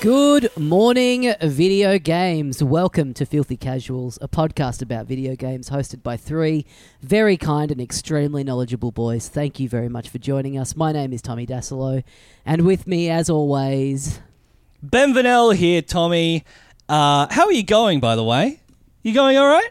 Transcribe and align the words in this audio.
Good 0.00 0.48
morning, 0.56 1.34
video 1.42 1.98
games. 1.98 2.62
Welcome 2.62 3.12
to 3.14 3.26
Filthy 3.26 3.58
Casuals, 3.58 4.18
a 4.22 4.28
podcast 4.28 4.80
about 4.80 5.04
video 5.06 5.36
games 5.36 5.68
hosted 5.68 6.02
by 6.02 6.16
three 6.16 6.64
very 7.02 7.36
kind 7.36 7.70
and 7.70 7.82
extremely 7.82 8.42
knowledgeable 8.42 8.92
boys. 8.92 9.28
Thank 9.28 9.60
you 9.60 9.68
very 9.68 9.90
much 9.90 10.08
for 10.08 10.16
joining 10.16 10.56
us. 10.56 10.74
My 10.74 10.92
name 10.92 11.12
is 11.12 11.20
Tommy 11.20 11.46
Dassalo, 11.46 12.02
and 12.46 12.62
with 12.64 12.86
me, 12.86 13.10
as 13.10 13.28
always, 13.28 14.20
Ben 14.82 15.12
Vernel 15.12 15.50
here, 15.50 15.82
Tommy. 15.82 16.44
Uh, 16.88 17.26
how 17.30 17.44
are 17.44 17.52
you 17.52 17.62
going, 17.62 18.00
by 18.00 18.16
the 18.16 18.24
way? 18.24 18.60
You 19.02 19.12
going 19.12 19.36
all 19.36 19.48
right? 19.48 19.70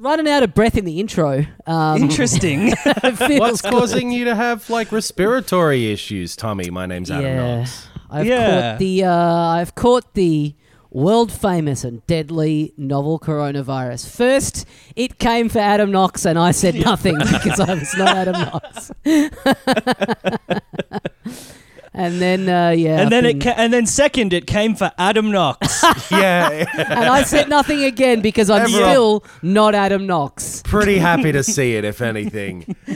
running 0.00 0.28
out 0.28 0.44
of 0.44 0.54
breath 0.54 0.76
in 0.76 0.84
the 0.84 1.00
intro. 1.00 1.44
Um, 1.66 2.02
Interesting. 2.02 2.68
What's 3.02 3.62
good. 3.62 3.72
causing 3.72 4.12
you 4.12 4.26
to 4.26 4.34
have 4.36 4.70
like 4.70 4.92
respiratory 4.92 5.90
issues, 5.90 6.36
Tommy? 6.36 6.70
My 6.70 6.86
name's 6.86 7.10
Adam 7.10 7.24
Yeah, 7.24 7.56
Knox. 7.58 7.87
I've 8.10 8.26
Yeah. 8.26 8.70
caught 8.72 8.78
the 8.78 9.04
uh, 9.04 9.14
I've 9.14 9.74
caught 9.74 10.14
the 10.14 10.54
world 10.90 11.30
famous 11.30 11.84
and 11.84 12.04
deadly 12.06 12.72
novel 12.78 13.18
coronavirus. 13.18 14.08
First, 14.08 14.64
it 14.96 15.18
came 15.18 15.50
for 15.50 15.58
Adam 15.58 15.90
Knox, 15.90 16.24
and 16.24 16.38
I 16.38 16.52
said 16.52 16.74
nothing 16.76 17.18
because 17.18 17.60
I 17.60 17.74
was 17.74 17.94
not 17.96 18.16
Adam 18.16 18.40
Knox. 18.40 18.90
and 21.98 22.20
then, 22.22 22.48
uh, 22.48 22.70
yeah, 22.70 23.00
and 23.00 23.10
then 23.12 23.24
I've 23.26 23.30
it 23.30 23.38
been- 23.40 23.52
ca- 23.54 23.60
and 23.60 23.72
then 23.72 23.84
second, 23.86 24.32
it 24.32 24.46
came 24.46 24.74
for 24.74 24.90
Adam 24.98 25.30
Knox. 25.30 25.84
Yeah, 26.10 26.64
and 26.76 27.04
I 27.08 27.22
said 27.24 27.48
nothing 27.48 27.84
again 27.84 28.20
because 28.22 28.48
I'm 28.50 28.62
Everyone- 28.62 28.90
still 28.90 29.24
not 29.42 29.74
Adam 29.74 30.06
Knox. 30.06 30.62
pretty 30.64 30.98
happy 30.98 31.32
to 31.32 31.42
see 31.42 31.74
it, 31.76 31.84
if 31.84 32.00
anything. 32.00 32.74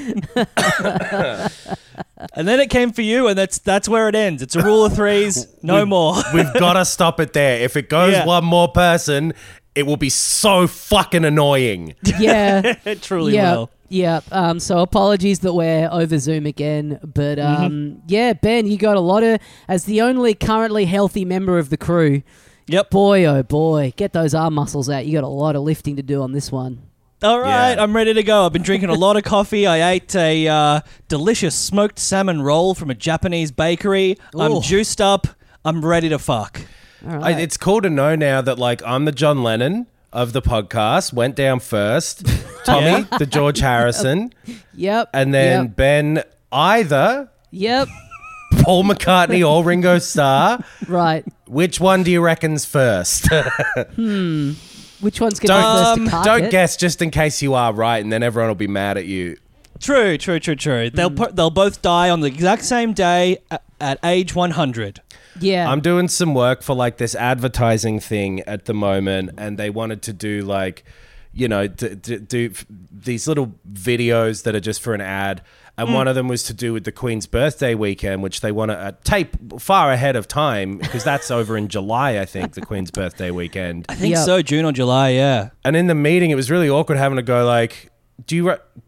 and 2.34 2.48
then 2.48 2.60
it 2.60 2.70
came 2.70 2.92
for 2.92 3.02
you, 3.02 3.28
and 3.28 3.36
that's 3.36 3.58
that's 3.58 3.88
where 3.88 4.08
it 4.08 4.14
ends. 4.14 4.42
It's 4.42 4.56
a 4.56 4.62
rule 4.62 4.84
of 4.84 4.94
threes, 4.94 5.46
no 5.62 5.84
more. 5.84 6.14
We've 6.32 6.52
got 6.54 6.74
to 6.74 6.84
stop 6.84 7.20
it 7.20 7.32
there. 7.32 7.60
If 7.60 7.76
it 7.76 7.88
goes 7.88 8.12
Yeah. 8.12 8.24
one 8.26 8.44
more 8.44 8.68
person, 8.68 9.32
it 9.74 9.84
will 9.84 9.96
be 9.96 10.08
so 10.10 10.66
fucking 10.66 11.24
annoying. 11.24 11.94
Yeah, 12.18 12.76
it 12.84 13.02
truly 13.02 13.34
yeah, 13.34 13.56
will. 13.56 13.70
Yeah. 13.92 14.20
Um, 14.32 14.58
so 14.58 14.78
apologies 14.78 15.40
that 15.40 15.52
we're 15.52 15.88
over 15.92 16.18
Zoom 16.18 16.46
again, 16.46 16.98
but 17.02 17.38
um, 17.38 18.02
yeah, 18.08 18.32
Ben, 18.32 18.66
you 18.66 18.78
got 18.78 18.96
a 18.96 19.00
lot 19.00 19.22
of 19.22 19.38
as 19.68 19.84
the 19.84 20.00
only 20.00 20.34
currently 20.34 20.86
healthy 20.86 21.24
member 21.24 21.58
of 21.58 21.70
the 21.70 21.76
crew. 21.76 22.22
Yep. 22.68 22.90
Boy, 22.90 23.24
oh 23.24 23.42
boy, 23.42 23.92
get 23.96 24.12
those 24.12 24.34
arm 24.34 24.54
muscles 24.54 24.88
out. 24.88 25.04
You 25.04 25.12
got 25.12 25.24
a 25.24 25.28
lot 25.28 25.56
of 25.56 25.62
lifting 25.62 25.96
to 25.96 26.02
do 26.02 26.22
on 26.22 26.32
this 26.32 26.50
one. 26.50 26.82
All 27.22 27.38
right, 27.38 27.74
Yeah. 27.74 27.82
I'm 27.82 27.94
ready 27.94 28.14
to 28.14 28.22
go. 28.22 28.46
I've 28.46 28.52
been 28.52 28.62
drinking 28.62 28.88
a 28.88 28.94
lot 28.94 29.16
of 29.16 29.22
coffee. 29.22 29.66
I 29.66 29.92
ate 29.92 30.14
a 30.16 30.48
uh, 30.48 30.80
delicious 31.08 31.54
smoked 31.54 31.98
salmon 31.98 32.42
roll 32.42 32.74
from 32.74 32.90
a 32.90 32.94
Japanese 32.94 33.52
bakery. 33.52 34.16
Ooh. 34.34 34.40
I'm 34.40 34.60
juiced 34.62 35.00
up. 35.00 35.28
I'm 35.64 35.84
ready 35.84 36.08
to 36.08 36.18
fuck. 36.18 36.60
All 37.06 37.22
I, 37.22 37.32
it's 37.32 37.56
cool 37.56 37.80
to 37.82 37.90
know 37.90 38.16
now 38.16 38.40
that 38.40 38.58
like 38.58 38.82
I'm 38.84 39.04
the 39.04 39.12
John 39.12 39.42
Lennon 39.42 39.86
of 40.12 40.32
the 40.32 40.42
podcast. 40.42 41.12
Went 41.12 41.34
down 41.36 41.60
first, 41.60 42.26
Tommy, 42.64 43.06
the 43.18 43.26
George 43.26 43.60
Harrison, 43.60 44.32
yep. 44.74 45.08
and 45.14 45.32
then 45.34 45.64
Yep. 45.66 45.76
Ben 45.76 46.22
either 46.52 47.28
Yep. 47.50 47.88
Paul 48.62 48.84
McCartney 48.84 49.46
or 49.48 49.64
Ringo 49.64 49.98
Starr. 49.98 50.62
Right. 50.86 51.24
Which 51.46 51.80
one 51.80 52.02
do 52.02 52.10
you 52.10 52.20
reckon's 52.20 52.64
first? 52.64 53.28
Hmm, 53.96 54.52
Which 55.00 55.20
one's 55.20 55.40
going 55.40 55.48
to 55.48 55.54
be 55.54 55.62
Don't, 55.62 55.76
first 55.76 55.98
Um, 55.98 56.04
to 56.04 56.10
carpet? 56.10 56.24
don't 56.42 56.50
guess 56.50 56.76
just 56.76 57.02
in 57.02 57.10
case 57.10 57.42
you 57.42 57.54
are 57.54 57.72
right, 57.72 58.02
and 58.02 58.12
then 58.12 58.22
everyone 58.22 58.48
will 58.48 58.54
be 58.54 58.68
mad 58.68 58.96
at 58.98 59.06
you. 59.06 59.36
True, 59.80 60.16
true, 60.16 60.38
true, 60.38 60.54
true. 60.54 60.90
They'll 60.90 61.10
Mm. 61.10 61.34
they'll 61.34 61.50
both 61.50 61.82
die 61.82 62.08
on 62.10 62.20
the 62.20 62.28
exact 62.28 62.64
same 62.64 62.92
day 62.92 63.38
at, 63.50 63.62
at 63.80 63.98
age 64.04 64.34
100. 64.34 65.00
Yeah. 65.40 65.70
I'm 65.70 65.80
doing 65.80 66.08
some 66.08 66.34
work 66.34 66.62
for 66.62 66.74
like 66.74 66.98
this 66.98 67.14
advertising 67.14 68.00
thing 68.00 68.40
at 68.40 68.66
the 68.66 68.74
moment, 68.74 69.30
and 69.38 69.58
they 69.58 69.70
wanted 69.70 70.02
to 70.02 70.12
do 70.12 70.42
like, 70.42 70.84
you 71.32 71.48
know, 71.48 71.66
d- 71.66 71.94
d- 71.94 72.18
do 72.18 72.50
f- 72.52 72.66
these 72.90 73.26
little 73.26 73.54
videos 73.72 74.42
that 74.44 74.54
are 74.54 74.60
just 74.60 74.80
for 74.82 74.94
an 74.94 75.00
ad. 75.00 75.42
And 75.78 75.94
one 75.94 76.06
of 76.06 76.14
them 76.14 76.28
was 76.28 76.42
to 76.44 76.54
do 76.54 76.74
with 76.74 76.84
the 76.84 76.92
Queen's 76.92 77.26
birthday 77.26 77.74
weekend, 77.74 78.22
which 78.22 78.42
they 78.42 78.52
want 78.52 78.70
to 78.70 78.76
uh, 78.78 78.92
tape 79.04 79.58
far 79.58 79.90
ahead 79.90 80.16
of 80.16 80.28
time 80.28 80.76
because 80.76 81.02
that's 81.02 81.30
over 81.38 81.56
in 81.56 81.68
July, 81.68 82.18
I 82.20 82.26
think, 82.26 82.52
the 82.52 82.60
Queen's 82.60 82.90
birthday 82.90 83.30
weekend. 83.30 83.86
I 83.88 83.94
think 83.94 84.14
Yep. 84.14 84.24
so, 84.26 84.42
June 84.42 84.66
or 84.66 84.72
July, 84.72 85.08
yeah. 85.10 85.48
And 85.64 85.74
in 85.74 85.86
the 85.86 85.94
meeting, 85.94 86.30
it 86.30 86.34
was 86.34 86.50
really 86.50 86.68
awkward 86.68 86.98
having 86.98 87.16
to 87.16 87.22
go 87.22 87.46
like, 87.46 87.90
"Do 88.26 88.36
you?" 88.36 88.50
Re- 88.50 88.56
d- 88.56 88.82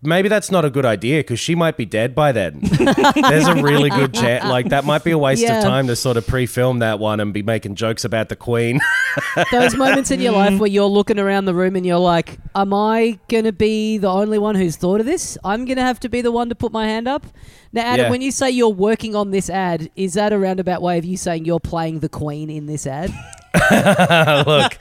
Maybe 0.00 0.28
that's 0.28 0.52
not 0.52 0.64
a 0.64 0.70
good 0.70 0.86
idea 0.86 1.18
because 1.20 1.40
she 1.40 1.56
might 1.56 1.76
be 1.76 1.84
dead 1.84 2.14
by 2.14 2.30
then. 2.30 2.60
There's 2.62 3.48
a 3.48 3.60
really 3.60 3.90
good 3.90 4.14
chance. 4.14 4.44
Like 4.44 4.68
that 4.68 4.84
might 4.84 5.02
be 5.02 5.10
a 5.10 5.18
waste 5.18 5.42
Yeah. 5.42 5.58
of 5.58 5.64
time 5.64 5.88
to 5.88 5.96
sort 5.96 6.16
of 6.16 6.24
pre-film 6.24 6.78
that 6.78 7.00
one 7.00 7.18
and 7.18 7.34
be 7.34 7.42
making 7.42 7.74
jokes 7.74 8.04
about 8.04 8.28
the 8.28 8.36
Queen. 8.36 8.78
Those 9.50 9.74
moments 9.74 10.12
in 10.12 10.20
your 10.20 10.32
life 10.34 10.60
where 10.60 10.68
you're 10.70 10.86
looking 10.86 11.18
around 11.18 11.46
the 11.46 11.54
room 11.54 11.74
and 11.74 11.84
you're 11.84 11.98
like, 11.98 12.38
"Am 12.54 12.72
I 12.72 13.18
going 13.28 13.42
to 13.42 13.52
be 13.52 13.98
the 13.98 14.08
only 14.08 14.38
one 14.38 14.54
who's 14.54 14.76
thought 14.76 15.00
of 15.00 15.06
this? 15.06 15.36
I'm 15.42 15.64
going 15.64 15.78
to 15.78 15.82
have 15.82 15.98
to 16.00 16.08
be 16.08 16.20
the 16.20 16.30
one 16.30 16.48
to 16.50 16.54
put 16.54 16.70
my 16.70 16.86
hand 16.86 17.08
up." 17.08 17.26
Now, 17.72 17.82
Adam, 17.82 18.04
Yeah. 18.06 18.10
when 18.10 18.22
you 18.22 18.30
say 18.30 18.50
you're 18.50 18.68
working 18.68 19.16
on 19.16 19.32
this 19.32 19.50
ad, 19.50 19.90
is 19.96 20.14
that 20.14 20.32
a 20.32 20.38
roundabout 20.38 20.80
way 20.80 20.98
of 20.98 21.04
you 21.04 21.16
saying 21.16 21.44
you're 21.44 21.58
playing 21.60 21.98
the 21.98 22.08
Queen 22.08 22.50
in 22.50 22.66
this 22.66 22.86
ad? 22.86 23.12
Look, 24.46 24.78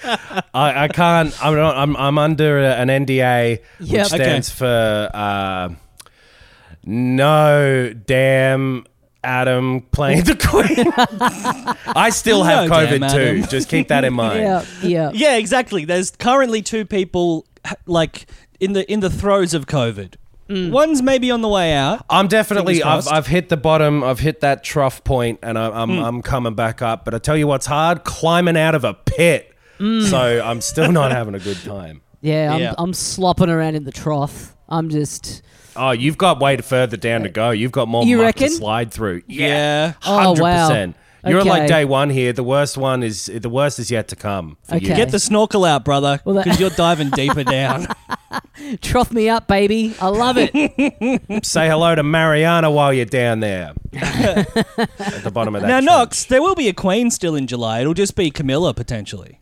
I, 0.53 0.83
I 0.83 0.87
can't. 0.87 1.33
I'm 1.45 1.55
not, 1.55 1.75
I'm 1.77 1.95
I'm 1.97 2.17
under 2.17 2.59
an 2.59 2.87
NDA, 2.89 3.59
Yep. 3.79 4.03
which 4.03 4.07
stands 4.07 4.49
for 4.49 5.09
uh, 5.13 5.69
no 6.85 7.93
damn. 8.05 8.85
Adam 9.23 9.81
playing 9.91 10.23
the 10.23 10.35
Queen. 10.37 10.87
I 11.95 12.11
still 12.11 12.43
have 12.43 12.69
No 12.69 12.75
COVID 12.75 12.99
damn 13.01 13.41
too. 13.41 13.47
Just 13.47 13.67
keep 13.67 13.89
that 13.89 14.05
in 14.05 14.13
mind. 14.23 14.39
yeah, 14.41 14.65
yeah. 14.81 15.11
Yeah, 15.13 15.35
exactly. 15.37 15.83
There's 15.83 16.11
currently 16.11 16.61
two 16.61 16.85
people 16.85 17.45
like 17.87 18.27
in 18.61 18.71
the 18.73 18.89
in 18.89 19.01
the 19.01 19.09
throes 19.09 19.53
of 19.53 19.65
COVID. 19.65 20.13
Mm. 20.49 20.71
One's 20.71 21.01
maybe 21.01 21.29
on 21.31 21.41
the 21.41 21.47
way 21.47 21.73
out. 21.73 22.05
I'm 22.09 22.27
definitely. 22.27 22.75
Fingers 22.75 22.85
I've, 22.87 23.03
crossed. 23.03 23.13
I've 23.13 23.27
hit 23.27 23.49
the 23.49 23.57
bottom. 23.57 24.03
I've 24.03 24.19
hit 24.19 24.39
that 24.41 24.63
trough 24.63 25.03
point, 25.03 25.39
and 25.43 25.57
I. 25.57 25.69
I'm 25.69 25.91
I'm 25.99 26.21
coming 26.21 26.55
back 26.55 26.81
up. 26.81 27.03
But 27.05 27.13
I 27.13 27.19
tell 27.19 27.35
you 27.37 27.47
what's 27.47 27.65
hard: 27.65 28.03
climbing 28.03 28.57
out 28.57 28.75
of 28.75 28.83
a 28.83 28.93
pit. 28.93 29.53
Hmm. 29.77 30.01
So 30.01 30.41
I'm 30.43 30.61
still 30.61 30.91
not 30.91 31.11
having 31.11 31.35
a 31.35 31.39
good 31.39 31.61
time. 31.63 32.01
Yeah, 32.19 32.51
I'm, 32.55 32.59
Yeah. 32.59 32.73
I'm 32.79 32.93
slopping 32.93 33.47
around 33.47 33.75
in 33.75 33.83
the 33.83 33.91
trough. 33.91 34.55
I'm 34.67 34.89
just. 34.89 35.43
Oh, 35.75 35.91
you've 35.91 36.17
got 36.17 36.39
way 36.39 36.57
further 36.57 36.97
down 36.97 37.21
to 37.21 37.29
go. 37.29 37.51
You've 37.51 37.71
got 37.71 37.87
more 37.87 38.03
You 38.03 38.17
muck 38.17 38.25
reckon? 38.25 38.47
to 38.47 38.53
slide 38.55 38.91
through. 38.91 39.21
Yeah. 39.27 39.93
Oh, 40.03 40.17
hundred 40.17 40.41
wow. 40.41 40.67
percent. 40.67 40.95
You're 41.29 41.41
Okay. 41.41 41.49
like 41.49 41.67
day 41.67 41.85
one 41.85 42.09
here. 42.09 42.33
The 42.33 42.43
worst 42.43 42.77
one 42.77 43.03
is 43.03 43.25
the 43.33 43.49
worst 43.49 43.79
is 43.79 43.89
yet 43.91 44.07
to 44.09 44.15
come. 44.15 44.57
For 44.63 44.75
Okay. 44.75 44.87
you. 44.89 44.95
Get 44.95 45.09
the 45.11 45.19
snorkel 45.19 45.65
out, 45.65 45.83
brother, 45.85 46.19
Well, 46.25 46.35
that- 46.35 46.43
because 46.45 46.59
you're 46.59 46.69
diving 46.85 47.09
deeper 47.11 47.43
down. 47.43 47.87
Trough 48.81 49.11
me 49.11 49.29
up, 49.29 49.47
baby. 49.47 49.93
I 50.01 50.07
love 50.07 50.35
it. 50.39 50.51
Say 51.45 51.67
hello 51.67 51.95
to 51.95 52.03
Mariana 52.03 52.69
while 52.71 52.91
you're 52.93 53.05
down 53.05 53.39
there 53.39 53.73
at 53.93 55.23
the 55.23 55.31
bottom 55.33 55.55
of 55.55 55.61
that. 55.61 55.67
now, 55.67 55.75
trench. 55.79 55.85
Knox, 55.85 56.25
there 56.25 56.41
will 56.41 56.55
be 56.55 56.67
a 56.67 56.73
queen 56.73 57.09
still 57.11 57.35
in 57.35 57.47
July. 57.47 57.81
It'll 57.81 57.93
just 57.93 58.15
be 58.15 58.29
Camilla 58.31 58.73
potentially. 58.73 59.39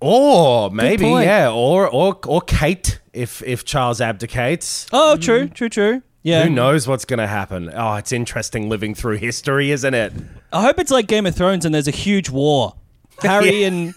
Or 0.00 0.70
maybe 0.70 1.04
point. 1.04 1.26
yeah, 1.26 1.50
or 1.50 1.88
or 1.88 2.18
or 2.26 2.40
Kate 2.40 2.98
if 3.12 3.40
if 3.44 3.64
Charles 3.64 4.00
abdicates. 4.00 4.86
Oh, 4.92 5.16
true, 5.16 5.48
true, 5.48 5.68
true. 5.68 6.02
Yeah. 6.22 6.44
Who 6.44 6.50
knows 6.50 6.86
what's 6.86 7.04
going 7.04 7.18
to 7.18 7.26
happen? 7.26 7.70
Oh, 7.74 7.94
it's 7.94 8.12
interesting 8.12 8.68
living 8.68 8.94
through 8.94 9.16
history, 9.16 9.70
isn't 9.72 9.94
it? 9.94 10.12
I 10.52 10.62
hope 10.62 10.78
it's 10.78 10.90
like 10.92 11.06
Game 11.08 11.26
of 11.26 11.34
Thrones 11.34 11.64
and 11.64 11.74
there's 11.74 11.88
a 11.88 11.92
huge 11.92 12.30
war. 12.30 12.74
Harry 13.22 13.64
and 13.64 13.94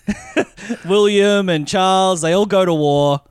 William 0.86 1.50
and 1.50 1.68
Charles, 1.68 2.22
they 2.22 2.34
all 2.34 2.46
go 2.46 2.66
to 2.66 2.74
war. 2.74 3.22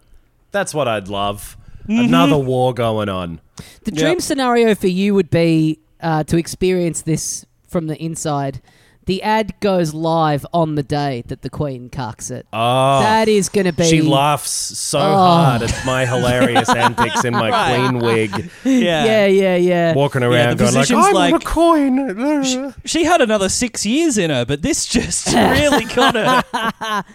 That's 0.53 0.73
what 0.75 0.89
I'd 0.89 1.09
love. 1.09 1.57
Mm-hmm. 1.89 2.05
Another 2.07 2.39
war 2.39 2.73
going 2.73 3.09
on. 3.09 3.41
The 3.85 3.91
dream 3.91 4.13
Yep. 4.15 4.23
scenario 4.23 4.75
for 4.75 4.87
you 4.89 5.15
would 5.15 5.31
be 5.31 5.81
uh, 6.01 6.25
to 6.25 6.37
experience 6.37 7.03
this 7.03 7.45
from 7.69 7.87
the 7.89 7.97
inside. 8.03 8.61
The 9.07 9.23
ad 9.23 9.59
goes 9.61 9.93
live 9.93 10.47
on 10.55 10.77
the 10.77 10.83
day 10.83 11.25
that 11.27 11.43
the 11.43 11.51
Queen 11.51 11.91
cucks 11.91 12.31
it. 12.31 12.47
Oh, 12.53 13.01
that 13.01 13.29
is 13.29 13.49
going 13.51 13.67
to 13.67 13.73
be. 13.73 13.85
she 13.85 14.01
laughs 14.01 14.49
so 14.51 14.99
Oh. 14.99 15.03
hard 15.15 15.63
at 15.63 15.83
my 15.85 16.07
hilarious 16.07 16.71
antics 16.71 17.23
in 17.25 17.35
my 17.35 17.51
queen 17.91 17.99
wig, 18.03 18.51
Yeah. 18.65 19.05
Yeah, 19.05 19.27
yeah, 19.27 19.57
yeah. 19.57 19.95
walking 19.95 20.23
around 20.23 20.57
the 20.59 20.65
going 20.65 20.75
like, 20.75 20.89
position's 20.89 21.07
"I'm 21.07 21.13
like- 21.15 21.35
a 21.35 21.39
coin." 21.45 22.75
She 22.87 23.05
had 23.05 23.21
another 23.21 23.51
six 23.51 23.85
years 23.85 24.17
in 24.17 24.31
her, 24.31 24.47
but 24.47 24.63
this 24.63 24.87
just 24.87 25.27
really 25.35 25.85
got 25.85 26.15
her. 26.15 26.43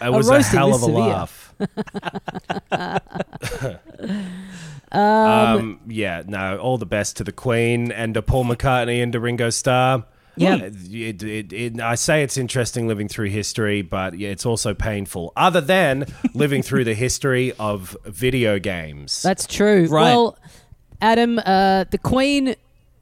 It 0.00 0.12
was 0.12 0.28
a 0.28 0.32
roasting 0.32 0.58
hell 0.58 0.68
of 0.74 0.82
a 0.82 0.84
severe. 0.84 1.00
laugh. 1.00 1.54
um, 4.92 5.80
yeah, 5.86 6.22
no, 6.26 6.58
all 6.58 6.78
the 6.78 6.86
best 6.86 7.16
to 7.18 7.24
the 7.24 7.32
Queen 7.32 7.92
and 7.92 8.14
to 8.14 8.22
Paul 8.22 8.44
McCartney 8.44 9.02
and 9.02 9.12
to 9.12 9.20
Ringo 9.20 9.50
Starr. 9.50 10.04
Yeah. 10.36 10.56
It, 10.56 11.22
it, 11.22 11.52
it, 11.52 11.80
I 11.80 11.94
say 11.94 12.22
it's 12.22 12.36
interesting 12.36 12.88
living 12.88 13.08
through 13.08 13.28
history, 13.28 13.82
but 13.82 14.18
yeah, 14.18 14.30
it's 14.30 14.46
also 14.46 14.74
painful. 14.74 15.32
Other 15.36 15.60
than 15.60 16.06
living 16.34 16.62
through 16.62 16.84
the 16.84 16.94
history 16.94 17.52
of 17.58 17.96
video 18.04 18.58
games. 18.58 19.22
That's 19.22 19.46
true. 19.46 19.86
Right. 19.86 20.04
Well, 20.04 20.38
Adam, 21.00 21.38
uh, 21.38 21.84
the 21.90 21.98
Queen, 21.98 22.54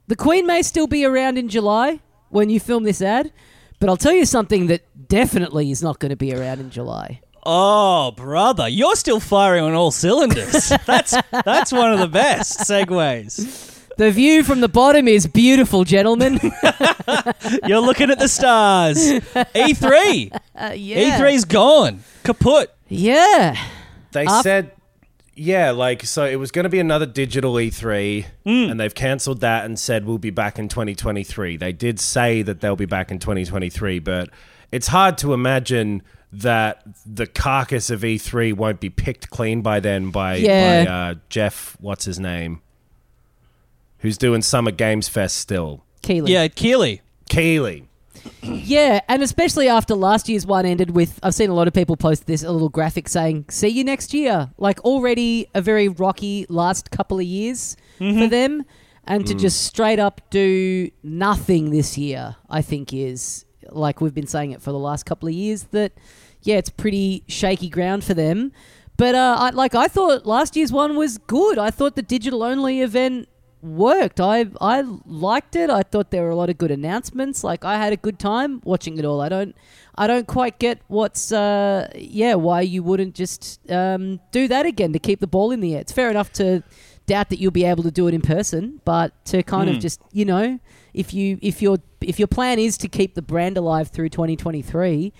the 0.07 0.15
Queen 0.15 0.45
may 0.47 0.61
still 0.61 0.87
be 0.87 1.05
around 1.05 1.37
in 1.37 1.49
July 1.49 1.99
when 2.29 2.49
you 2.49 2.59
film 2.59 2.83
this 2.83 3.01
ad, 3.01 3.31
but 3.79 3.89
I'll 3.89 3.97
tell 3.97 4.13
you 4.13 4.25
something 4.25 4.67
that 4.67 4.81
definitely 5.07 5.71
is 5.71 5.81
not 5.81 5.99
going 5.99 6.09
to 6.09 6.15
be 6.15 6.33
around 6.33 6.59
in 6.59 6.69
July. 6.69 7.21
Oh, 7.45 8.11
brother, 8.11 8.67
you're 8.67 8.95
still 8.95 9.19
firing 9.19 9.63
on 9.63 9.73
all 9.73 9.91
cylinders. 9.91 10.71
That's 10.85 11.15
that's 11.31 11.71
one 11.71 11.93
of 11.93 11.99
the 11.99 12.07
best 12.07 12.59
segues. 12.59 13.78
The 13.99 14.11
view 14.11 14.45
from 14.45 14.61
the 14.61 14.69
bottom 14.69 15.09
is 15.09 15.27
beautiful, 15.27 15.83
gentlemen. 15.83 16.39
You're 17.67 17.81
looking 17.81 18.09
at 18.09 18.17
the 18.17 18.29
stars. 18.29 18.95
E3. 18.97 20.33
Uh, 20.55 20.71
yeah. 20.73 21.19
E3's 21.19 21.43
gone. 21.43 22.01
Kaput. 22.23 22.67
Yeah. 22.87 23.61
They 24.13 24.25
Af- 24.25 24.41
said, 24.41 24.71
yeah, 25.35 25.71
like, 25.71 26.05
so 26.05 26.23
it 26.23 26.37
was 26.37 26.49
going 26.49 26.63
to 26.63 26.69
be 26.69 26.79
another 26.79 27.05
digital 27.05 27.55
E3, 27.55 28.25
and 28.45 28.79
they've 28.79 28.95
cancelled 28.95 29.41
that 29.41 29.65
and 29.65 29.77
said 29.77 30.05
we'll 30.05 30.17
be 30.17 30.29
back 30.29 30.57
in 30.57 30.69
2023. 30.69 31.57
They 31.57 31.73
did 31.73 31.99
say 31.99 32.41
that 32.41 32.61
they'll 32.61 32.77
be 32.77 32.85
back 32.85 33.11
in 33.11 33.19
2023, 33.19 33.99
but 33.99 34.29
it's 34.71 34.87
hard 34.87 35.17
to 35.17 35.33
imagine 35.33 36.03
that 36.31 36.83
the 37.05 37.27
carcass 37.27 37.89
of 37.89 37.99
E3 38.03 38.53
won't 38.53 38.79
be 38.79 38.89
picked 38.89 39.29
clean 39.29 39.61
by 39.61 39.81
then 39.81 40.09
by, 40.09 40.35
Yeah. 40.35 40.85
by 40.85 40.89
uh, 40.89 41.15
Geoff, 41.27 41.75
what's 41.81 42.05
his 42.05 42.17
name? 42.17 42.61
Who's 43.99 44.17
doing 44.17 44.41
Summer 44.41 44.71
Games 44.71 45.09
Fest 45.09 45.37
still? 45.37 45.83
Keighley. 46.01 46.31
Yeah, 46.31 46.47
Keighley. 46.47 47.01
Keighley. 47.29 47.85
Yeah, 48.41 49.01
and 49.07 49.23
especially 49.23 49.67
after 49.69 49.95
last 49.95 50.27
year's 50.29 50.45
one 50.45 50.65
ended 50.65 50.91
with, 50.91 51.19
I've 51.23 51.33
seen 51.35 51.49
a 51.49 51.53
lot 51.53 51.67
of 51.67 51.73
people 51.73 51.95
post 51.97 52.25
this 52.25 52.43
a 52.43 52.51
little 52.51 52.69
graphic 52.69 53.07
saying, 53.07 53.45
"See 53.49 53.67
you 53.69 53.83
next 53.83 54.13
year." 54.13 54.49
Like 54.57 54.79
already 54.81 55.47
a 55.53 55.61
very 55.61 55.87
rocky 55.87 56.45
last 56.49 56.91
couple 56.91 57.17
of 57.19 57.25
years 57.25 57.75
for 57.97 58.27
them, 58.27 58.65
and 59.05 59.25
to 59.25 59.33
just 59.33 59.65
straight 59.65 59.99
up 59.99 60.21
do 60.29 60.89
nothing 61.03 61.71
this 61.71 61.97
year, 61.97 62.35
I 62.49 62.61
think 62.61 62.93
is 62.93 63.45
like 63.69 64.01
we've 64.01 64.13
been 64.13 64.27
saying 64.27 64.51
it 64.51 64.61
for 64.61 64.71
the 64.71 64.79
last 64.79 65.05
couple 65.05 65.27
of 65.29 65.35
years 65.35 65.63
that 65.71 65.93
yeah, 66.41 66.57
it's 66.57 66.69
pretty 66.69 67.23
shaky 67.27 67.69
ground 67.69 68.03
for 68.03 68.13
them. 68.13 68.51
But 68.97 69.15
uh, 69.15 69.35
I, 69.39 69.49
like 69.51 69.75
I 69.75 69.87
thought 69.87 70.25
last 70.25 70.55
year's 70.55 70.71
one 70.71 70.95
was 70.97 71.17
good. 71.17 71.57
I 71.57 71.71
thought 71.71 71.95
the 71.95 72.01
digital 72.01 72.43
only 72.43 72.81
event 72.81 73.27
worked. 73.61 74.19
I 74.19 74.47
I 74.61 74.81
liked 75.05 75.55
it. 75.55 75.69
I 75.69 75.83
thought 75.83 76.11
there 76.11 76.23
were 76.23 76.29
a 76.29 76.35
lot 76.35 76.49
of 76.49 76.57
good 76.57 76.71
announcements. 76.71 77.43
Like 77.43 77.65
I 77.65 77.77
had 77.77 77.93
a 77.93 77.97
good 77.97 78.19
time 78.19 78.61
watching 78.63 78.97
it 78.97 79.05
all. 79.05 79.21
I 79.21 79.29
don't 79.29 79.55
I 79.95 80.07
don't 80.07 80.27
quite 80.27 80.59
get 80.59 80.81
what's 80.87 81.31
uh 81.31 81.89
yeah 81.95 82.35
why 82.35 82.61
you 82.61 82.83
wouldn't 82.83 83.15
just 83.15 83.59
um, 83.71 84.19
do 84.31 84.47
that 84.47 84.65
again 84.65 84.93
to 84.93 84.99
keep 84.99 85.19
the 85.19 85.27
ball 85.27 85.51
in 85.51 85.59
the 85.59 85.75
air. 85.75 85.81
It's 85.81 85.91
fair 85.91 86.09
enough 86.09 86.31
to 86.33 86.63
doubt 87.05 87.29
that 87.29 87.39
you'll 87.39 87.51
be 87.51 87.65
able 87.65 87.83
to 87.83 87.91
do 87.91 88.07
it 88.07 88.13
in 88.13 88.21
person, 88.21 88.81
but 88.85 89.13
to 89.25 89.43
kind 89.43 89.69
of 89.69 89.79
just 89.79 90.01
you 90.11 90.25
know 90.25 90.59
if 90.93 91.13
you 91.13 91.37
if 91.41 91.61
your 91.61 91.77
if 92.01 92.19
your 92.19 92.27
plan 92.27 92.59
is 92.59 92.77
to 92.77 92.87
keep 92.87 93.15
the 93.15 93.21
brand 93.21 93.57
alive 93.57 93.89
through 93.89 94.09
2023, 94.09 95.11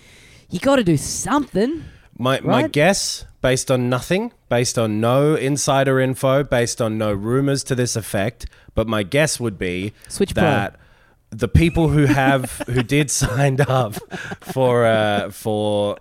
you 0.49 0.59
got 0.59 0.77
to 0.77 0.83
do 0.83 0.97
something. 0.97 1.83
My 2.19 2.39
my 2.41 2.67
guess, 2.67 3.25
based 3.41 3.71
on 3.71 3.89
nothing, 3.89 4.31
based 4.49 4.77
on 4.77 4.99
no 4.99 5.35
insider 5.35 5.99
info, 5.99 6.43
based 6.43 6.81
on 6.81 6.97
no 6.97 7.11
rumors 7.13 7.63
to 7.65 7.75
this 7.75 7.95
effect, 7.95 8.45
but 8.75 8.87
my 8.87 9.03
guess 9.03 9.39
would 9.39 9.57
be 9.57 9.93
Switch 10.09 10.33
Pro. 10.35 10.43
that 10.43 10.75
the 11.31 11.47
people 11.47 11.87
who 11.89 12.05
have 12.05 12.51
who 12.67 12.83
did 12.95 13.09
signed 13.09 13.61
up 13.61 13.95
for 14.43 14.85
uh, 14.85 15.29
for 15.31 15.97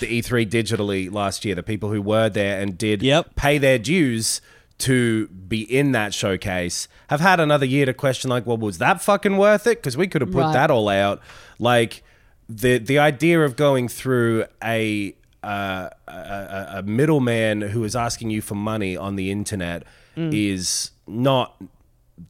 the 0.00 0.06
E3 0.22 0.48
digitally 0.48 1.12
last 1.12 1.44
year, 1.44 1.54
the 1.54 1.62
people 1.62 1.90
who 1.92 2.00
were 2.02 2.28
there 2.28 2.60
and 2.60 2.78
did 2.78 3.02
Yep. 3.02 3.34
pay 3.36 3.58
their 3.58 3.78
dues 3.78 4.40
to 4.78 5.26
be 5.26 5.60
in 5.62 5.90
that 5.92 6.14
showcase 6.14 6.86
have 7.08 7.20
had 7.20 7.40
another 7.40 7.66
year 7.66 7.84
to 7.84 7.92
question 7.92 8.30
like, 8.30 8.46
well, 8.46 8.56
was 8.56 8.78
that 8.78 9.02
fucking 9.02 9.36
worth 9.36 9.66
it? 9.66 9.78
Because 9.78 9.96
we 9.96 10.06
could 10.06 10.20
have 10.22 10.30
put 10.30 10.42
Right. 10.42 10.52
that 10.52 10.70
all 10.70 10.88
out. 10.88 11.20
Like 11.58 12.02
the 12.48 12.78
the 12.78 12.98
idea 13.00 13.40
of 13.40 13.56
going 13.56 13.88
through 13.88 14.44
a 14.62 15.14
uh, 15.48 15.88
a, 16.06 16.66
a, 16.78 16.82
middleman 16.82 17.60
who 17.60 17.84
is 17.84 17.96
asking 17.96 18.30
you 18.30 18.40
for 18.42 18.54
money 18.54 18.96
on 18.96 19.16
the 19.16 19.30
internet 19.30 19.84
Mm. 20.18 20.34
is 20.34 20.90
not 21.06 21.62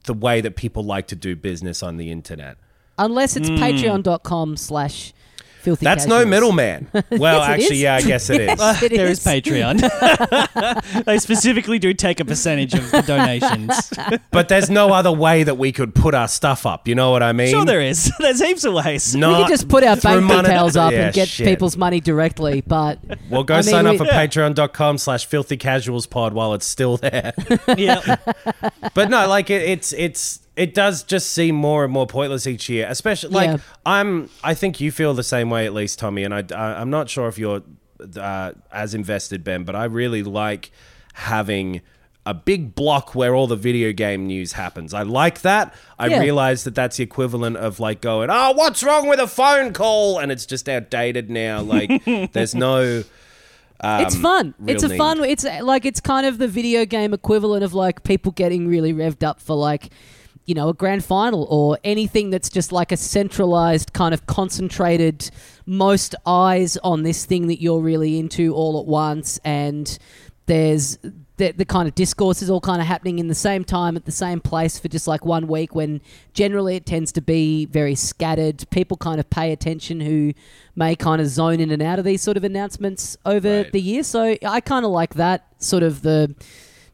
the 0.05 0.13
way 0.13 0.41
that 0.41 0.55
people 0.55 0.83
like 0.83 1.07
to 1.07 1.15
do 1.15 1.35
business 1.35 1.81
on 1.81 1.97
the 1.97 2.11
internet. 2.11 2.57
Unless 2.99 3.35
it's 3.35 3.49
patreon.com 3.49 4.57
slash 4.57 5.13
filthy 5.59 5.83
That's 5.83 6.05
no 6.05 6.25
middleman. 6.25 6.87
Well, 7.11 7.39
Yes, 7.39 7.47
it 7.47 7.51
actually, 7.51 7.75
is. 7.75 7.81
yeah, 7.81 7.95
I 7.95 8.01
guess 8.01 8.29
it 8.29 8.41
is. 8.49 8.59
Yes, 8.59 8.83
it 8.83 8.91
there 8.91 9.07
is 9.07 9.19
is. 9.19 9.25
Patreon. 9.25 11.03
they 11.05 11.17
specifically 11.19 11.79
do 11.79 11.93
take 11.93 12.19
a 12.19 12.25
percentage 12.25 12.73
of 12.73 12.89
the 12.91 13.01
donations. 13.01 13.91
But 14.31 14.47
there's 14.49 14.69
no 14.69 14.93
other 14.93 15.11
way 15.11 15.43
that 15.43 15.55
we 15.57 15.71
could 15.71 15.93
put 15.95 16.13
our 16.13 16.27
stuff 16.27 16.65
up. 16.65 16.87
You 16.87 16.95
know 16.95 17.11
what 17.11 17.23
I 17.23 17.31
mean? 17.33 17.49
Sure, 17.49 17.65
there 17.65 17.81
is. 17.81 18.11
There's 18.19 18.41
heaps 18.41 18.63
of 18.63 18.73
ways. 18.73 19.15
No, 19.15 19.29
we 19.31 19.43
could 19.43 19.49
just 19.49 19.67
put 19.69 19.83
our 19.83 19.95
through 19.95 20.11
bank 20.11 20.23
monet- 20.25 20.41
details 20.49 20.75
up 20.75 20.91
Yeah, 20.91 21.05
and 21.05 21.13
get 21.13 21.27
shit. 21.27 21.47
people's 21.47 21.77
money 21.77 21.99
directly, 21.99 22.61
but 22.61 22.99
Well, 23.29 23.43
go 23.43 23.55
I 23.55 23.57
mean, 23.57 23.63
sign 23.63 23.85
up 23.85 23.93
we- 23.93 23.97
for 23.99 24.05
patreon.com 24.05 24.97
slash 24.97 25.25
filthy 25.25 25.57
casuals 25.57 26.05
pod 26.07 26.33
while 26.33 26.53
it's 26.53 26.65
still 26.65 26.97
there. 26.97 27.33
yeah. 27.77 28.15
but 28.93 29.09
no, 29.09 29.27
like 29.27 29.49
it, 29.49 29.61
it's 29.63 29.93
it's 29.93 30.39
it 30.59 30.73
does 30.73 31.03
just 31.03 31.31
seem 31.31 31.55
more 31.55 31.85
and 31.85 31.93
more 31.93 32.05
pointless 32.05 32.45
each 32.45 32.67
year. 32.67 32.85
Especially 32.89 33.29
like 33.29 33.49
Yeah. 33.49 33.57
I'm, 33.85 34.29
I 34.43 34.53
think 34.53 34.81
you 34.81 34.91
feel 34.91 35.13
the 35.13 35.23
same 35.23 35.49
way 35.49 35.65
at 35.65 35.73
least, 35.73 35.99
Tommy. 35.99 36.23
And 36.25 36.33
I, 36.33 36.43
I 36.53 36.81
I'm 36.81 36.89
not 36.89 37.09
sure 37.09 37.27
if 37.29 37.37
you're 37.37 37.61
uh, 38.17 38.51
as 38.71 38.93
invested, 38.93 39.43
Ben, 39.43 39.63
but 39.63 39.75
I 39.75 39.85
really 39.85 40.21
like 40.21 40.71
having 41.13 41.79
a 42.25 42.33
big 42.33 42.75
block 42.75 43.15
where 43.15 43.33
all 43.33 43.47
the 43.47 43.55
video 43.55 43.93
game 43.93 44.27
news 44.27 44.51
happens. 44.53 44.93
I 44.93 45.03
like 45.03 45.41
that. 45.41 45.73
I 45.97 46.07
Yeah. 46.07 46.19
realize 46.19 46.65
that 46.65 46.75
that's 46.75 46.97
the 46.97 47.03
equivalent 47.03 47.55
of 47.57 47.79
like 47.79 48.01
going, 48.01 48.29
"Oh, 48.29 48.51
what's 48.51 48.83
wrong 48.83 49.07
with 49.07 49.19
a 49.19 49.27
phone 49.27 49.71
call?" 49.73 50.19
and 50.19 50.29
it's 50.31 50.45
just 50.45 50.67
outdated 50.67 51.29
now. 51.29 51.61
Like 51.61 52.03
there's 52.33 52.53
no 52.53 53.03
it's 53.81 54.15
fun. 54.17 54.53
It's 54.67 54.83
a 54.83 54.89
need. 54.89 54.97
fun. 54.97 55.23
It's 55.23 55.45
like 55.45 55.85
it's 55.85 56.01
kind 56.01 56.25
of 56.25 56.37
the 56.37 56.47
video 56.47 56.85
game 56.85 57.13
equivalent 57.13 57.63
of 57.63 57.73
like 57.73 58.03
people 58.03 58.33
getting 58.33 58.67
really 58.67 58.93
revved 58.93 59.23
up 59.23 59.39
for 59.39 59.55
like 59.55 59.89
you 60.45 60.55
know 60.55 60.69
a 60.69 60.73
grand 60.73 61.03
final 61.03 61.45
or 61.49 61.77
anything 61.83 62.29
that's 62.31 62.49
just 62.49 62.71
like 62.71 62.91
a 62.91 62.97
centralized 62.97 63.93
kind 63.93 64.13
of 64.13 64.25
concentrated 64.25 65.29
most 65.65 66.15
eyes 66.25 66.75
on 66.77 67.03
this 67.03 67.25
thing 67.25 67.47
that 67.47 67.61
you're 67.61 67.81
really 67.81 68.17
into 68.19 68.53
all 68.55 68.79
at 68.79 68.85
once. 68.87 69.39
And 69.45 69.97
there's 70.47 70.97
the, 71.37 71.51
the 71.51 71.63
kind 71.63 71.87
of 71.87 71.93
discourse 71.95 72.41
is 72.41 72.49
all 72.49 72.59
kind 72.59 72.81
of 72.81 72.87
happening 72.87 73.19
in 73.19 73.27
the 73.27 73.35
same 73.35 73.63
time 73.63 73.95
at 73.95 74.05
the 74.05 74.11
same 74.11 74.39
place 74.41 74.77
for 74.79 74.87
just 74.87 75.07
like 75.07 75.23
one 75.23 75.47
week 75.47 75.73
when 75.75 76.01
generally 76.33 76.75
it 76.75 76.85
tends 76.85 77.11
to 77.13 77.21
be 77.21 77.65
very 77.67 77.93
scattered. 77.95 78.67
People 78.71 78.97
kind 78.97 79.19
of 79.19 79.29
pay 79.29 79.51
attention 79.53 80.01
who 80.01 80.33
may 80.75 80.95
kind 80.95 81.21
of 81.21 81.27
zone 81.27 81.59
in 81.59 81.69
and 81.71 81.81
out 81.81 81.99
of 81.99 82.03
these 82.05 82.21
sort 82.23 82.35
of 82.35 82.43
announcements 82.43 83.15
over 83.25 83.57
Right. 83.61 83.71
the 83.71 83.79
year. 83.79 84.03
So 84.03 84.35
i 84.43 84.59
kind 84.59 84.83
of 84.83 84.91
like 84.91 85.13
that 85.13 85.45
sort 85.59 85.83
of 85.83 86.01
the 86.01 86.33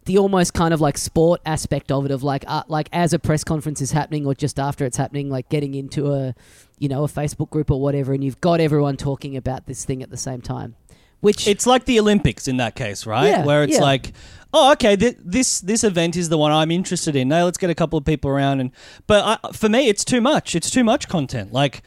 the 0.06 0.18
almost 0.18 0.54
kind 0.54 0.74
of 0.74 0.82
like 0.82 0.98
sport 0.98 1.42
aspect 1.46 1.92
of 1.92 2.06
it 2.06 2.12
of 2.12 2.24
like 2.24 2.46
uh, 2.48 2.64
like 2.68 2.90
as 2.94 3.14
a 3.14 3.20
press 3.20 3.44
conference 3.44 3.82
is 3.82 3.92
happening 3.92 4.26
or 4.26 4.34
just 4.34 4.60
after 4.60 4.86
it's 4.86 4.98
happening 4.98 5.30
like 5.30 5.50
getting 5.50 5.74
into 5.74 6.14
a 6.14 6.34
you 6.78 6.88
know 6.88 7.04
a 7.04 7.08
facebook 7.08 7.50
group 7.50 7.72
or 7.72 7.82
whatever 7.82 8.14
and 8.14 8.24
you've 8.24 8.40
got 8.42 8.60
everyone 8.60 8.98
talking 8.98 9.36
about 9.36 9.66
this 9.66 9.84
thing 9.86 10.04
at 10.04 10.10
the 10.10 10.18
same 10.18 10.42
time 10.42 10.76
which 11.22 11.48
It's 11.48 11.66
like 11.66 11.86
the 11.86 12.00
Olympics 12.00 12.48
in 12.48 12.58
that 12.58 12.76
case, 12.76 13.08
right? 13.08 13.30
Yeah, 13.30 13.46
Where 13.46 13.64
it's 13.64 13.78
yeah. 13.78 13.82
like, 13.82 14.14
oh, 14.54 14.74
okay, 14.74 14.96
th- 14.96 15.18
this 15.26 15.60
this 15.60 15.84
event 15.84 16.16
is 16.16 16.30
the 16.30 16.38
one 16.38 16.52
I'm 16.52 16.70
interested 16.70 17.16
in. 17.16 17.30
Now 17.30 17.46
let's 17.46 17.58
get 17.58 17.72
a 17.72 17.74
couple 17.74 17.98
of 17.98 18.06
people 18.06 18.30
around, 18.30 18.60
and 18.60 18.70
but 19.08 19.40
I, 19.44 19.52
for 19.52 19.68
me, 19.68 19.88
it's 19.88 20.06
too 20.06 20.22
much. 20.22 20.54
It's 20.54 20.70
too 20.70 20.84
much 20.84 21.08
content. 21.08 21.52
Like 21.52 21.82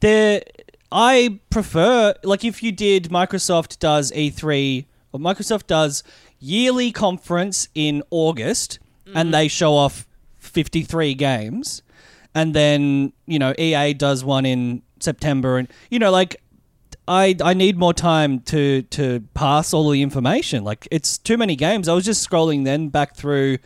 there, 0.00 0.42
I 0.90 1.40
prefer 1.48 2.12
like 2.22 2.44
if 2.44 2.62
you 2.62 2.70
did 2.70 3.04
Microsoft 3.04 3.78
does 3.78 4.12
E3 4.12 4.84
or 5.12 5.20
Microsoft 5.20 5.68
does 5.68 6.02
yearly 6.42 6.92
conference 6.92 7.68
in 7.74 8.02
August. 8.10 8.78
and 9.14 9.32
they 9.34 9.46
mm. 9.46 9.50
show 9.50 9.74
off 9.74 10.06
53 10.38 11.14
games. 11.14 11.82
And 12.34 12.54
then 12.54 13.12
you 13.26 13.38
know 13.38 13.54
EA 13.58 13.94
does 13.94 14.24
one 14.24 14.46
in 14.46 14.82
September. 15.00 15.58
And 15.58 15.68
you 15.90 15.98
know 15.98 16.10
like 16.10 16.36
I 17.08 17.36
I 17.42 17.54
need 17.54 17.76
more 17.78 17.94
time 17.94 18.40
to 18.40 18.82
to 18.82 19.20
pass 19.34 19.74
all 19.74 19.90
the 19.90 20.02
information. 20.02 20.64
Like 20.64 20.88
it's 20.90 21.18
too 21.18 21.36
many 21.36 21.56
games. 21.56 21.88
I 21.88 21.94
was 21.94 22.04
just 22.04 22.28
scrolling 22.28 22.64
then 22.64 22.88
back 22.88 23.16
through 23.16 23.58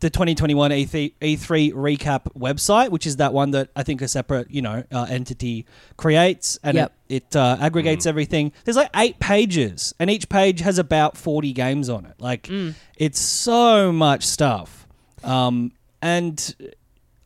the 0.00 0.10
2021 0.10 0.70
E3, 0.70 1.12
E3 1.20 1.72
recap 1.72 2.22
website, 2.36 2.88
which 2.90 3.06
is 3.06 3.16
that 3.16 3.32
one 3.32 3.50
that 3.52 3.68
I 3.76 3.82
think 3.82 4.02
a 4.02 4.08
separate, 4.08 4.50
you 4.50 4.62
know, 4.62 4.82
uh, 4.90 5.06
entity 5.08 5.66
creates 5.96 6.58
and 6.62 6.76
Yep. 6.76 6.92
it, 7.08 7.14
it 7.28 7.36
uh, 7.36 7.56
aggregates 7.60 8.06
everything. 8.06 8.52
There's 8.64 8.76
like 8.76 8.90
eight 8.96 9.18
pages, 9.20 9.94
and 9.98 10.10
each 10.10 10.28
page 10.28 10.60
has 10.60 10.78
about 10.78 11.16
40 11.16 11.52
games 11.52 11.88
on 11.88 12.06
it. 12.06 12.14
Like, 12.18 12.48
it's 12.96 13.20
so 13.20 13.92
much 13.92 14.26
stuff. 14.26 14.86
Um, 15.22 15.72
and 16.02 16.54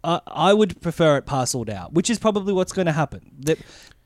I, 0.02 0.20
I 0.26 0.52
would 0.52 0.80
prefer 0.82 1.16
it 1.18 1.26
parceled 1.26 1.70
out, 1.70 1.92
which 1.92 2.10
is 2.10 2.18
probably 2.18 2.52
what's 2.52 2.72
going 2.72 2.86
to 2.86 2.92
happen. 2.92 3.30
That 3.40 3.58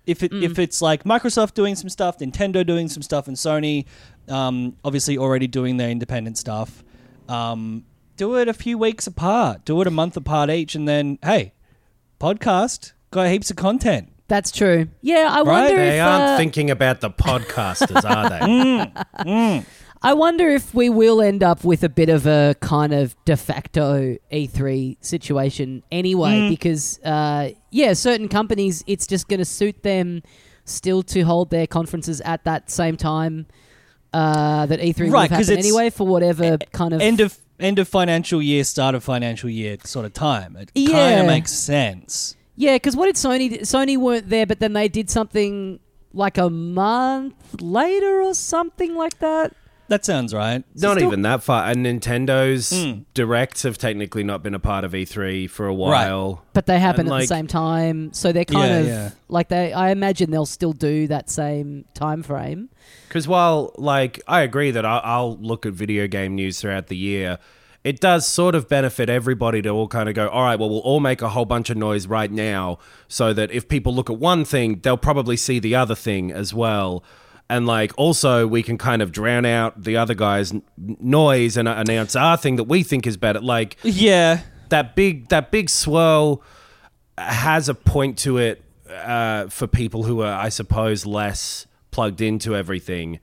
if 0.06 0.22
it, 0.22 0.32
if 0.32 0.58
it's 0.58 0.80
like 0.82 1.04
Microsoft 1.04 1.54
doing 1.54 1.74
some 1.74 1.88
stuff, 1.88 2.18
Nintendo 2.18 2.66
doing 2.66 2.88
some 2.88 3.02
stuff, 3.02 3.28
and 3.28 3.36
Sony, 3.36 3.86
um, 4.28 4.76
obviously 4.84 5.16
already 5.18 5.46
doing 5.46 5.76
their 5.78 5.90
independent 5.90 6.36
stuff, 6.38 6.84
um, 7.28 7.84
do 8.18 8.36
it 8.36 8.48
a 8.48 8.52
few 8.52 8.76
weeks 8.76 9.06
apart. 9.06 9.64
Do 9.64 9.80
it 9.80 9.86
a 9.86 9.90
month 9.90 10.16
apart 10.16 10.50
each, 10.50 10.74
and 10.74 10.86
then 10.86 11.18
hey, 11.22 11.52
podcast 12.20 12.92
got 13.10 13.28
heaps 13.30 13.50
of 13.50 13.56
content. 13.56 14.12
That's 14.28 14.50
true. 14.50 14.88
Yeah, 15.00 15.28
I 15.30 15.40
Right? 15.40 15.62
wonder 15.68 15.76
They 15.76 15.98
if 16.00 16.06
aren't 16.06 16.24
uh, 16.24 16.36
thinking 16.36 16.70
about 16.70 17.00
the 17.00 17.08
podcasters, 17.10 18.04
are 18.04 18.28
they? 18.28 19.64
I 20.02 20.14
wonder 20.14 20.48
if 20.48 20.74
we 20.74 20.90
will 20.90 21.20
end 21.22 21.42
up 21.42 21.64
with 21.64 21.82
a 21.82 21.88
bit 21.88 22.08
of 22.08 22.26
a 22.26 22.54
kind 22.60 22.92
of 22.92 23.16
de 23.24 23.36
facto 23.36 24.16
E3 24.30 24.96
situation 25.00 25.82
anyway, 25.90 26.48
because 26.48 27.00
uh, 27.04 27.50
yeah, 27.70 27.94
certain 27.94 28.28
companies 28.28 28.84
it's 28.86 29.06
just 29.06 29.28
going 29.28 29.38
to 29.40 29.44
suit 29.46 29.82
them 29.82 30.22
still 30.64 31.02
to 31.02 31.22
hold 31.22 31.50
their 31.50 31.66
conferences 31.66 32.20
at 32.20 32.44
that 32.44 32.70
same 32.70 32.96
time 32.96 33.46
uh, 34.12 34.66
that 34.66 34.78
E3 34.80 34.98
would 35.06 35.12
Right, 35.12 35.30
have 35.30 35.38
'cause 35.38 35.46
happened 35.48 35.58
it's 35.60 35.66
anyway 35.68 35.90
for 35.90 36.06
whatever 36.06 36.58
kind 36.72 36.92
of 36.92 37.00
End 37.00 37.20
of 37.20 37.36
end 37.60 37.78
of 37.78 37.88
financial 37.88 38.40
year, 38.42 38.64
start 38.64 38.94
of 38.94 39.02
financial 39.04 39.50
year 39.50 39.76
sort 39.84 40.04
of 40.06 40.12
time. 40.12 40.56
It 40.56 40.72
kind 40.74 40.88
Yeah. 40.88 41.20
of 41.20 41.26
makes 41.26 41.52
sense. 41.52 42.36
Yeah, 42.56 42.74
because 42.74 42.96
what 42.96 43.06
did 43.06 43.14
Sony? 43.16 43.60
Sony 43.60 43.96
weren't 43.96 44.28
there, 44.28 44.46
but 44.46 44.58
then 44.60 44.72
they 44.72 44.88
did 44.88 45.08
something 45.10 45.78
like 46.12 46.38
a 46.38 46.50
month 46.50 47.60
later 47.60 48.22
or 48.22 48.34
something 48.34 48.94
like 48.96 49.18
that. 49.20 49.52
That 49.88 50.04
sounds 50.04 50.34
right. 50.34 50.62
not 50.76 50.96
still- 50.98 51.06
even 51.08 51.22
that 51.22 51.42
far. 51.42 51.64
And 51.70 51.84
Nintendo's 51.84 52.70
Mm. 52.72 53.04
directs 53.14 53.62
have 53.62 53.78
technically 53.78 54.22
not 54.22 54.42
been 54.42 54.54
a 54.54 54.58
part 54.58 54.84
of 54.84 54.92
E3 54.94 55.46
for 55.46 55.66
a 55.66 55.74
while. 55.74 56.42
But 56.52 56.66
they 56.66 56.78
happen 56.78 57.00
And, 57.02 57.08
at 57.08 57.12
like- 57.12 57.22
the 57.22 57.26
same 57.34 57.46
time, 57.46 58.12
so 58.12 58.30
they're 58.30 58.44
kind 58.44 58.68
Yeah, 58.68 58.78
of 58.78 58.86
yeah. 58.86 59.10
like 59.28 59.48
they. 59.48 59.72
I 59.72 59.90
imagine 59.90 60.30
they'll 60.30 60.44
still 60.46 60.72
do 60.74 61.06
that 61.08 61.30
same 61.30 61.86
time 61.94 62.22
frame. 62.22 62.68
Because 63.08 63.26
while, 63.26 63.72
like, 63.78 64.20
I 64.28 64.42
agree 64.42 64.70
that 64.72 64.84
I'll, 64.84 65.00
I'll 65.02 65.36
look 65.40 65.64
at 65.64 65.72
video 65.72 66.06
game 66.06 66.34
news 66.34 66.60
throughout 66.60 66.88
the 66.88 66.96
year, 66.96 67.38
it 67.84 68.00
does 68.00 68.26
sort 68.26 68.54
of 68.54 68.68
benefit 68.68 69.08
everybody 69.08 69.62
to 69.62 69.70
all 69.70 69.88
kind 69.88 70.08
of 70.10 70.14
go, 70.14 70.28
all 70.28 70.42
right, 70.42 70.58
well, 70.58 70.68
we'll 70.68 70.80
all 70.80 71.00
make 71.00 71.22
a 71.22 71.30
whole 71.30 71.46
bunch 71.46 71.70
of 71.70 71.76
noise 71.78 72.06
right 72.06 72.30
now 72.30 72.78
so 73.06 73.32
that 73.32 73.50
if 73.52 73.68
people 73.68 73.94
look 73.94 74.10
at 74.10 74.18
one 74.18 74.44
thing, 74.44 74.80
they'll 74.82 74.96
probably 74.98 75.36
see 75.36 75.58
the 75.58 75.74
other 75.74 75.94
thing 75.94 76.30
as 76.30 76.52
well. 76.52 77.02
And, 77.50 77.66
like, 77.66 77.92
also, 77.96 78.46
we 78.46 78.62
can 78.62 78.76
kind 78.76 79.00
of 79.00 79.10
drown 79.10 79.46
out 79.46 79.82
the 79.82 79.96
other 79.96 80.14
guy's 80.14 80.52
n- 80.52 80.62
noise 80.76 81.56
and 81.56 81.66
uh, 81.66 81.74
announce 81.78 82.14
our 82.14 82.36
thing 82.36 82.56
that 82.56 82.64
we 82.64 82.82
think 82.82 83.06
is 83.06 83.16
better. 83.16 83.40
Like, 83.40 83.76
Yeah. 83.82 84.40
that 84.68 84.94
big 84.94 85.28
that 85.28 85.50
big 85.50 85.70
swirl 85.70 86.42
has 87.16 87.68
a 87.70 87.74
point 87.74 88.18
to 88.18 88.36
it 88.36 88.62
uh, 88.90 89.46
for 89.48 89.66
people 89.66 90.02
who 90.02 90.20
are, 90.22 90.34
I 90.38 90.50
suppose, 90.50 91.06
less 91.06 91.66
plugged 91.90 92.20
into 92.20 92.54
everything. 92.54 93.18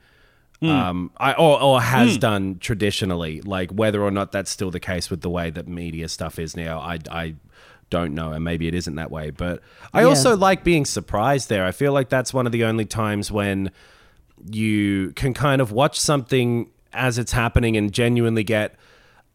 Um, 0.61 1.11
I 1.17 1.33
or, 1.33 1.61
or 1.61 1.79
has 1.81 2.17
done 2.17 2.57
traditionally, 2.59 3.41
like 3.41 3.69
whether 3.69 4.01
or 4.01 4.09
not 4.09 4.31
that's 4.31 4.49
still 4.49 4.71
the 4.71 4.79
case 4.79 5.11
with 5.11 5.21
the 5.21 5.29
way 5.29 5.51
that 5.51 5.67
media 5.67 6.09
stuff 6.09 6.39
is 6.39 6.55
now, 6.57 6.79
I, 6.79 6.97
I 7.11 7.35
don't 7.91 8.15
know, 8.15 8.31
and 8.31 8.43
maybe 8.43 8.67
it 8.67 8.73
isn't 8.73 8.95
that 8.95 9.11
way. 9.11 9.29
But 9.29 9.61
I 9.93 10.01
Yeah. 10.01 10.07
also 10.07 10.35
like 10.35 10.63
being 10.63 10.85
surprised 10.85 11.49
there. 11.49 11.65
I 11.65 11.71
feel 11.71 11.93
like 11.93 12.09
that's 12.09 12.33
one 12.33 12.47
of 12.47 12.51
the 12.51 12.63
only 12.63 12.85
times 12.85 13.31
when 13.31 13.69
you 14.49 15.11
can 15.13 15.33
kind 15.33 15.61
of 15.61 15.71
watch 15.71 15.99
something 15.99 16.69
as 16.93 17.17
it's 17.17 17.31
happening 17.31 17.75
and 17.75 17.91
genuinely 17.91 18.43
get 18.43 18.75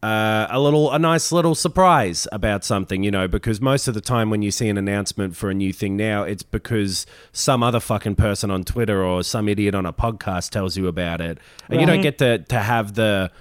uh, 0.03 0.47
a 0.49 0.59
little 0.59 0.91
a 0.91 0.97
nice 0.97 1.31
little 1.31 1.53
surprise 1.53 2.27
about 2.31 2.63
something 2.63 3.03
you 3.03 3.11
know 3.11 3.27
because 3.27 3.61
most 3.61 3.87
of 3.87 3.93
the 3.93 4.01
time 4.01 4.31
when 4.31 4.41
you 4.41 4.49
see 4.49 4.67
an 4.67 4.75
announcement 4.75 5.35
for 5.35 5.51
a 5.51 5.53
new 5.53 5.71
thing 5.71 5.95
now 5.95 6.23
it's 6.23 6.41
because 6.41 7.05
some 7.33 7.61
other 7.61 7.79
fucking 7.79 8.15
person 8.15 8.49
on 8.49 8.63
twitter 8.63 9.03
or 9.03 9.21
some 9.21 9.47
idiot 9.47 9.75
on 9.75 9.85
a 9.85 9.93
podcast 9.93 10.49
tells 10.49 10.75
you 10.75 10.87
about 10.87 11.21
it. 11.21 11.37
And 11.69 11.79
you 11.79 11.85
don't 11.85 12.01
get 12.01 12.17
to 12.17 12.39
to 12.39 12.59
have 12.59 12.95
the 12.95 13.31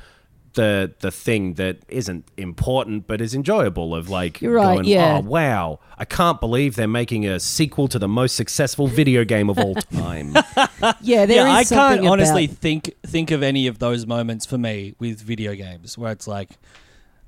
the 0.54 0.92
the 1.00 1.10
thing 1.10 1.54
that 1.54 1.78
isn't 1.88 2.24
important 2.36 3.06
but 3.06 3.20
is 3.20 3.34
enjoyable 3.34 3.94
of 3.94 4.08
like 4.08 4.40
You're 4.40 4.54
right, 4.54 4.74
going, 4.74 4.84
yeah. 4.86 5.18
oh 5.18 5.20
wow 5.20 5.78
i 5.96 6.04
can't 6.04 6.40
believe 6.40 6.74
they're 6.74 6.88
making 6.88 7.24
a 7.24 7.38
sequel 7.38 7.86
to 7.88 7.98
the 8.00 8.08
most 8.08 8.34
successful 8.34 8.88
video 8.88 9.24
game 9.24 9.48
of 9.48 9.58
all 9.58 9.74
time 9.76 10.34
Yeah, 11.02 11.26
there 11.26 11.46
is 11.46 11.46
yeah, 11.46 11.52
I 11.52 11.64
can't 11.64 11.68
something 11.68 12.08
honestly 12.08 12.44
about- 12.46 12.56
think 12.56 12.94
think 13.06 13.30
of 13.30 13.42
any 13.42 13.66
of 13.66 13.78
those 13.78 14.06
moments 14.06 14.46
for 14.46 14.58
me 14.58 14.94
with 14.98 15.20
video 15.20 15.54
games 15.54 15.96
where 15.98 16.10
it's 16.12 16.26
like, 16.26 16.50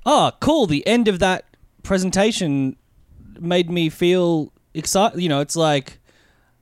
oh, 0.05 0.31
cool. 0.39 0.65
The 0.65 0.85
end 0.87 1.07
of 1.07 1.19
that 1.19 1.45
presentation 1.83 2.75
made 3.39 3.69
me 3.69 3.89
feel 3.89 4.51
excited. 4.73 5.21
You 5.21 5.29
know, 5.29 5.39
it's 5.39 5.55
like 5.55 5.99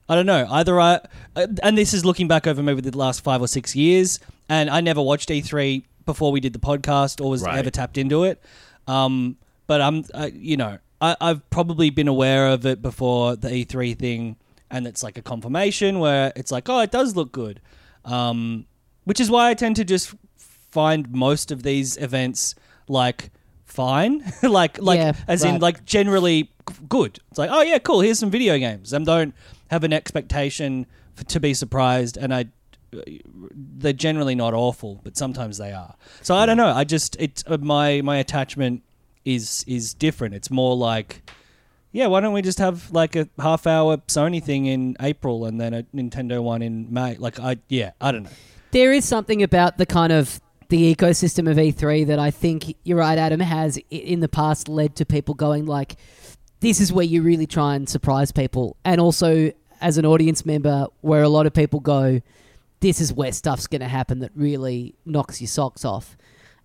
I 0.09 0.15
don't 0.15 0.25
know. 0.25 0.45
Either 0.49 0.79
I, 0.79 0.99
uh, 1.35 1.47
and 1.63 1.77
this 1.77 1.93
is 1.93 2.03
looking 2.03 2.27
back 2.27 2.45
over 2.45 2.61
maybe 2.61 2.81
the 2.81 2.97
last 2.97 3.21
five 3.23 3.41
or 3.41 3.47
six 3.47 3.75
years, 3.75 4.19
and 4.49 4.69
I 4.69 4.81
never 4.81 5.01
watched 5.01 5.29
E3 5.29 5.83
before 6.05 6.31
we 6.31 6.39
did 6.39 6.53
the 6.53 6.59
podcast 6.59 7.23
or 7.23 7.29
was 7.29 7.43
Right. 7.43 7.57
ever 7.57 7.69
tapped 7.69 7.97
into 7.97 8.23
it. 8.23 8.41
Um, 8.87 9.37
but 9.67 9.81
I'm, 9.81 10.03
uh, 10.13 10.29
you 10.33 10.57
know, 10.57 10.77
I, 10.99 11.15
I've 11.21 11.49
probably 11.49 11.89
been 11.89 12.07
aware 12.07 12.47
of 12.47 12.65
it 12.65 12.81
before 12.81 13.35
the 13.35 13.49
E3 13.49 13.97
thing, 13.97 14.35
and 14.69 14.85
it's 14.87 15.03
like 15.03 15.17
a 15.17 15.21
confirmation 15.21 15.99
where 15.99 16.31
it's 16.35 16.51
like, 16.51 16.67
oh, 16.69 16.79
it 16.79 16.91
does 16.91 17.15
look 17.15 17.31
good. 17.31 17.61
Um, 18.05 18.65
which 19.05 19.19
is 19.19 19.29
why 19.31 19.49
I 19.49 19.53
tend 19.53 19.75
to 19.77 19.83
just 19.83 20.13
find 20.37 21.11
most 21.11 21.51
of 21.51 21.63
these 21.63 21.97
events 21.97 22.55
like 22.87 23.31
fine, 23.65 24.23
like 24.43 24.79
like 24.81 24.97
Yeah, 24.99 25.13
as 25.27 25.43
in 25.43 25.59
like 25.59 25.85
generally 25.85 26.51
good. 26.89 27.19
It's 27.29 27.37
like, 27.37 27.49
oh 27.51 27.61
yeah, 27.61 27.79
cool. 27.79 28.01
Here's 28.01 28.19
some 28.19 28.29
video 28.31 28.57
games, 28.57 28.93
and 28.93 29.05
don't 29.05 29.33
have 29.69 29.83
an 29.83 29.93
expectation 29.93 30.85
for, 31.15 31.23
to 31.25 31.39
be 31.39 31.53
surprised. 31.53 32.17
And 32.17 32.33
I, 32.33 32.45
they're 32.93 33.93
generally 33.93 34.35
not 34.35 34.53
awful, 34.53 34.99
but 35.03 35.17
sometimes 35.17 35.57
they 35.57 35.71
are. 35.71 35.95
So 36.21 36.35
I 36.35 36.45
don't 36.45 36.57
know. 36.57 36.71
I 36.71 36.83
just 36.83 37.15
it's 37.19 37.43
uh, 37.47 37.57
my 37.57 38.01
my 38.01 38.17
attachment 38.17 38.83
is 39.25 39.63
is 39.67 39.93
different. 39.93 40.35
It's 40.35 40.49
more 40.51 40.75
like. 40.75 41.29
Yeah, 41.93 42.07
why 42.07 42.21
don't 42.21 42.31
we 42.31 42.41
just 42.41 42.59
have 42.59 42.89
like 42.93 43.17
a 43.17 43.27
half 43.37 43.67
hour 43.67 43.97
Sony 44.07 44.41
thing 44.41 44.65
in 44.65 44.95
April 45.01 45.43
and 45.43 45.59
then 45.59 45.73
a 45.73 45.83
Nintendo 45.93 46.41
one 46.41 46.61
in 46.61 46.87
May? 46.93 47.15
Like 47.17 47.37
I 47.37 47.57
yeah, 47.67 47.91
I 47.99 48.13
don't 48.13 48.23
know. 48.23 48.29
there 48.71 48.93
is 48.93 49.03
something 49.03 49.43
about 49.43 49.77
the 49.77 49.85
kind 49.85 50.13
of 50.13 50.39
the 50.69 50.95
ecosystem 50.95 51.51
of 51.51 51.57
E3 51.57 52.07
that 52.07 52.17
I 52.17 52.31
think 52.31 52.77
you're 52.85 52.97
right, 52.99 53.17
Adam 53.17 53.41
has 53.41 53.77
in 53.89 54.21
the 54.21 54.29
past 54.29 54.69
led 54.69 54.95
to 54.95 55.05
people 55.05 55.33
going 55.33 55.65
like, 55.65 55.97
"This 56.61 56.79
is 56.79 56.93
where 56.93 57.03
you 57.03 57.23
really 57.23 57.45
try 57.45 57.75
and 57.75 57.89
surprise 57.89 58.31
people," 58.31 58.77
and 58.85 59.01
also 59.01 59.51
as 59.81 59.97
an 59.97 60.05
audience 60.05 60.45
member, 60.45 60.87
where 61.01 61.23
a 61.23 61.29
lot 61.29 61.45
of 61.45 61.51
people 61.53 61.81
go, 61.81 62.21
"This 62.81 62.99
is 63.01 63.13
where 63.13 63.31
stuff's 63.31 63.67
going 63.67 63.81
to 63.81 63.87
happen 63.87 64.19
that 64.19 64.31
really 64.35 64.93
knocks 65.05 65.39
your 65.41 65.47
socks 65.47 65.85
off," 65.85 66.17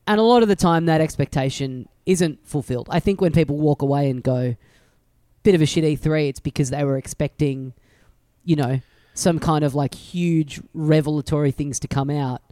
and 0.06 0.18
a 0.18 0.23
lot 0.25 0.42
of 0.42 0.49
the 0.49 0.56
time 0.56 0.87
that 0.87 1.00
expectation 1.00 1.88
isn't 2.04 2.46
fulfilled. 2.46 2.88
I 2.90 2.99
think 3.00 3.20
when 3.20 3.32
people 3.32 3.56
walk 3.56 3.80
away 3.82 4.11
and 4.11 4.23
go, 4.23 4.56
"Bit 5.44 5.54
of 5.54 5.62
a 5.62 5.66
shit 5.66 5.85
E3," 5.85 6.28
it's 6.28 6.40
because 6.40 6.70
they 6.70 6.85
were 6.85 6.96
expecting, 6.99 7.73
you 8.44 8.56
know, 8.56 8.80
some 9.14 9.38
kind 9.38 9.64
of 9.64 9.75
like 9.75 9.94
huge 9.94 10.61
revelatory 10.75 11.50
things 11.52 11.78
to 11.80 11.88
come 11.88 12.11
out. 12.11 12.42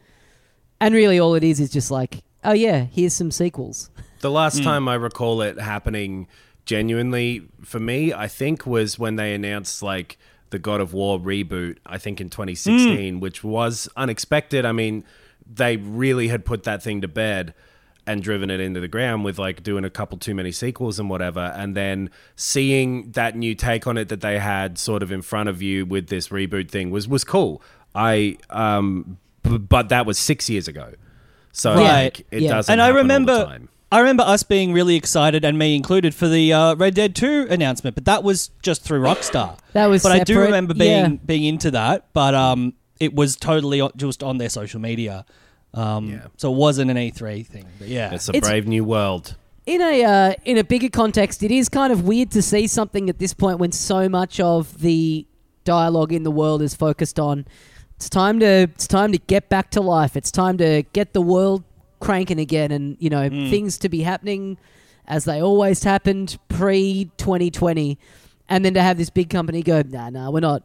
And 0.80 0.94
really 0.94 1.18
all 1.18 1.34
it 1.34 1.44
is 1.44 1.60
is 1.60 1.70
just 1.70 1.90
like, 1.90 2.22
oh 2.42 2.52
yeah, 2.52 2.84
here's 2.92 3.14
some 3.14 3.30
sequels. 3.30 3.90
The 4.20 4.30
last 4.30 4.58
Hmm. 4.58 4.64
time 4.64 4.88
I 4.88 4.94
recall 4.94 5.42
it 5.42 5.60
happening 5.60 6.26
genuinely 6.64 7.42
for 7.62 7.78
me, 7.78 8.14
I 8.14 8.26
think, 8.26 8.64
was 8.66 8.98
when 8.98 9.16
they 9.16 9.34
announced 9.34 9.82
like 9.82 10.16
the 10.54 10.58
God 10.58 10.80
of 10.80 10.94
War 10.94 11.18
reboot, 11.20 11.76
I 11.84 11.98
think 11.98 12.20
in 12.20 12.28
Hmm. 12.28 12.30
2016, 12.30 13.20
which 13.20 13.44
was 13.44 13.88
unexpected. 13.96 14.64
I 14.64 14.72
mean, 14.72 15.04
they 15.46 15.76
really 15.76 16.28
had 16.28 16.44
put 16.46 16.62
that 16.62 16.82
thing 16.82 17.00
to 17.02 17.08
bed 17.08 17.52
and 18.06 18.22
driven 18.22 18.50
it 18.50 18.60
into 18.60 18.80
the 18.80 18.88
ground 18.88 19.24
with 19.24 19.38
like 19.38 19.62
doing 19.62 19.84
a 19.84 19.90
couple 19.90 20.16
too 20.18 20.34
many 20.34 20.52
sequels 20.52 20.98
and 20.98 21.08
whatever. 21.10 21.52
And 21.56 21.74
then 21.76 22.10
seeing 22.36 23.10
that 23.12 23.34
new 23.36 23.54
take 23.54 23.86
on 23.86 23.96
it 23.98 24.08
that 24.10 24.20
they 24.20 24.38
had 24.38 24.78
sort 24.78 25.02
of 25.02 25.10
in 25.10 25.22
front 25.22 25.48
of 25.48 25.60
you 25.62 25.86
with 25.86 26.08
this 26.08 26.28
reboot 26.28 26.70
thing 26.70 26.90
was, 26.90 27.08
was 27.08 27.24
cool. 27.24 27.62
I, 27.94 28.36
um, 28.50 29.16
b- 29.42 29.58
but 29.58 29.88
that 29.88 30.04
was 30.06 30.18
six 30.18 30.48
years 30.50 30.68
ago. 30.68 30.92
So 31.52 31.74
Right. 31.74 32.04
like, 32.04 32.26
it 32.30 32.42
Yeah. 32.42 32.50
doesn't 32.56 32.72
and 32.72 32.80
I 32.82 32.86
happen 32.86 32.96
all 32.96 33.02
the 33.02 33.02
remember 33.14 33.44
time. 33.46 33.68
I 33.94 34.00
remember 34.00 34.24
us 34.24 34.42
being 34.42 34.72
really 34.72 34.96
excited, 34.96 35.44
and 35.44 35.56
me 35.56 35.76
included, 35.76 36.16
for 36.16 36.26
the 36.26 36.52
uh, 36.52 36.74
Red 36.74 36.94
Dead 36.94 37.14
Two 37.14 37.46
announcement, 37.48 37.94
but 37.94 38.04
that 38.06 38.24
was 38.24 38.50
just 38.60 38.82
through 38.82 39.00
Rockstar. 39.02 39.56
That 39.72 39.86
was 39.86 40.02
But 40.02 40.10
I 40.12 40.24
do 40.24 40.40
remember 40.40 40.74
being 40.74 40.90
yeah. 41.12 41.16
being 41.24 41.44
into 41.44 41.70
that, 41.70 42.06
but 42.12 42.34
um, 42.34 42.74
it 42.98 43.14
was 43.14 43.36
totally 43.36 43.88
just 43.96 44.24
on 44.24 44.38
their 44.38 44.48
social 44.48 44.80
media. 44.80 45.24
Um, 45.74 46.08
Yeah. 46.10 46.26
so 46.36 46.52
it 46.52 46.56
wasn't 46.56 46.90
an 46.90 46.96
E3 46.96 47.46
thing. 47.46 47.66
But 47.78 47.86
yeah, 47.88 48.12
It's 48.14 48.28
a 48.28 48.34
It's- 48.36 48.48
brave 48.50 48.66
new 48.66 48.84
world. 48.84 49.36
in 49.66 49.80
a 49.80 50.04
uh, 50.04 50.34
in 50.44 50.58
a 50.58 50.64
bigger 50.64 50.88
context, 50.88 51.42
it 51.44 51.52
is 51.52 51.68
kind 51.68 51.92
of 51.92 52.02
weird 52.04 52.32
to 52.32 52.42
see 52.42 52.66
something 52.66 53.08
at 53.08 53.18
this 53.20 53.32
point 53.32 53.58
when 53.60 53.70
so 53.70 54.08
much 54.08 54.40
of 54.40 54.80
the 54.80 55.24
dialogue 55.64 56.12
in 56.12 56.24
the 56.24 56.30
world 56.32 56.62
is 56.62 56.74
focused 56.74 57.18
on 57.20 57.46
it's 57.96 58.08
time 58.10 58.40
to 58.40 58.46
it's 58.74 58.88
time 58.88 59.12
to 59.12 59.18
get 59.18 59.48
back 59.48 59.70
to 59.70 59.80
life. 59.80 60.16
It's 60.16 60.32
time 60.32 60.58
to 60.58 60.82
get 60.92 61.12
the 61.12 61.22
world 61.22 61.62
cranking 62.04 62.38
again, 62.38 62.70
and 62.70 62.96
you 63.00 63.10
know 63.10 63.28
hmm. 63.28 63.50
things 63.50 63.78
to 63.78 63.88
be 63.88 64.02
happening 64.02 64.58
as 65.06 65.24
they 65.24 65.42
always 65.42 65.82
happened 65.82 66.38
pre 66.48 67.10
2020, 67.16 67.98
and 68.48 68.64
then 68.64 68.74
to 68.74 68.82
have 68.82 68.96
this 68.96 69.10
big 69.10 69.30
company 69.30 69.62
go, 69.62 69.82
nah, 69.82 70.10
nah, 70.10 70.30
we're 70.30 70.40
not. 70.40 70.62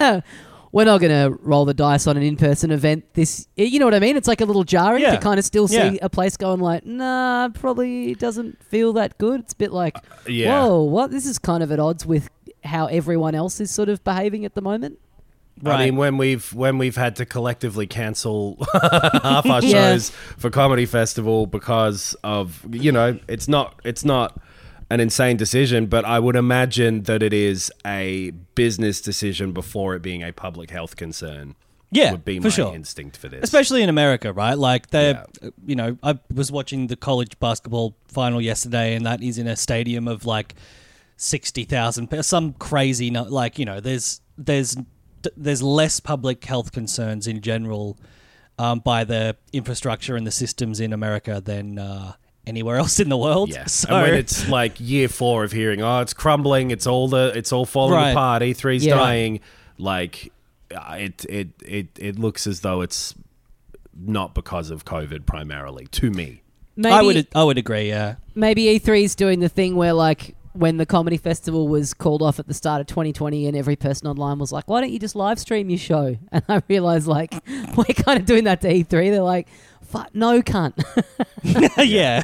We're 0.70 0.84
not 0.84 1.00
going 1.00 1.10
to 1.10 1.34
roll 1.42 1.64
the 1.64 1.72
dice 1.72 2.06
on 2.06 2.18
an 2.18 2.22
in-person 2.22 2.70
event. 2.70 3.14
This, 3.14 3.48
you 3.56 3.78
know 3.78 3.86
what 3.86 3.94
I 3.94 4.00
mean? 4.00 4.18
It's 4.18 4.28
like 4.28 4.42
a 4.42 4.44
little 4.44 4.64
jarring 4.64 5.00
Yeah. 5.00 5.12
to 5.12 5.16
kind 5.18 5.38
of 5.38 5.46
still 5.46 5.66
see 5.66 5.76
Yeah. 5.76 5.96
a 6.02 6.10
place 6.10 6.36
going 6.36 6.60
like, 6.60 6.84
nah, 6.84 7.48
probably 7.48 8.14
doesn't 8.14 8.62
feel 8.62 8.92
that 8.92 9.16
good. 9.16 9.40
It's 9.40 9.54
a 9.54 9.56
bit 9.56 9.72
like, 9.72 9.96
uh, 9.96 10.00
yeah. 10.26 10.66
whoa, 10.66 10.82
what? 10.82 11.10
This 11.10 11.24
is 11.24 11.38
kind 11.38 11.62
of 11.62 11.72
at 11.72 11.80
odds 11.80 12.04
with 12.04 12.28
how 12.64 12.84
everyone 12.84 13.34
else 13.34 13.60
is 13.60 13.70
sort 13.70 13.88
of 13.88 14.04
behaving 14.04 14.44
at 14.44 14.54
the 14.54 14.60
moment. 14.60 14.98
I 15.64 15.84
mean, 15.86 15.96
when 15.96 16.16
we've 16.18 16.52
when 16.54 16.78
we've 16.78 16.96
had 16.96 17.16
to 17.16 17.26
collectively 17.26 17.86
cancel 17.86 18.56
half 19.22 19.46
our 19.46 19.62
Yeah. 19.62 19.70
shows 19.92 20.10
for 20.36 20.50
comedy 20.50 20.86
festival 20.86 21.46
because 21.46 22.14
of 22.24 22.64
you 22.70 22.92
know 22.92 23.18
it's 23.28 23.48
not 23.48 23.80
it's 23.84 24.04
not 24.04 24.40
an 24.90 25.00
insane 25.00 25.36
decision, 25.36 25.86
but 25.86 26.04
I 26.04 26.18
would 26.18 26.36
imagine 26.36 27.02
that 27.02 27.22
it 27.22 27.32
is 27.34 27.70
a 27.86 28.30
business 28.54 29.00
decision 29.02 29.52
before 29.52 29.94
it 29.94 30.00
being 30.02 30.22
a 30.22 30.32
public 30.32 30.70
health 30.70 30.96
concern. 30.96 31.54
Yeah, 31.90 32.12
would 32.12 32.24
be 32.24 32.38
for 32.38 32.44
my 32.44 32.50
sure. 32.50 32.74
instinct 32.74 33.16
for 33.16 33.28
this. 33.28 33.42
especially 33.42 33.82
in 33.82 33.88
America, 33.88 34.30
right? 34.32 34.58
Like 34.58 34.88
they, 34.90 35.10
Yeah. 35.12 35.50
you 35.66 35.74
know, 35.74 35.96
I 36.02 36.18
was 36.32 36.52
watching 36.52 36.88
the 36.88 36.96
college 36.96 37.38
basketball 37.38 37.96
final 38.08 38.40
yesterday, 38.42 38.94
and 38.94 39.06
that 39.06 39.22
is 39.22 39.38
in 39.38 39.46
a 39.46 39.56
stadium 39.56 40.06
of 40.06 40.26
like 40.26 40.54
sixty 41.16 41.64
thousand, 41.64 42.08
some 42.24 42.52
crazy, 42.54 43.10
like 43.10 43.58
you 43.58 43.64
know, 43.64 43.80
there's 43.80 44.20
there's 44.36 44.76
there's 45.36 45.62
less 45.62 46.00
public 46.00 46.44
health 46.44 46.72
concerns 46.72 47.26
in 47.26 47.40
general 47.40 47.98
um, 48.58 48.80
by 48.80 49.04
the 49.04 49.36
infrastructure 49.52 50.16
and 50.16 50.26
the 50.26 50.30
systems 50.30 50.80
in 50.80 50.92
America 50.92 51.40
than 51.44 51.78
uh, 51.78 52.12
anywhere 52.46 52.76
else 52.82 52.98
in 53.00 53.08
the 53.08 53.16
world. 53.16 53.50
Yeah. 53.50 53.66
So 53.66 53.88
and 53.90 54.02
when 54.02 54.14
it's 54.14 54.48
like 54.48 54.80
year 54.80 55.08
four 55.08 55.44
of 55.44 55.52
hearing, 55.52 55.80
oh, 55.82 56.00
it's 56.00 56.14
crumbling, 56.14 56.70
it's 56.70 56.86
all 56.86 57.08
the, 57.08 57.32
it's 57.36 57.52
all 57.52 57.64
falling 57.66 57.94
Right. 57.94 58.10
apart. 58.10 58.42
E3's 58.42 58.84
Yeah. 58.86 58.94
dying. 58.96 59.40
Like, 59.78 60.32
uh, 60.74 60.96
it, 60.98 61.24
it, 61.28 61.48
it, 61.64 61.86
it 61.98 62.18
looks 62.18 62.46
as 62.46 62.60
though 62.60 62.80
it's 62.80 63.14
not 63.96 64.34
because 64.34 64.70
of 64.70 64.84
COVID 64.84 65.24
primarily. 65.26 65.86
To 65.92 66.10
me, 66.10 66.42
Maybe, 66.76 66.92
I 66.94 67.02
would 67.02 67.26
I 67.34 67.42
would 67.44 67.58
agree. 67.58 67.88
Yeah. 67.88 68.16
maybe 68.36 68.64
E3 68.78 69.02
is 69.02 69.14
doing 69.16 69.40
the 69.40 69.48
thing 69.48 69.74
where 69.74 69.92
like 69.92 70.36
when 70.58 70.76
the 70.76 70.86
comedy 70.86 71.16
festival 71.16 71.68
was 71.68 71.94
called 71.94 72.20
off 72.20 72.38
at 72.38 72.46
the 72.48 72.54
start 72.54 72.80
of 72.80 72.86
2020 72.88 73.46
and 73.46 73.56
every 73.56 73.76
person 73.76 74.06
online 74.08 74.38
was 74.38 74.50
like, 74.52 74.66
why 74.68 74.80
don't 74.80 74.90
you 74.90 74.98
just 74.98 75.14
live 75.14 75.38
stream 75.38 75.70
your 75.70 75.78
show? 75.78 76.16
And 76.32 76.42
I 76.48 76.62
realized 76.68 77.06
like 77.06 77.32
we're 77.76 77.84
kind 77.94 78.18
of 78.18 78.26
doing 78.26 78.44
that 78.44 78.60
to 78.62 78.68
E3. 78.68 79.10
They're 79.10 79.22
like, 79.22 79.48
fuck, 79.82 80.10
no 80.14 80.42
cunt. 80.42 80.74
yeah. 81.88 82.22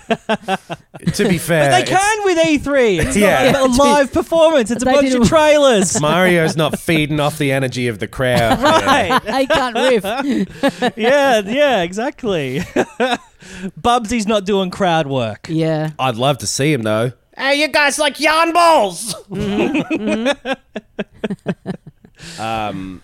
to 1.13 1.29
be 1.29 1.39
fair, 1.39 1.71
But 1.71 1.79
they 1.79 1.91
can 1.91 2.25
with 2.25 2.39
E3. 2.39 3.07
It's 3.07 3.17
Yeah. 3.17 3.53
not 3.53 3.71
a 3.71 3.73
live 3.83 4.13
performance. 4.13 4.71
It's 4.71 4.83
a 4.83 4.87
bunch 4.87 5.13
of 5.15 5.27
trailers. 5.29 6.01
Mario's 6.01 6.57
not 6.57 6.79
feeding 6.79 7.21
off 7.21 7.39
the 7.39 7.53
energy 7.53 7.89
of 7.89 7.99
the 8.01 8.09
crowd. 8.09 8.61
right. 8.63 9.21
I 9.27 9.47
can't 9.47 9.77
riff. 9.77 10.95
yeah, 10.97 11.41
yeah, 11.41 11.83
exactly. 11.83 12.61
Bubsy's 13.81 14.27
not 14.27 14.45
doing 14.45 14.71
crowd 14.71 15.07
work. 15.07 15.47
Yeah. 15.49 15.91
I'd 15.99 16.17
love 16.17 16.39
to 16.39 16.47
see 16.47 16.73
him 16.73 16.83
though. 16.83 17.13
Hey, 17.37 17.61
you 17.61 17.69
guys 17.69 17.99
like 17.99 18.21
yarn 18.21 18.53
balls? 18.53 19.15
um, 22.39 23.03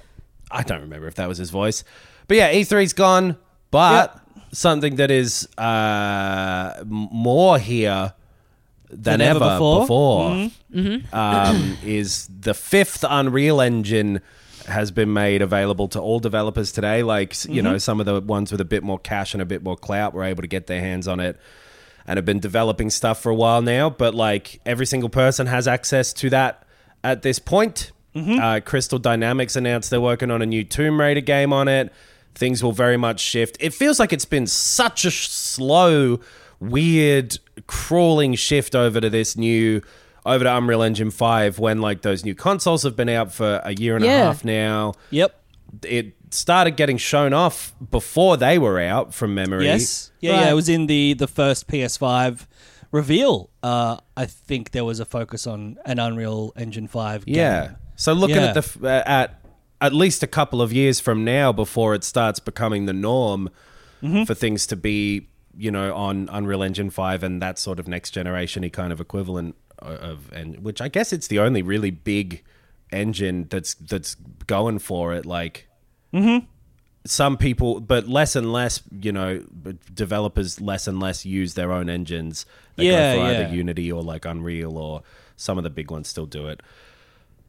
I 0.50 0.62
don't 0.62 0.80
remember 0.82 1.06
if 1.06 1.14
that 1.16 1.28
was 1.28 1.38
his 1.38 1.50
voice, 1.50 1.84
but 2.28 2.36
yeah, 2.36 2.52
E3's 2.52 2.92
gone. 2.92 3.36
But 3.70 4.18
something 4.52 4.96
that 4.96 5.10
is 5.10 5.48
uh, 5.58 6.74
m- 6.80 7.08
more 7.12 7.58
here 7.58 8.12
than, 8.88 9.18
Than 9.18 9.20
ever 9.20 9.44
ever, 9.44 9.50
before. 9.54 9.80
before, 9.80 10.50
Um, 11.12 11.78
is 11.84 12.28
the 12.40 12.54
fifth 12.54 13.04
Unreal 13.08 13.60
Engine 13.60 14.20
has 14.66 14.90
been 14.90 15.12
made 15.12 15.40
available 15.42 15.86
to 15.88 16.00
all 16.00 16.18
developers 16.18 16.72
today. 16.72 17.02
Like 17.04 17.30
s- 17.32 17.46
you 17.48 17.62
know, 17.62 17.78
some 17.78 18.00
of 18.00 18.06
the 18.06 18.20
ones 18.20 18.50
with 18.50 18.60
a 18.60 18.64
bit 18.64 18.82
more 18.82 18.98
cash 18.98 19.34
and 19.34 19.40
a 19.42 19.46
bit 19.46 19.62
more 19.62 19.76
clout 19.76 20.14
were 20.14 20.24
able 20.24 20.42
to 20.42 20.48
get 20.48 20.66
their 20.66 20.80
hands 20.80 21.06
on 21.08 21.20
it 21.20 21.36
and 22.10 22.16
have 22.16 22.24
been 22.24 22.40
developing 22.40 22.90
stuff 22.90 23.22
for 23.22 23.30
a 23.30 23.34
while 23.36 23.62
now. 23.62 23.88
But 23.88 24.16
like 24.16 24.60
every 24.66 24.84
single 24.84 25.08
person 25.08 25.46
has 25.46 25.68
access 25.68 26.12
to 26.14 26.28
that 26.30 26.64
at 27.04 27.22
this 27.22 27.38
point. 27.38 27.92
Uh, 28.16 28.58
Crystal 28.64 28.98
Dynamics 28.98 29.54
announced 29.54 29.90
they're 29.90 30.00
working 30.00 30.32
on 30.32 30.42
a 30.42 30.46
new 30.46 30.64
Tomb 30.64 30.98
Raider 31.00 31.20
game 31.20 31.52
on 31.52 31.68
it. 31.68 31.92
Things 32.34 32.64
will 32.64 32.72
very 32.72 32.96
much 32.96 33.20
shift. 33.20 33.56
It 33.60 33.72
feels 33.72 34.00
like 34.00 34.12
it's 34.12 34.24
been 34.24 34.48
such 34.48 35.04
a 35.04 35.10
sh- 35.10 35.28
slow, 35.28 36.18
weird, 36.58 37.38
crawling 37.68 38.34
shift 38.34 38.74
over 38.74 39.00
to 39.00 39.08
this 39.08 39.36
new, 39.36 39.80
over 40.26 40.42
to 40.42 40.56
Unreal 40.56 40.82
Engine 40.82 41.12
5 41.12 41.60
when 41.60 41.80
like 41.80 42.02
those 42.02 42.24
new 42.24 42.34
consoles 42.34 42.82
have 42.82 42.96
been 42.96 43.08
out 43.08 43.32
for 43.32 43.60
a 43.64 43.74
year 43.74 43.94
and 43.94 44.04
Yeah. 44.04 44.22
a 44.22 44.24
half 44.24 44.44
now. 44.44 44.94
Yep. 45.10 45.40
It 45.84 46.14
started 46.30 46.76
getting 46.76 46.96
shown 46.96 47.32
off 47.32 47.74
before 47.90 48.36
they 48.36 48.58
were 48.58 48.80
out 48.80 49.12
from 49.14 49.34
memory. 49.34 49.64
Yes. 49.66 50.10
Yeah, 50.20 50.32
Right. 50.32 50.40
yeah. 50.46 50.50
It 50.50 50.54
was 50.54 50.68
in 50.68 50.86
the 50.86 51.14
the 51.14 51.26
first 51.28 51.66
PS5 51.68 52.46
reveal. 52.92 53.50
Uh, 53.62 53.98
I 54.16 54.26
think 54.26 54.70
there 54.72 54.84
was 54.84 55.00
a 55.00 55.04
focus 55.04 55.46
on 55.46 55.78
an 55.84 55.98
Unreal 55.98 56.52
Engine 56.56 56.88
5 56.88 57.26
game. 57.26 57.34
Yeah. 57.36 57.70
So 57.96 58.12
looking 58.12 58.36
Yeah. 58.36 58.46
at 58.48 58.54
the 58.54 58.58
f- 58.60 58.82
uh, 58.84 59.02
at 59.06 59.36
at 59.82 59.94
least 59.94 60.22
a 60.22 60.26
couple 60.26 60.60
of 60.60 60.72
years 60.74 61.00
from 61.00 61.24
now 61.24 61.52
before 61.52 61.94
it 61.94 62.04
starts 62.04 62.38
becoming 62.40 62.86
the 62.86 62.92
norm 62.92 63.48
Mm-hmm. 64.02 64.24
for 64.24 64.34
things 64.34 64.66
to 64.66 64.76
be, 64.76 65.28
you 65.56 65.70
know, 65.70 65.94
on 65.94 66.28
Unreal 66.32 66.62
Engine 66.62 66.88
5 66.90 67.22
and 67.22 67.42
that 67.42 67.58
sort 67.58 67.78
of 67.78 67.86
next 67.86 68.12
generation 68.12 68.68
kind 68.70 68.92
of 68.94 69.00
equivalent 69.00 69.56
of 69.78 70.30
and 70.32 70.60
which 70.64 70.80
I 70.80 70.88
guess 70.88 71.12
it's 71.12 71.26
the 71.28 71.38
only 71.38 71.60
really 71.62 71.90
big 71.90 72.42
engine 72.92 73.46
that's 73.50 73.74
that's 73.74 74.16
going 74.46 74.78
for 74.78 75.14
it 75.14 75.24
like 75.26 75.68
Mm-hmm. 76.12 76.44
some 77.06 77.36
people 77.36 77.80
but 77.80 78.08
less 78.08 78.34
and 78.36 78.52
less 78.52 78.82
you 79.00 79.12
know 79.12 79.42
developers 79.94 80.60
less 80.60 80.86
and 80.86 80.98
less 81.00 81.24
use 81.24 81.54
their 81.54 81.72
own 81.72 81.88
engines 81.88 82.44
they 82.76 82.86
Yeah, 82.86 83.14
go 83.14 83.20
for 83.26 83.32
yeah. 83.32 83.38
either 83.44 83.54
unity 83.54 83.90
or 83.92 84.02
like 84.02 84.24
unreal 84.24 84.76
or 84.76 85.02
some 85.36 85.56
of 85.56 85.64
the 85.64 85.70
big 85.70 85.90
ones 85.90 86.08
still 86.08 86.26
do 86.26 86.48
it 86.48 86.60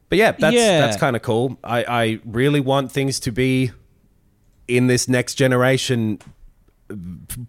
but 0.10 0.18
yeah 0.18 0.32
that's 0.34 0.56
Yeah. 0.56 0.80
that's 0.82 0.96
kind 0.98 1.16
of 1.16 1.22
cool 1.22 1.58
i 1.64 1.84
i 1.84 2.20
really 2.26 2.60
want 2.60 2.92
things 2.92 3.20
to 3.22 3.32
be 3.32 3.72
in 4.68 4.88
this 4.88 5.08
next 5.08 5.36
generation 5.36 6.20
uh, 6.90 6.96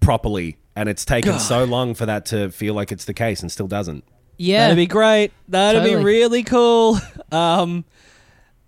properly 0.00 0.56
and 0.74 0.88
it's 0.88 1.04
taken 1.04 1.38
so 1.38 1.64
long 1.64 1.94
for 1.94 2.06
that 2.06 2.24
to 2.26 2.50
feel 2.50 2.74
like 2.74 2.90
it's 2.90 3.04
the 3.04 3.14
case 3.14 3.42
and 3.42 3.52
still 3.52 3.68
doesn't 3.68 4.02
Yeah. 4.38 4.62
That'd 4.62 4.76
be 4.78 4.86
great. 4.86 5.30
That'd 5.48 5.82
Totally. 5.82 6.00
be 6.00 6.04
really 6.04 6.42
cool. 6.42 6.98
Um, 7.30 7.84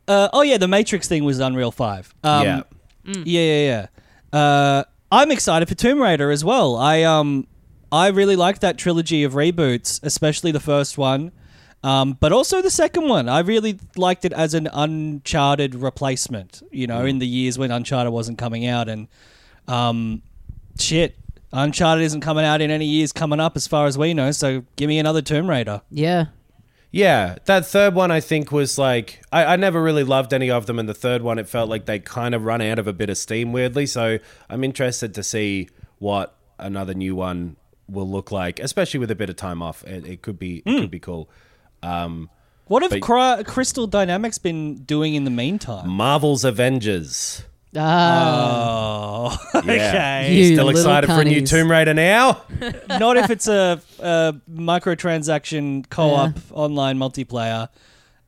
uh, 0.09 0.29
oh 0.33 0.43
yeah, 0.43 0.59
the 0.59 0.69
Matrix 0.69 1.09
thing 1.09 1.25
was 1.25 1.39
Unreal 1.41 1.71
Five. 1.71 2.13
Um, 2.23 2.45
Yeah. 2.45 2.63
yeah, 3.05 3.41
yeah, 3.41 3.87
yeah. 4.33 4.39
Uh, 4.39 4.85
I'm 5.13 5.31
excited 5.31 5.69
for 5.69 5.75
Tomb 5.75 6.01
Raider 6.01 6.31
as 6.31 6.45
well. 6.45 6.77
I 6.77 7.03
um, 7.03 7.47
I 7.93 8.09
really 8.09 8.37
liked 8.37 8.61
that 8.63 8.77
trilogy 8.79 9.23
of 9.25 9.35
reboots, 9.35 10.01
especially 10.03 10.51
the 10.51 10.61
first 10.61 10.99
one, 10.99 11.31
um, 11.83 12.17
but 12.19 12.33
also 12.33 12.61
the 12.63 12.71
second 12.71 13.09
one. 13.09 13.29
I 13.29 13.41
really 13.41 13.79
liked 13.97 14.25
it 14.25 14.33
as 14.33 14.55
an 14.55 14.69
Uncharted 14.73 15.75
replacement. 15.77 16.63
You 16.73 16.87
know, 16.87 17.05
in 17.05 17.19
the 17.19 17.27
years 17.29 17.59
when 17.59 17.71
Uncharted 17.71 18.13
wasn't 18.13 18.39
coming 18.39 18.67
out, 18.67 18.89
and 18.89 19.09
um, 19.69 20.23
shit. 20.79 21.17
Uncharted 21.57 22.03
isn't 22.05 22.21
coming 22.21 22.45
out 22.45 22.61
in 22.61 22.73
any 22.73 22.85
years 22.85 23.13
coming 23.13 23.39
up, 23.39 23.55
as 23.55 23.69
far 23.69 23.87
as 23.87 23.97
we 23.97 24.13
know. 24.13 24.33
So 24.33 24.65
give 24.75 24.89
me 24.89 24.99
another 24.99 25.23
Tomb 25.23 25.49
Raider. 25.49 25.83
yeah. 25.91 26.27
Yeah, 26.95 27.39
that 27.47 27.67
third 27.67 27.97
one 27.97 28.13
I 28.13 28.21
think 28.21 28.53
was 28.53 28.79
like 28.79 29.21
I, 29.33 29.45
I 29.45 29.57
never 29.57 29.83
really 29.83 30.05
loved 30.05 30.33
any 30.33 30.49
of 30.49 30.67
them, 30.67 30.79
and 30.79 30.89
the 30.89 30.95
third 30.95 31.23
one 31.23 31.41
it 31.41 31.49
felt 31.49 31.69
like 31.69 31.87
they 31.87 31.99
kind 31.99 32.37
of 32.37 32.45
run 32.45 32.61
out 32.63 32.79
of 32.79 32.87
a 32.87 32.93
bit 32.93 33.11
of 33.11 33.19
steam 33.19 33.53
weirdly. 33.53 33.85
So 33.87 34.19
I'm 34.49 34.63
interested 34.63 35.13
to 35.15 35.23
see 35.25 35.69
what 35.99 36.37
another 36.59 36.95
new 36.95 37.17
one 37.17 37.57
will 37.89 38.09
look 38.09 38.31
like, 38.31 38.61
especially 38.61 39.01
with 39.01 39.11
a 39.11 39.17
bit 39.17 39.29
of 39.29 39.35
time 39.35 39.61
off. 39.61 39.83
It, 39.85 40.07
it 40.07 40.23
could 40.23 40.39
be 40.39 40.63
it 40.65 40.81
could 40.83 40.91
be 40.93 41.01
cool. 41.01 41.29
Um, 41.83 42.31
What 42.67 42.83
have 42.83 42.93
But- 42.93 43.03
Cry- 43.03 43.43
Crystal 43.43 43.89
Dynamics 43.89 44.39
been 44.39 44.77
doing 44.85 45.17
in 45.17 45.25
the 45.25 45.31
meantime? 45.33 45.89
Marvel's 45.91 46.45
Avengers. 46.45 47.43
Ah, 47.77 49.39
Oh, 49.55 49.59
okay. 49.61 50.35
You 50.35 50.55
Still 50.55 50.67
little 50.67 50.81
excited 50.81 51.07
for 51.09 51.21
a 51.21 51.25
new 51.25 51.43
cunnies. 51.43 51.51
Tomb 51.51 51.71
Raider 51.71 51.95
now? 51.95 52.43
Not 52.89 53.17
if 53.17 53.31
it's 53.31 53.49
a, 53.49 53.81
a 54.01 54.35
microtransaction 54.51 55.89
co-op 55.89 56.37
online 56.53 56.99
multiplayer. 56.99 57.69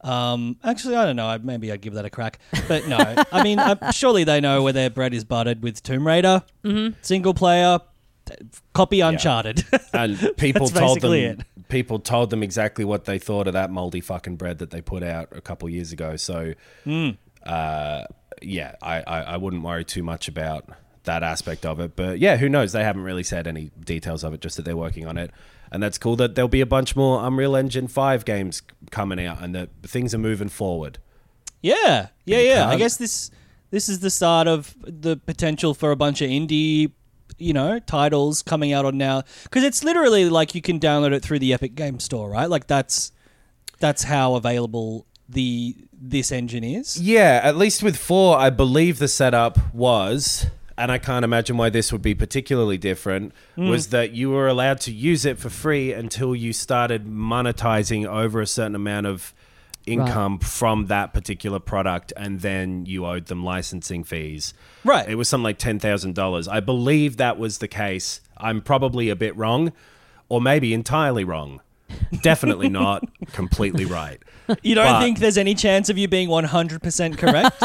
Um, 0.03 0.57
actually, 0.63 0.97
I 0.97 1.05
don't 1.05 1.17
know. 1.17 1.27
I- 1.27 1.39
Maybe 1.39 1.73
I'd 1.73 1.81
give 1.81 1.95
that 1.95 2.05
a 2.05 2.11
crack. 2.11 2.39
But 2.69 2.87
no, 2.89 2.97
I 3.33 3.43
mean, 3.43 3.59
uh, 3.59 3.91
surely 3.93 4.25
they 4.25 4.41
know 4.41 4.63
where 4.63 4.73
their 4.73 4.91
bread 4.91 5.13
is 5.15 5.25
buttered 5.25 5.63
with 5.63 5.83
Tomb 5.83 6.07
Raider, 6.07 6.43
mm-hmm. 6.65 6.95
single 7.03 7.35
player, 7.35 7.81
t- 8.27 8.35
copy 8.73 9.01
Uncharted. 9.01 9.65
And 9.93 10.19
people 10.37 10.69
That's 10.69 10.79
told 10.79 11.01
them 11.01 11.11
basically 11.11 11.45
people 11.69 11.99
told 11.99 12.31
them 12.31 12.43
exactly 12.45 12.85
what 12.85 13.07
they 13.07 13.19
thought 13.19 13.49
of 13.49 13.55
that 13.55 13.71
moldy 13.71 14.01
fucking 14.01 14.37
bread 14.37 14.59
that 14.59 14.71
they 14.71 14.81
put 14.81 15.03
out 15.03 15.29
a 15.33 15.41
couple 15.41 15.69
years 15.69 15.91
ago. 15.93 16.15
So, 16.17 16.55
Hmm. 16.85 17.11
Uh, 17.47 18.05
yeah, 18.43 18.75
I, 18.83 19.03
I 19.03 19.21
I 19.23 19.37
wouldn't 19.37 19.63
worry 19.63 19.85
too 19.85 20.03
much 20.03 20.29
about 20.29 20.69
that 21.05 21.23
aspect 21.23 21.65
of 21.65 21.81
it. 21.81 21.97
But 21.97 22.19
yeah, 22.19 22.37
who 22.37 22.49
knows? 22.49 22.73
They 22.73 22.85
haven't 22.85 23.03
really 23.03 23.23
said 23.23 23.47
any 23.47 23.71
details 23.83 24.23
of 24.23 24.35
it, 24.35 24.41
just 24.41 24.57
that 24.57 24.65
they're 24.65 24.77
working 24.77 25.07
on 25.07 25.17
it. 25.17 25.31
And 25.73 25.83
that's 25.83 25.99
cool 25.99 26.17
that 26.17 26.35
there'll 26.35 26.49
be 26.49 26.61
a 26.61 26.67
bunch 26.67 26.95
more 26.95 27.25
Unreal 27.27 27.57
Engine 27.57 27.89
5 27.89 28.25
games 28.25 28.63
coming 28.91 29.25
out 29.25 29.43
and 29.43 29.55
that 29.55 29.71
things 29.83 30.15
are 30.15 30.19
moving 30.19 30.49
forward. 30.49 30.99
Yeah, 31.61 32.09
yeah, 32.25 32.39
yeah. 32.39 32.69
I 32.69 32.77
guess 32.77 32.97
this 32.97 33.31
this 33.71 33.89
is 33.89 34.01
the 34.01 34.11
start 34.11 34.47
of 34.47 34.77
the 34.81 35.17
potential 35.17 35.75
for 35.75 35.91
a 35.91 35.97
bunch 35.97 36.23
of 36.23 36.31
indie, 36.31 36.93
you 37.39 37.53
know, 37.53 37.81
titles 37.81 38.43
coming 38.43 38.73
out 38.73 38.85
on 38.85 38.97
now 38.97 39.23
because 39.45 39.65
it's 39.65 39.83
literally 39.83 40.29
like 40.29 40.55
you 40.55 40.63
can 40.63 40.79
download 40.79 41.13
it 41.13 41.23
through 41.23 41.41
the 41.41 41.53
Epic 41.53 41.75
Game 41.75 41.99
Store, 41.99 42.31
right? 42.31 42.49
Like 42.49 42.69
that's 42.69 43.11
that's 43.81 44.05
how 44.05 44.37
available 44.37 45.07
the 45.29 45.77
this 45.93 46.31
engine 46.31 46.65
is. 46.65 47.01
Yeah, 47.01 47.41
at 47.43 47.57
least 47.57 47.83
with 47.83 47.97
four, 47.97 48.39
I 48.39 48.51
believe 48.51 48.99
the 48.99 49.09
setup 49.09 49.75
was, 49.75 50.47
and 50.79 50.93
I 50.93 50.99
can't 50.99 51.25
imagine 51.25 51.57
why 51.57 51.71
this 51.71 51.93
would 51.93 52.03
be 52.03 52.15
particularly 52.15 52.79
different, 52.79 53.33
hmm. 53.55 53.69
was 53.69 53.89
that 53.89 54.13
you 54.13 54.31
were 54.31 54.47
allowed 54.47 54.81
to 54.83 54.93
use 54.93 55.25
it 55.25 55.39
for 55.39 55.51
free 55.51 55.93
until 55.93 56.35
you 56.35 56.53
started 56.53 57.07
monetizing 57.07 58.07
over 58.07 58.41
a 58.41 58.47
certain 58.47 58.75
amount 58.75 59.07
of 59.07 59.35
income 59.87 60.39
from 60.39 60.87
that 60.87 61.15
particular 61.15 61.61
product, 61.61 62.13
and 62.17 62.41
then 62.41 62.85
you 62.87 63.07
owed 63.07 63.27
them 63.27 63.45
licensing 63.45 64.05
fees. 64.05 64.53
Right. 64.85 65.09
It 65.09 65.15
was 65.15 65.29
something 65.29 65.45
like 65.45 65.59
ten 65.59 65.79
thousand 65.79 66.15
dollars. 66.15 66.49
I 66.49 66.61
believe 66.61 67.17
that 67.17 67.39
was 67.39 67.59
the 67.59 67.69
case. 67.69 68.21
I'm 68.37 68.61
probably 68.61 69.09
a 69.09 69.17
bit 69.17 69.37
wrong, 69.37 69.73
or 70.29 70.41
maybe 70.41 70.75
entirely 70.75 71.25
wrong. 71.25 71.61
Definitely 72.23 72.69
not 72.69 73.05
completely 73.33 73.85
right. 73.85 74.19
You 74.63 74.75
don't 74.75 74.87
But- 74.87 75.01
think 75.01 75.19
there's 75.19 75.39
any 75.39 75.55
chance 75.55 75.89
of 75.89 75.99
you 75.99 76.09
being 76.09 76.29
100% 76.29 77.19
correct? 77.19 77.63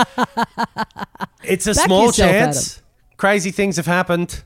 It's 1.44 1.68
a 1.68 1.74
Back 1.74 1.86
small 1.86 2.06
yourself, 2.08 2.32
chance. 2.32 2.82
Crazy 3.18 3.52
things 3.52 3.78
have 3.78 3.86
happened 3.86 4.44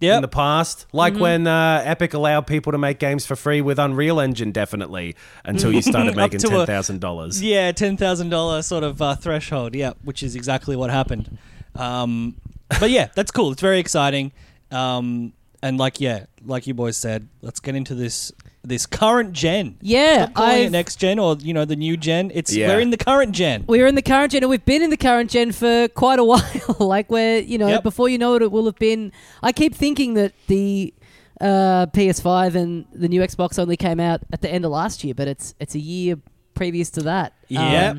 in 0.00 0.22
the 0.22 0.28
past, 0.28 0.86
like 0.92 1.12
Mm-hmm. 1.14 1.22
when 1.22 1.46
uh, 1.48 1.82
Epic 1.84 2.14
allowed 2.14 2.46
people 2.46 2.70
to 2.72 2.78
make 2.78 2.98
games 3.00 3.26
for 3.26 3.34
free 3.36 3.60
with 3.60 3.78
Unreal 3.78 4.20
Engine, 4.20 4.52
definitely 4.52 5.16
until 5.44 5.72
you 5.72 5.82
started 5.82 6.14
making 6.24 6.38
ten 6.40 6.66
thousand 6.66 7.00
dollars. 7.00 7.42
Yeah, 7.42 7.72
ten 7.72 7.96
thousand 7.96 8.28
dollar 8.30 8.62
sort 8.62 8.84
of 8.84 9.02
uh, 9.02 9.16
threshold. 9.16 9.74
Yeah, 9.74 9.92
which 10.04 10.22
is 10.22 10.36
exactly 10.36 10.76
what 10.76 10.90
happened. 10.90 11.36
Um, 11.74 12.36
but 12.80 12.90
yeah, 12.90 13.08
that's 13.14 13.30
cool. 13.32 13.50
It's 13.52 13.60
very 13.60 13.80
exciting. 13.80 14.32
Um, 14.70 15.32
and 15.62 15.78
like 15.78 16.00
yeah, 16.00 16.26
like 16.44 16.66
you 16.68 16.74
boys 16.74 16.96
said, 16.96 17.28
let's 17.42 17.58
get 17.60 17.74
into 17.74 17.94
this 17.96 18.30
this 18.64 18.86
current 18.86 19.32
gen. 19.32 19.76
Yeah, 19.80 20.24
Stop 20.24 20.34
calling 20.34 20.50
it 20.58 20.60
I've- 20.64 20.70
next 20.70 20.96
gen 20.96 21.18
or 21.18 21.36
you 21.40 21.54
know 21.54 21.64
the 21.64 21.76
new 21.76 21.96
gen. 21.96 22.30
It's 22.34 22.54
Yeah. 22.54 22.68
we're 22.68 22.80
in 22.80 22.90
the 22.90 22.96
current 22.96 23.32
gen. 23.32 23.64
We're 23.66 23.86
in 23.86 23.94
the 23.94 24.02
current 24.02 24.32
gen, 24.32 24.42
and 24.42 24.50
we've 24.50 24.64
been 24.64 24.82
in 24.82 24.90
the 24.90 24.96
current 24.96 25.30
gen 25.30 25.52
for 25.52 25.88
quite 25.88 26.18
a 26.18 26.24
while. 26.30 26.42
like, 26.78 27.10
we're, 27.10 27.38
you 27.40 27.56
know, 27.58 27.68
Yep. 27.68 27.82
before 27.82 28.08
you 28.08 28.18
know 28.18 28.34
it, 28.34 28.42
it 28.42 28.50
will 28.52 28.66
have 28.66 28.78
been. 28.78 29.12
I 29.42 29.52
keep 29.52 29.74
thinking 29.74 30.14
that 30.14 30.32
the 30.48 30.92
uh, 31.40 31.86
PS5 31.94 32.56
and 32.56 32.84
the 32.92 33.08
new 33.08 33.20
Xbox 33.20 33.58
only 33.58 33.76
came 33.76 34.00
out 34.00 34.20
at 34.32 34.40
the 34.42 34.50
end 34.50 34.64
of 34.64 34.72
last 34.72 35.04
year, 35.04 35.14
but 35.14 35.28
it's 35.28 35.54
it's 35.60 35.74
a 35.74 35.78
year 35.80 36.16
previous 36.54 36.90
to 36.90 37.02
that. 37.02 37.32
Um, 37.56 37.72
Yep. 37.72 37.96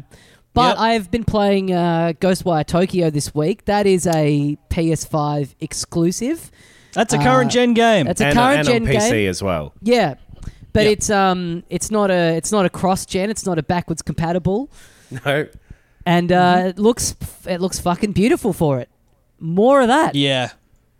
but 0.54 0.69
Yep. 0.72 0.78
I've 0.78 1.10
been 1.12 1.24
playing 1.24 1.72
uh, 1.72 2.13
Ghostwire 2.19 2.65
Tokyo 2.65 3.10
this 3.10 3.34
week. 3.34 3.63
That 3.65 3.88
is 3.88 4.06
a 4.06 4.58
PS5 4.69 5.56
exclusive. 5.62 6.52
That's 6.91 7.13
a 7.13 7.17
Uh, 7.19 7.24
current 7.24 7.52
gen 7.52 7.74
game. 7.76 8.08
That's 8.08 8.19
a 8.19 8.26
and, 8.26 8.36
current 8.36 8.58
and 8.60 8.67
gen 8.67 8.82
on 8.82 8.88
PC 8.93 9.10
game. 9.12 9.30
as 9.30 9.41
well. 9.43 9.74
Yeah, 9.82 10.15
but 10.73 10.84
Yep. 10.84 10.91
it's 10.93 11.10
um 11.10 11.63
it's 11.69 11.89
not 11.91 12.12
a 12.12 12.36
it's 12.36 12.51
not 12.51 12.65
a 12.65 12.69
cross 12.69 13.05
gen. 13.05 13.29
It's 13.29 13.45
not 13.45 13.58
a 13.58 13.63
backwards 13.63 14.01
compatible, 14.01 14.69
No, 15.25 15.47
and 16.05 16.32
uh, 16.32 16.63
it 16.67 16.79
looks 16.79 17.15
it 17.47 17.60
looks 17.62 17.79
fucking 17.79 18.12
beautiful 18.13 18.53
for 18.53 18.79
it. 18.79 18.89
More 19.39 19.82
of 19.82 19.88
that. 19.88 20.15
yeah. 20.15 20.51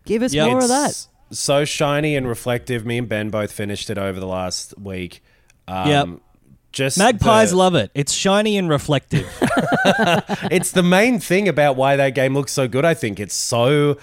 Give 0.06 0.24
us 0.24 0.34
Yep. 0.34 0.48
more 0.50 0.60
of 0.60 0.68
that. 0.70 1.08
So 1.32 1.66
shiny 1.66 2.16
and 2.16 2.28
reflective. 2.28 2.86
Me 2.86 2.98
and 2.98 3.08
Ben 3.08 3.30
both 3.30 3.52
finished 3.52 3.90
it 3.92 3.98
over 4.00 4.20
the 4.20 4.26
last 4.28 4.74
week. 4.80 5.22
Um, 5.68 5.88
Yep. 5.90 6.08
Just 6.72 6.98
Magpies 6.98 7.52
the- 7.52 7.58
love 7.58 7.76
it. 7.76 7.92
It's 7.96 8.12
shiny 8.14 8.58
and 8.58 8.70
reflective. 8.70 9.28
It's 10.52 10.72
the 10.72 10.84
main 10.84 11.20
thing 11.20 11.48
about 11.48 11.76
why 11.76 11.96
that 11.96 12.16
game 12.16 12.34
looks 12.34 12.52
so 12.52 12.68
good. 12.68 12.86
I 12.86 12.94
think 12.94 13.20
it's 13.20 13.34
so 13.36 13.98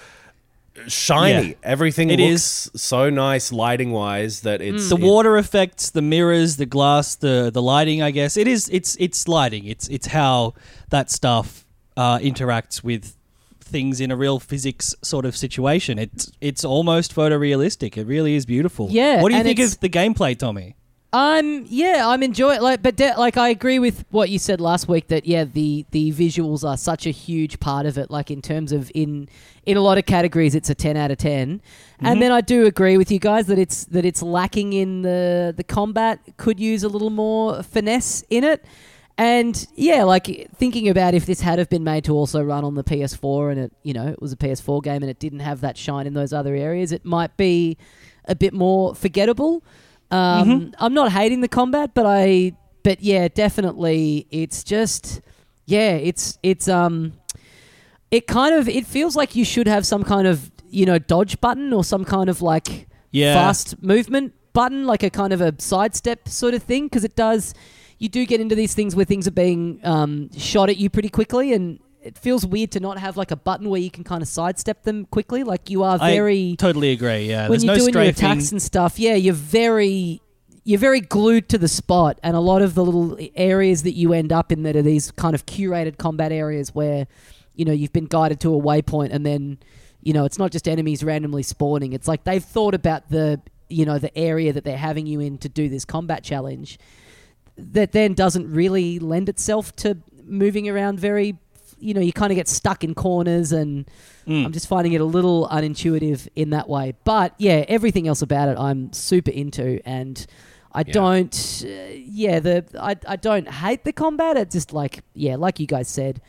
shiny. 0.87 1.49
Yeah. 1.49 1.53
Everything 1.63 2.09
It 2.09 2.19
looks 2.19 2.69
so 2.75 3.09
nice 3.09 3.51
lighting 3.51 3.91
wise 3.91 4.41
that 4.41 4.61
it's 4.61 4.87
the 4.89 4.95
it- 4.95 5.01
water 5.01 5.37
effects, 5.37 5.89
the 5.89 6.01
mirrors, 6.01 6.55
the 6.57 6.65
glass, 6.65 7.15
the 7.15 7.49
the 7.53 7.61
lighting. 7.61 8.01
I 8.01 8.11
guess 8.11 8.37
it 8.37 8.47
is. 8.47 8.69
It's 8.69 8.95
it's 8.99 9.27
lighting. 9.27 9.65
It's 9.65 9.87
it's 9.89 10.07
how 10.07 10.53
that 10.89 11.11
stuff 11.11 11.65
uh, 11.97 12.19
interacts 12.19 12.83
with 12.83 13.15
things 13.59 13.99
in 13.99 14.11
a 14.11 14.15
real 14.15 14.39
physics 14.39 14.95
sort 15.01 15.25
of 15.25 15.35
situation. 15.35 15.99
It's 15.99 16.31
it's 16.39 16.63
almost 16.63 17.13
photorealistic. 17.13 17.97
It 17.97 18.07
really 18.07 18.35
is 18.35 18.45
beautiful. 18.45 18.87
Yeah, 18.89 19.21
What 19.21 19.29
do 19.29 19.35
you 19.37 19.43
think 19.43 19.59
of 19.59 19.77
the 19.81 19.89
gameplay, 19.89 20.37
Tommy? 20.39 20.76
I'm 21.13 21.65
yeah, 21.67 22.07
I'm 22.07 22.21
enjoying 22.21 22.61
like, 22.61 22.81
but 22.81 22.97
de- 22.97 23.15
like 23.17 23.37
I 23.37 23.49
agree 23.49 23.79
with 23.79 24.03
what 24.09 24.29
you 24.29 24.37
said 24.37 24.59
last 24.59 24.89
week 24.89 25.07
that 25.07 25.25
yeah, 25.25 25.45
the 25.45 25.85
the 25.91 26.11
visuals 26.11 26.67
are 26.67 26.75
such 26.75 27.07
a 27.07 27.11
huge 27.11 27.59
part 27.61 27.85
of 27.85 27.97
it. 27.97 28.11
Like 28.11 28.29
in 28.29 28.41
terms 28.41 28.73
of 28.73 28.91
in 28.93 29.29
in 29.65 29.77
a 29.77 29.81
lot 29.81 29.97
of 29.97 30.05
categories, 30.05 30.53
it's 30.53 30.69
a 30.69 30.75
ten 30.75 30.97
out 30.97 31.11
of 31.11 31.17
10 31.17 31.39
and 31.39 31.61
mm-hmm. 31.61 32.19
then 32.19 32.31
I 32.31 32.41
do 32.41 32.65
agree 32.65 32.97
with 32.97 33.09
you 33.09 33.19
guys 33.19 33.47
that 33.47 33.57
it's 33.57 33.85
that 33.85 34.03
it's 34.03 34.21
lacking 34.21 34.73
in 34.73 35.01
the 35.01 35.53
the 35.55 35.63
combat. 35.63 36.19
Could 36.35 36.59
use 36.59 36.83
a 36.83 36.89
little 36.89 37.09
more 37.09 37.63
finesse 37.63 38.23
in 38.29 38.43
it. 38.43 38.65
And 39.17 39.67
yeah, 39.75 40.03
like 40.03 40.49
thinking 40.55 40.89
about 40.89 41.15
if 41.15 41.25
this 41.25 41.41
had 41.41 41.57
have 41.57 41.69
been 41.69 41.83
made 41.83 42.03
to 42.03 42.13
also 42.13 42.43
run 42.43 42.63
on 42.63 42.75
the 42.75 42.83
PS4 42.83 43.51
and 43.51 43.59
it, 43.59 43.73
you 43.81 43.93
know, 43.93 44.07
it 44.07 44.21
was 44.21 44.31
a 44.31 44.35
PS4 44.35 44.83
game 44.83 45.01
and 45.01 45.09
it 45.09 45.17
didn't 45.17 45.39
have 45.39 45.61
that 45.61 45.75
shine 45.75 46.05
in 46.05 46.13
those 46.13 46.33
other 46.33 46.53
areas, 46.53 46.91
it 46.91 47.03
might 47.03 47.35
be 47.35 47.77
a 48.25 48.35
bit 48.35 48.53
more 48.53 48.93
forgettable. 48.93 49.63
Um, 50.11 50.73
I'm 50.79 50.93
not 50.93 51.11
hating 51.11 51.41
the 51.41 51.47
combat, 51.47 51.91
but 51.93 52.05
I, 52.05 52.53
but 52.83 53.01
yeah, 53.01 53.27
definitely, 53.27 54.25
it's 54.31 54.63
just, 54.63 55.21
yeah, 55.65 55.91
it's 55.95 56.39
it's 56.43 56.67
um, 56.69 57.13
it 58.11 58.25
kind 58.27 58.55
of 58.55 58.69
it 58.69 58.85
feels 58.85 59.15
like 59.15 59.35
you 59.35 59.43
should 59.43 59.67
have 59.67 59.85
some 59.85 60.03
kind 60.03 60.27
of 60.27 60.49
you 60.69 60.85
know 60.85 60.97
dodge 60.99 61.39
button 61.41 61.73
or 61.73 61.83
some 61.83 62.05
kind 62.05 62.29
of 62.29 62.41
like 62.41 62.87
Yeah. 63.11 63.33
fast 63.33 63.81
movement 63.83 64.33
button, 64.53 64.85
like 64.85 65.03
a 65.03 65.09
kind 65.09 65.33
of 65.33 65.41
a 65.41 65.53
sidestep 65.57 66.29
sort 66.29 66.53
of 66.53 66.63
thing, 66.63 66.85
because 66.85 67.03
it 67.03 67.15
does. 67.15 67.53
You 67.99 68.09
do 68.09 68.25
get 68.25 68.39
into 68.39 68.55
these 68.55 68.73
things 68.75 68.95
where 68.95 69.05
things 69.05 69.27
are 69.27 69.31
being 69.31 69.79
um, 69.83 70.29
shot 70.37 70.69
at 70.69 70.77
you 70.77 70.89
pretty 70.89 71.09
quickly, 71.09 71.51
and 71.51 71.79
it 72.07 72.17
feels 72.17 72.45
weird 72.45 72.71
to 72.71 72.79
not 72.79 72.97
have 72.97 73.17
like 73.17 73.31
a 73.31 73.35
button 73.35 73.69
where 73.69 73.81
you 73.81 73.91
can 73.91 74.03
kind 74.03 74.21
of 74.21 74.27
sidestep 74.29 74.83
them 74.83 75.05
quickly. 75.05 75.43
Like 75.43 75.69
you 75.69 75.83
are 75.83 75.99
very 75.99 76.51
I 76.53 76.55
totally 76.55 76.91
agree. 76.91 77.29
Yeah, 77.29 77.49
when 77.49 77.59
there's 77.59 77.63
you're 77.65 77.73
no 77.73 77.79
doing 77.79 77.93
your 77.93 78.03
attacks 78.03 78.51
and 78.51 78.61
stuff, 78.61 78.97
yeah, 78.97 79.15
you're 79.15 79.33
very 79.33 80.21
you're 80.63 80.79
very 80.79 81.01
glued 81.01 81.47
to 81.49 81.57
the 81.57 81.67
spot, 81.67 82.19
and 82.23 82.35
a 82.35 82.39
lot 82.39 82.61
of 82.61 82.75
the 82.75 82.83
little 82.83 83.17
areas 83.35 83.83
that 83.83 83.93
you 83.93 84.13
end 84.13 84.33
up 84.33 84.51
in 84.51 84.63
that 84.63 84.75
are 84.75 84.81
these 84.81 85.11
kind 85.11 85.35
of 85.35 85.45
curated 85.45 85.97
combat 85.97 86.31
areas 86.31 86.73
where 86.73 87.07
you 87.55 87.65
know 87.65 87.73
you've 87.73 87.93
been 87.93 88.05
guided 88.05 88.39
to 88.41 88.53
a 88.53 88.61
waypoint, 88.61 89.09
and 89.11 89.25
then 89.25 89.59
you 90.01 90.13
know 90.13 90.25
it's 90.25 90.39
not 90.39 90.51
just 90.51 90.67
enemies 90.67 91.03
randomly 91.03 91.43
spawning. 91.43 91.93
It's 91.93 92.07
like 92.07 92.23
they've 92.23 92.43
thought 92.43 92.73
about 92.73 93.09
the 93.09 93.41
you 93.69 93.85
know 93.85 93.99
the 93.99 94.17
area 94.17 94.53
that 94.53 94.63
they're 94.63 94.77
having 94.77 95.07
you 95.07 95.19
in 95.19 95.37
to 95.39 95.49
do 95.49 95.69
this 95.69 95.85
combat 95.85 96.23
challenge. 96.23 96.79
That 97.57 97.91
then 97.91 98.13
doesn't 98.13 98.51
really 98.51 98.99
lend 98.99 99.29
itself 99.29 99.75
to 99.77 99.97
moving 100.23 100.69
around 100.69 100.99
very. 100.99 101.37
You 101.79 101.93
know, 101.93 102.01
you 102.01 102.13
kind 102.13 102.31
of 102.31 102.35
get 102.35 102.47
stuck 102.47 102.83
in 102.83 102.95
corners 102.95 103.51
and. 103.51 103.89
Mm. 104.27 104.45
I'm 104.45 104.51
just 104.51 104.67
finding 104.67 104.91
it 104.91 104.99
a 104.99 105.05
little 105.05 105.47
unintuitive 105.49 106.27
in 106.35 106.49
that 106.49 106.67
way. 106.67 106.95
But 107.05 107.33
yeah, 107.37 107.63
everything 107.69 108.09
else 108.09 108.21
about 108.21 108.49
it 108.49 108.57
I'm 108.59 108.91
super 108.91 109.31
into, 109.31 109.79
and 109.85 110.25
I 110.73 110.83
don't. 110.83 111.63
Uh, 111.65 111.67
yeah, 111.95 112.39
the 112.39 112.65
I, 112.77 112.97
I 113.07 113.15
don't 113.15 113.49
hate 113.49 113.85
the 113.85 113.93
combat. 113.93 114.35
It 114.35 114.51
just 114.51 114.73
like 114.73 115.01
yeah, 115.13 115.37
like 115.37 115.61
you 115.61 115.65
guys 115.65 115.87
said, 115.87 116.21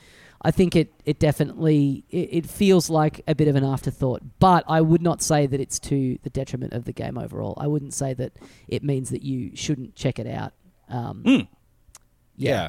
I 0.42 0.52
think 0.52 0.76
it 0.76 0.92
it 1.04 1.18
definitely 1.18 2.04
it, 2.08 2.28
it 2.32 2.46
feels 2.46 2.88
like 2.88 3.20
a 3.26 3.34
bit 3.34 3.48
of 3.48 3.56
an 3.56 3.64
afterthought. 3.64 4.22
But 4.38 4.64
I 4.68 4.80
would 4.80 5.02
not 5.02 5.20
say 5.20 5.46
that 5.46 5.60
it's 5.60 5.78
to 5.80 6.18
the 6.22 6.30
detriment 6.30 6.72
of 6.74 6.84
the 6.84 6.92
game 6.92 7.18
overall. 7.18 7.54
I 7.60 7.66
wouldn't 7.66 7.94
say 7.94 8.14
that 8.14 8.32
it 8.68 8.84
means 8.84 9.10
that 9.10 9.22
you 9.22 9.56
shouldn't 9.56 9.96
check 9.96 10.18
it 10.20 10.26
out. 10.28 10.52
Um, 10.88 11.48
Yeah. 12.36 12.68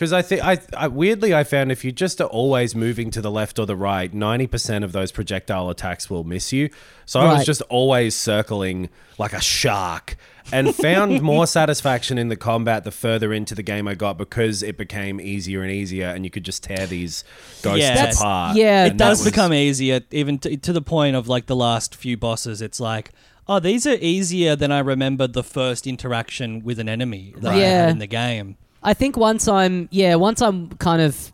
Because 0.00 0.14
I 0.14 0.22
think 0.22 0.42
I, 0.42 0.58
I 0.74 0.88
weirdly 0.88 1.34
I 1.34 1.44
found 1.44 1.70
if 1.70 1.84
you 1.84 1.92
just 1.92 2.22
are 2.22 2.28
always 2.28 2.74
moving 2.74 3.10
to 3.10 3.20
the 3.20 3.30
left 3.30 3.58
or 3.58 3.66
the 3.66 3.76
right, 3.76 4.10
ninety 4.14 4.46
percent 4.46 4.82
of 4.82 4.92
those 4.92 5.12
projectile 5.12 5.68
attacks 5.68 6.08
will 6.08 6.24
miss 6.24 6.54
you. 6.54 6.70
So 7.04 7.20
I 7.20 7.34
was 7.34 7.44
just 7.44 7.60
always 7.68 8.16
circling 8.16 8.88
like 9.18 9.34
a 9.34 9.42
shark, 9.42 10.16
and 10.52 10.74
found 10.74 11.20
more 11.32 11.46
satisfaction 11.46 12.16
in 12.16 12.28
the 12.28 12.36
combat 12.36 12.84
the 12.84 12.90
further 12.90 13.30
into 13.34 13.54
the 13.54 13.62
game 13.62 13.86
I 13.86 13.94
got 13.94 14.16
because 14.16 14.62
it 14.62 14.78
became 14.78 15.20
easier 15.20 15.60
and 15.60 15.70
easier, 15.70 16.06
and 16.08 16.24
you 16.24 16.30
could 16.30 16.44
just 16.46 16.62
tear 16.62 16.86
these 16.86 17.22
ghosts 17.62 17.80
Yeah. 17.80 18.10
Apart. 18.10 18.56
yeah, 18.56 18.86
it 18.86 18.92
and 18.92 19.00
that 19.00 19.08
does 19.10 19.18
was- 19.22 19.30
become 19.30 19.52
easier, 19.52 20.00
even 20.10 20.38
to, 20.38 20.56
to 20.56 20.72
the 20.72 20.80
point 20.80 21.14
of 21.14 21.28
like 21.28 21.44
the 21.44 21.56
last 21.56 21.94
few 21.94 22.16
bosses. 22.16 22.62
It's 22.62 22.80
like, 22.80 23.10
oh, 23.46 23.60
these 23.60 23.86
are 23.86 23.98
easier 24.00 24.56
than 24.56 24.72
I 24.72 24.78
remember 24.78 25.26
the 25.26 25.44
first 25.44 25.86
interaction 25.86 26.64
with 26.64 26.78
an 26.78 26.88
enemy 26.88 27.34
that 27.36 27.52
I 27.52 27.58
Yeah. 27.60 27.80
had 27.82 27.90
in 27.90 27.98
the 27.98 28.06
game. 28.06 28.56
I 28.82 28.94
think 28.94 29.16
once 29.16 29.46
I'm 29.48 29.88
yeah, 29.90 30.14
once 30.16 30.40
I'm 30.42 30.70
kind 30.70 31.02
of 31.02 31.32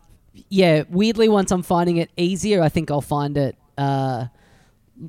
yeah, 0.49 0.83
weirdly 0.89 1.29
once 1.29 1.51
I'm 1.51 1.63
finding 1.63 1.97
it 1.97 2.09
easier, 2.17 2.61
I 2.61 2.69
think 2.69 2.91
I'll 2.91 3.01
find 3.01 3.37
it 3.37 3.55
uh 3.77 4.25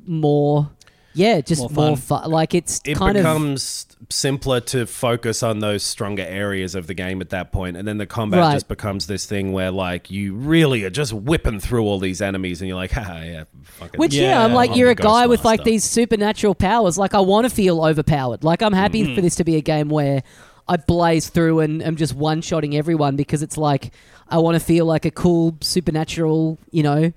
more 0.07 0.71
yeah, 1.15 1.41
just 1.41 1.63
More 1.63 1.71
more 1.89 1.97
fun. 1.97 2.21
fun. 2.23 2.31
Like 2.31 2.55
it's 2.55 2.81
it 2.85 2.97
kind 2.97 3.17
of 3.17 3.25
becomes 3.25 3.87
simpler 4.11 4.61
to 4.61 4.87
focus 4.87 5.43
on 5.43 5.59
those 5.59 5.83
stronger 5.83 6.23
areas 6.23 6.77
of 6.77 6.87
the 6.87 6.95
game 6.95 7.21
at 7.21 7.31
that 7.31 7.51
point 7.51 7.77
and 7.77 7.89
then 7.89 7.99
the 7.99 8.07
combat 8.07 8.39
Right. 8.41 8.53
just 8.53 8.69
becomes 8.69 9.09
this 9.09 9.27
thing 9.27 9.53
where 9.53 9.73
like 9.73 10.11
you 10.13 10.35
really 10.35 10.85
are 10.85 10.91
just 10.91 11.13
whipping 11.13 11.59
through 11.59 11.83
all 11.85 11.99
these 11.99 12.23
enemies 12.23 12.61
and 12.61 12.69
you're 12.69 12.77
like 12.77 12.93
haha 12.99 13.23
yeah 13.25 13.45
fucking 13.65 13.99
Which 13.99 14.15
yeah, 14.15 14.23
Yeah, 14.39 14.45
I'm 14.45 14.53
like 14.53 14.71
I'm 14.71 14.77
you're 14.77 14.91
a 14.91 14.95
the 14.95 15.03
guy 15.03 15.27
with 15.27 15.45
like 15.45 15.65
these 15.65 15.83
supernatural 15.83 16.55
powers. 16.55 16.97
Like 16.97 17.15
I 17.15 17.21
want 17.21 17.49
to 17.49 17.51
feel 17.51 17.85
overpowered. 17.85 18.45
Like 18.45 18.63
I'm 18.63 18.73
happy 18.75 19.03
Mm-hmm. 19.03 19.15
for 19.17 19.21
this 19.21 19.35
to 19.37 19.45
be 19.45 19.57
a 19.57 19.61
game 19.63 19.89
where 19.89 20.23
I 20.69 20.77
blaze 20.77 21.29
through 21.29 21.61
and 21.61 21.83
am 21.83 21.97
just 21.97 22.15
one 22.15 22.41
shotting 22.43 22.77
everyone 22.77 23.17
because 23.17 23.43
it's 23.43 23.57
like 23.57 23.93
I 24.29 24.39
want 24.39 24.55
to 24.57 24.61
feel 24.61 24.85
like 24.85 25.05
a 25.05 25.11
cool 25.11 25.57
supernatural, 25.61 26.59
you 26.71 26.83
know, 26.83 27.13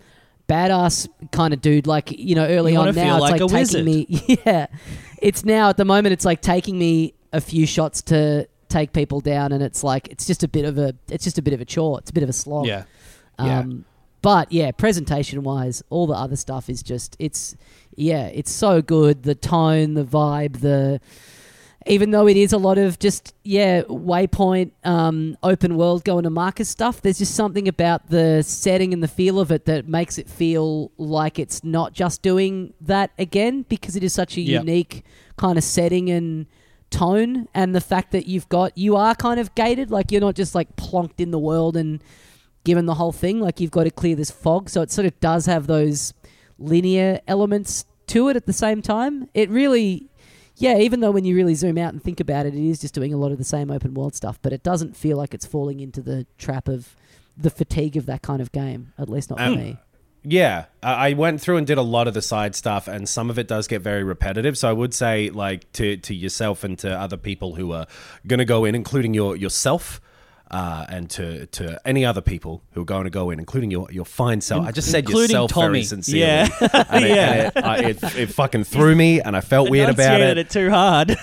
badass 0.47 1.07
kind 1.31 1.53
of 1.53 1.61
dude. 1.61 1.87
Like 1.87 2.11
you 2.11 2.35
know, 2.35 2.47
early 2.47 2.73
You 2.73 2.79
on 2.79 2.95
now 2.95 3.17
it's 3.17 3.21
like 3.21 3.41
like, 3.41 3.67
taking 3.67 3.85
me. 3.85 4.07
Yeah, 4.45 4.67
it's 5.21 5.43
now 5.43 5.69
at 5.69 5.77
the 5.77 5.85
moment 5.85 6.13
it's 6.13 6.25
like 6.25 6.41
taking 6.41 6.79
me 6.79 7.13
a 7.33 7.41
few 7.41 7.65
shots 7.65 8.01
to 8.03 8.47
take 8.69 8.93
people 8.93 9.19
down, 9.19 9.51
and 9.51 9.61
it's 9.61 9.83
like 9.83 10.07
it's 10.07 10.25
just 10.25 10.43
a 10.43 10.47
bit 10.47 10.65
of 10.65 10.77
a 10.77 10.95
it's 11.09 11.23
just 11.23 11.37
a 11.37 11.41
bit 11.41 11.53
of 11.53 11.61
a 11.61 11.65
chore. 11.65 11.99
It's 11.99 12.09
a 12.09 12.13
bit 12.13 12.23
of 12.23 12.29
a 12.29 12.33
slog. 12.33 12.67
Yeah. 12.67 12.83
Yeah. 13.39 13.59
Um, 13.59 13.85
but 14.21 14.51
yeah, 14.51 14.71
presentation 14.71 15.41
wise, 15.43 15.81
all 15.89 16.05
the 16.05 16.13
other 16.13 16.35
stuff 16.35 16.69
is 16.69 16.83
just 16.83 17.15
it's 17.19 17.55
yeah, 17.95 18.27
it's 18.27 18.51
so 18.51 18.81
good. 18.81 19.23
The 19.23 19.35
tone, 19.35 19.95
the 19.95 20.03
vibe, 20.03 20.61
the 20.61 21.01
even 21.87 22.11
though 22.11 22.27
it 22.27 22.37
is 22.37 22.53
a 22.53 22.57
lot 22.57 22.77
of 22.77 22.99
just 22.99 23.33
yeah 23.43 23.81
waypoint 23.83 24.71
um, 24.83 25.35
open 25.41 25.75
world 25.77 26.03
going 26.03 26.23
to 26.23 26.29
markers 26.29 26.67
stuff, 26.69 27.01
there's 27.01 27.17
just 27.17 27.35
something 27.35 27.67
about 27.67 28.07
the 28.09 28.41
setting 28.43 28.93
and 28.93 29.01
the 29.01 29.07
feel 29.07 29.39
of 29.39 29.51
it 29.51 29.65
that 29.65 29.87
makes 29.87 30.17
it 30.17 30.29
feel 30.29 30.91
like 30.97 31.39
it's 31.39 31.63
not 31.63 31.93
just 31.93 32.21
doing 32.21 32.73
that 32.81 33.11
again 33.17 33.63
because 33.67 33.95
it 33.95 34.03
is 34.03 34.13
such 34.13 34.37
a 34.37 34.41
Yep. 34.41 34.61
unique 34.63 35.03
kind 35.37 35.57
of 35.57 35.63
setting 35.63 36.09
and 36.09 36.45
tone 36.89 37.47
and 37.53 37.73
the 37.73 37.81
fact 37.81 38.11
that 38.11 38.27
you've 38.27 38.49
got 38.49 38.77
you 38.77 38.95
are 38.97 39.15
kind 39.15 39.39
of 39.39 39.55
gated 39.55 39.89
like 39.91 40.11
you're 40.11 40.19
not 40.21 40.35
just 40.35 40.53
like 40.53 40.75
plonked 40.75 41.19
in 41.19 41.31
the 41.31 41.39
world 41.39 41.77
and 41.77 42.03
given 42.63 42.85
the 42.85 42.93
whole 42.95 43.11
thing. 43.11 43.39
Like 43.39 43.59
you've 43.59 43.71
got 43.71 43.85
to 43.85 43.91
clear 43.91 44.15
this 44.15 44.29
fog, 44.29 44.69
so 44.69 44.81
it 44.81 44.91
sort 44.91 45.05
of 45.07 45.19
does 45.19 45.45
have 45.47 45.65
those 45.67 46.13
linear 46.59 47.19
elements 47.27 47.85
to 48.07 48.27
it 48.29 48.35
at 48.35 48.45
the 48.45 48.53
same 48.53 48.81
time. 48.83 49.27
It 49.33 49.49
really, 49.49 50.09
yeah, 50.61 50.77
even 50.77 50.99
though 51.01 51.11
when 51.11 51.25
you 51.25 51.35
really 51.35 51.55
zoom 51.55 51.77
out 51.77 51.93
and 51.93 52.01
think 52.01 52.19
about 52.19 52.45
it, 52.45 52.53
it 52.53 52.63
is 52.63 52.79
just 52.79 52.93
doing 52.93 53.13
a 53.13 53.17
lot 53.17 53.31
of 53.31 53.37
the 53.37 53.43
same 53.43 53.71
open 53.71 53.93
world 53.93 54.15
stuff, 54.15 54.39
but 54.41 54.53
it 54.53 54.63
doesn't 54.63 54.95
feel 54.95 55.17
like 55.17 55.33
it's 55.33 55.45
falling 55.45 55.79
into 55.79 56.01
the 56.01 56.25
trap 56.37 56.67
of 56.67 56.95
the 57.37 57.49
fatigue 57.49 57.97
of 57.97 58.05
that 58.05 58.21
kind 58.21 58.41
of 58.41 58.51
game. 58.51 58.93
At 58.97 59.09
least 59.09 59.29
not 59.29 59.39
for 59.39 59.45
Um, 59.45 59.55
me. 59.57 59.77
Yeah, 60.23 60.65
I 60.83 61.09
I 61.09 61.13
went 61.13 61.41
through 61.41 61.57
and 61.57 61.65
did 61.65 61.79
a 61.79 61.81
lot 61.81 62.07
of 62.07 62.13
the 62.13 62.21
side 62.21 62.53
stuff, 62.55 62.87
and 62.87 63.09
some 63.09 63.31
of 63.31 63.39
it 63.39 63.47
does 63.47 63.67
get 63.67 63.81
very 63.81 64.03
repetitive. 64.03 64.55
So 64.55 64.69
I 64.69 64.73
would 64.73 64.93
say, 64.93 65.31
like 65.31 65.71
to 65.73 65.97
to 65.97 66.13
yourself 66.13 66.63
and 66.63 66.77
to 66.79 66.89
other 66.91 67.17
people 67.17 67.55
who 67.55 67.71
are 67.71 67.87
gonna 68.27 68.45
go 68.45 68.63
in, 68.65 68.75
including 68.75 69.15
your 69.15 69.35
yourself. 69.35 69.99
Uh, 70.51 70.85
and 70.89 71.09
to, 71.09 71.45
to 71.45 71.79
any 71.87 72.03
other 72.03 72.19
people 72.19 72.61
who 72.73 72.81
are 72.81 72.85
going 72.85 73.05
to 73.05 73.09
go 73.09 73.29
in, 73.29 73.39
including 73.39 73.71
your, 73.71 73.89
your 73.89 74.03
fine 74.03 74.41
self. 74.41 74.67
I 74.67 74.71
just 74.71 74.91
said 74.91 75.07
yourself 75.07 75.49
very 75.53 75.67
Tommy. 75.67 75.83
sincerely. 75.83 76.19
Yeah. 76.19 76.49
and, 76.89 77.05
it, 77.05 77.17
and 77.17 77.47
it, 77.55 77.57
I, 77.63 77.77
it, 77.77 78.03
it 78.17 78.25
fucking 78.33 78.65
threw 78.65 78.93
me, 78.93 79.21
and 79.21 79.37
I 79.37 79.39
felt 79.39 79.69
weird 79.69 79.89
about 79.89 80.19
it. 80.19 80.37
it 80.37 80.49
too 80.49 80.69
hard. 80.69 81.15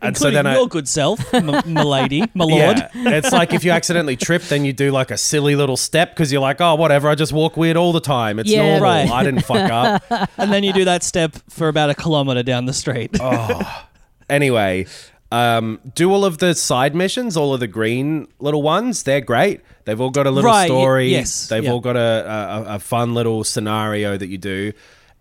And 0.00 0.16
so 0.22 0.30
then 0.30 0.46
I- 0.46 0.54
your 0.54 0.68
good 0.68 0.86
self, 0.88 1.34
m- 1.34 1.46
my 1.66 1.82
lady, 1.82 2.22
my 2.32 2.44
lord. 2.44 2.76
Yeah, 2.78 3.10
it's 3.10 3.32
like 3.32 3.52
if 3.52 3.64
you 3.64 3.72
accidentally 3.72 4.14
trip, 4.16 4.42
then 4.42 4.64
you 4.64 4.72
do 4.72 4.92
like 4.92 5.10
a 5.10 5.18
silly 5.18 5.56
little 5.56 5.76
step 5.76 6.10
because 6.10 6.30
you're 6.30 6.40
like, 6.40 6.60
oh, 6.60 6.76
whatever, 6.76 7.08
I 7.08 7.16
just 7.16 7.32
walk 7.32 7.56
weird 7.56 7.76
all 7.76 7.92
the 7.92 8.00
time. 8.00 8.38
It's 8.38 8.48
Yeah. 8.48 8.78
normal. 8.78 8.82
Right. 8.82 9.10
I 9.10 9.24
didn't 9.24 9.42
fuck 9.44 9.68
up. 9.68 10.04
And 10.38 10.52
then 10.52 10.62
you 10.62 10.72
do 10.72 10.84
that 10.84 11.02
step 11.02 11.34
for 11.50 11.66
about 11.66 11.90
a 11.90 11.94
kilometer 11.96 12.44
down 12.44 12.66
the 12.66 12.72
street. 12.72 13.16
Oh. 13.20 13.84
Anyway, 14.30 14.86
um, 15.32 15.80
do 15.94 16.12
all 16.12 16.24
of 16.24 16.38
the 16.38 16.54
side 16.54 16.94
missions, 16.94 17.36
all 17.36 17.52
of 17.54 17.60
the 17.60 17.66
green 17.66 18.28
little 18.38 18.62
ones. 18.62 19.02
They're 19.02 19.20
great. 19.20 19.60
They've 19.84 20.00
all 20.00 20.10
got 20.10 20.26
a 20.26 20.30
little 20.30 20.48
Right, 20.50 20.62
y- 20.70 20.76
story. 20.76 21.10
yes, 21.10 21.48
They've 21.48 21.64
yeah. 21.64 21.70
all 21.70 21.80
got 21.80 21.96
a, 21.96 22.64
a, 22.70 22.74
a 22.74 22.78
fun 22.78 23.14
little 23.14 23.44
scenario 23.44 24.16
that 24.16 24.28
you 24.28 24.38
do. 24.38 24.72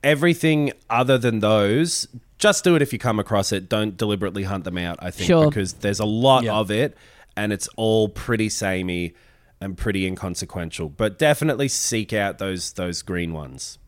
Everything 0.04 0.72
other 0.90 1.18
than 1.18 1.40
those, 1.40 2.08
just 2.38 2.64
do 2.64 2.76
it 2.76 2.82
if 2.82 2.94
you 2.94 3.00
come 3.00 3.20
across 3.20 3.52
it. 3.52 3.68
Don't 3.70 3.98
deliberately 3.98 4.44
hunt 4.44 4.64
them 4.64 4.78
out, 4.78 4.98
I 5.02 5.10
think, 5.12 5.28
Sure. 5.28 5.48
because 5.50 5.74
there's 5.74 6.00
a 6.00 6.06
lot 6.06 6.44
Yeah. 6.44 6.54
of 6.56 6.70
it 6.70 6.96
and 7.36 7.52
it's 7.52 7.68
all 7.76 8.08
pretty 8.10 8.50
samey 8.50 9.14
and 9.60 9.76
pretty 9.78 10.06
inconsequential. 10.06 10.90
But 10.90 11.18
definitely 11.18 11.68
seek 11.70 12.14
out 12.14 12.38
those 12.38 12.74
those 12.74 13.02
green 13.02 13.34
ones. 13.34 13.80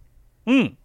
and, 0.47 0.77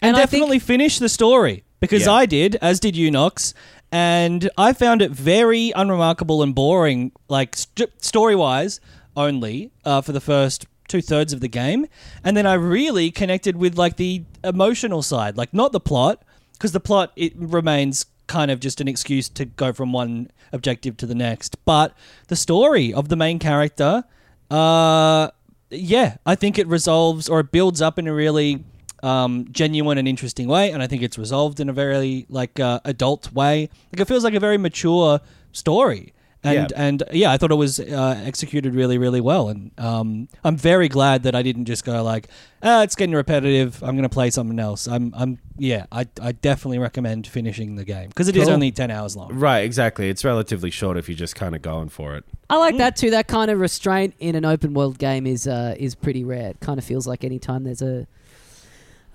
And 0.00 0.16
I 0.16 0.20
think- 0.20 0.30
definitely 0.30 0.58
finish 0.60 0.98
the 0.98 1.08
story 1.08 1.64
because 1.80 2.06
Yeah. 2.06 2.12
I 2.12 2.26
did, 2.26 2.56
as 2.62 2.78
did 2.78 2.94
you, 2.94 3.10
Knox, 3.10 3.54
and 3.90 4.50
I 4.56 4.72
found 4.72 5.02
it 5.02 5.10
very 5.10 5.72
unremarkable 5.74 6.42
and 6.42 6.54
boring, 6.54 7.12
like 7.28 7.56
st- 7.56 8.04
story 8.04 8.36
wise 8.36 8.80
only, 9.16 9.70
uh, 9.84 10.00
for 10.00 10.12
the 10.12 10.20
first 10.20 10.66
two 10.88 11.02
thirds 11.02 11.32
of 11.32 11.40
the 11.40 11.48
game, 11.48 11.86
and 12.24 12.36
then 12.36 12.46
I 12.46 12.54
really 12.54 13.10
connected 13.10 13.56
with 13.56 13.76
like 13.76 13.96
the 13.96 14.24
emotional 14.42 15.02
side, 15.02 15.36
like 15.36 15.52
not 15.52 15.72
the 15.72 15.80
plot, 15.80 16.22
because 16.52 16.72
the 16.72 16.80
plot 16.80 17.12
it 17.16 17.32
remains 17.36 18.06
kind 18.26 18.50
of 18.50 18.60
just 18.60 18.80
an 18.80 18.88
excuse 18.88 19.28
to 19.30 19.44
go 19.44 19.72
from 19.72 19.92
one 19.92 20.30
objective 20.52 20.96
to 20.98 21.06
the 21.06 21.14
next, 21.14 21.62
but 21.64 21.94
the 22.28 22.36
story 22.36 22.92
of 22.92 23.08
the 23.08 23.16
main 23.16 23.38
character. 23.38 24.04
Uh, 24.50 25.30
yeah, 25.70 26.16
I 26.24 26.34
think 26.34 26.58
it 26.58 26.66
resolves 26.66 27.28
or 27.28 27.40
it 27.40 27.52
builds 27.52 27.82
up 27.82 27.98
in 27.98 28.06
a 28.06 28.14
really 28.14 28.64
um, 29.02 29.46
genuine 29.50 29.98
and 29.98 30.06
interesting 30.08 30.48
way, 30.48 30.70
and 30.70 30.82
I 30.82 30.86
think 30.86 31.02
it's 31.02 31.18
resolved 31.18 31.60
in 31.60 31.68
a 31.68 31.72
very 31.72 32.26
like 32.28 32.58
uh, 32.60 32.80
adult 32.84 33.32
way. 33.32 33.68
Like 33.92 34.00
it 34.00 34.08
feels 34.08 34.24
like 34.24 34.34
a 34.34 34.40
very 34.40 34.58
mature 34.58 35.20
story, 35.52 36.12
and 36.44 36.70
Yeah. 36.70 36.76
and 36.86 37.02
yeah, 37.12 37.32
I 37.32 37.36
thought 37.36 37.50
it 37.50 37.56
was 37.56 37.80
uh, 37.80 38.20
executed 38.24 38.74
really 38.74 38.98
really 38.98 39.20
well, 39.20 39.48
and 39.48 39.70
um, 39.78 40.28
I'm 40.44 40.56
very 40.56 40.88
glad 40.88 41.22
that 41.24 41.34
I 41.34 41.42
didn't 41.42 41.64
just 41.66 41.84
go 41.84 42.02
like, 42.02 42.28
ah, 42.62 42.82
it's 42.82 42.94
getting 42.96 43.14
repetitive. 43.14 43.82
I'm 43.82 43.96
gonna 43.96 44.08
play 44.08 44.30
something 44.30 44.58
else. 44.58 44.86
I'm 44.88 45.12
I'm 45.16 45.38
yeah, 45.58 45.86
I 45.92 46.06
I 46.20 46.32
definitely 46.32 46.78
recommend 46.78 47.26
finishing 47.26 47.76
the 47.76 47.84
game 47.84 48.08
because 48.08 48.28
it 48.28 48.36
is 48.36 48.44
Cool. 48.44 48.54
only 48.54 48.70
ten 48.72 48.90
hours 48.90 49.16
long. 49.16 49.32
Right, 49.32 49.60
exactly. 49.64 50.08
It's 50.08 50.24
relatively 50.24 50.70
short 50.70 50.96
if 50.96 51.08
you're 51.08 51.16
just 51.18 51.34
kind 51.34 51.54
of 51.56 51.62
going 51.62 51.88
for 51.88 52.14
it. 52.16 52.24
I 52.50 52.56
like 52.56 52.78
that 52.78 52.96
too. 52.96 53.10
That 53.10 53.26
kind 53.28 53.50
of 53.50 53.60
restraint 53.60 54.14
in 54.18 54.34
an 54.34 54.44
open 54.44 54.72
world 54.74 54.98
game 54.98 55.26
is 55.26 55.46
uh, 55.46 55.74
is 55.78 55.94
pretty 55.94 56.24
rare. 56.24 56.50
It 56.50 56.60
kind 56.60 56.78
of 56.78 56.84
feels 56.84 57.06
like 57.06 57.22
any 57.24 57.38
time 57.38 57.64
there's 57.64 57.82
a 57.82 58.06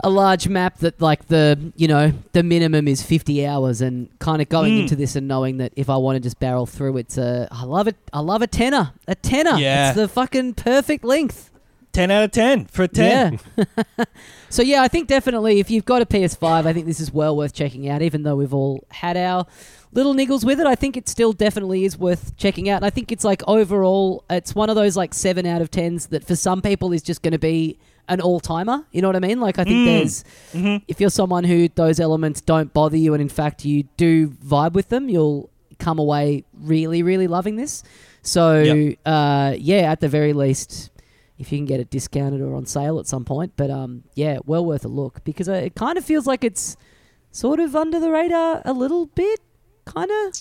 a 0.04 0.10
large 0.10 0.48
map 0.50 0.80
that 0.80 1.00
like 1.02 1.28
the 1.28 1.72
you 1.78 1.88
know 1.88 2.12
the 2.34 2.44
minimum 2.44 2.88
is 2.88 3.02
50 3.02 3.46
hours 3.46 3.80
and 3.82 4.10
kind 4.20 4.42
of 4.42 4.50
going 4.50 4.74
Mm. 4.74 4.82
into 4.82 4.96
this 4.98 5.16
and 5.16 5.28
knowing 5.28 5.58
that 5.58 5.72
if 5.78 5.89
I 5.89 5.96
want 5.98 6.18
to 6.18 6.20
just 6.20 6.39
barrel 6.39 6.66
through 6.66 6.98
it's 6.98 7.18
a 7.18 7.48
I 7.52 7.63
love 7.63 7.88
it 7.88 7.96
I 8.12 8.20
love 8.20 8.42
a 8.42 8.48
tenner 8.48 8.92
a 9.08 9.16
tenner 9.16 9.58
Yeah. 9.58 9.89
it's 9.89 9.96
the 9.98 10.08
fucking 10.08 10.56
perfect 10.56 11.04
length 11.06 11.50
Ten 11.94 12.10
out 12.10 12.24
of 12.24 12.32
ten 12.32 12.66
for 12.66 12.84
a 12.84 12.88
ten. 12.88 13.39
yeah 13.58 14.04
so 14.50 14.62
yeah 14.62 14.82
I 14.82 14.88
think 14.88 15.08
definitely 15.08 15.60
if 15.60 15.70
you've 15.72 15.86
got 15.86 16.02
a 16.02 16.06
PS5 16.06 16.66
I 16.66 16.74
think 16.74 16.86
this 16.86 17.00
is 17.00 17.12
well 17.13 17.38
worth 17.38 17.54
checking 17.54 17.88
out 17.88 18.02
even 18.02 18.24
though 18.24 18.36
we've 18.36 18.54
all 18.54 18.84
had 18.89 19.16
our 19.16 19.46
little 19.94 20.16
niggles 20.16 20.44
with 20.44 20.60
it 20.60 20.66
I 20.68 20.76
think 20.76 20.98
it 20.98 21.08
still 21.08 21.34
definitely 21.34 21.86
is 21.86 21.98
worth 21.98 22.36
checking 22.36 22.68
out 22.68 22.78
and 22.78 22.86
I 22.86 22.89
think 22.89 23.12
it's 23.12 23.24
like 23.24 23.42
overall 23.48 24.24
it's 24.30 24.56
one 24.56 24.70
of 24.70 24.76
those 24.76 24.98
like 24.98 25.13
7 25.13 25.46
out 25.46 25.62
of 25.62 25.70
10s 25.72 26.10
that 26.10 26.26
for 26.26 26.36
some 26.36 26.62
people 26.62 26.92
is 26.94 27.04
just 27.04 27.22
going 27.22 27.32
to 27.34 27.39
be 27.39 27.78
an 28.10 28.20
all-timer 28.22 28.86
you 28.92 29.02
know 29.02 29.08
what 29.08 29.16
I 29.16 29.20
mean? 29.20 29.39
Like 29.39 29.60
I 29.60 29.63
think 29.63 29.86
there's 29.86 30.24
if 30.88 31.00
you're 31.00 31.10
someone 31.10 31.44
who 31.44 31.70
those 31.70 32.00
elements 32.00 32.42
don't 32.42 32.74
bother 32.74 32.98
you 32.98 33.13
and 33.13 33.22
in 33.22 33.30
fact 33.30 33.63
you 33.66 33.84
do 33.98 34.30
vibe 34.30 34.74
with 34.74 34.89
them 34.89 35.08
you'll 35.10 35.50
come 35.80 36.00
away 36.00 36.44
really 36.54 37.02
really 37.04 37.28
loving 37.28 37.56
this. 37.56 37.84
So 38.22 38.62
Yep. 38.62 39.00
uh, 39.06 39.56
yeah 39.58 39.92
at 39.92 40.00
the 40.02 40.08
very 40.10 40.34
least 40.34 40.89
if 41.39 41.52
you 41.52 41.58
can 41.58 41.66
get 41.66 41.80
it 41.80 41.89
discounted 41.89 42.42
or 42.42 42.56
on 42.56 42.66
sale 42.66 43.00
at 43.00 43.08
some 43.08 43.26
point 43.26 43.54
but 43.56 43.70
um, 43.72 44.04
yeah 44.16 44.39
well 44.46 44.66
worth 44.66 44.86
a 44.86 44.89
look. 44.89 45.24
Because 45.24 45.48
it 45.48 45.76
kind 45.76 45.98
of 45.98 46.04
feels 46.06 46.28
like 46.28 46.44
it's 46.44 46.76
sort 47.32 47.60
of 47.60 47.76
under 47.76 48.00
the 48.00 48.12
radar 48.12 48.62
a 48.66 48.74
little 48.74 49.06
bit 49.08 49.39
kind 49.86 50.10
of 50.12 50.34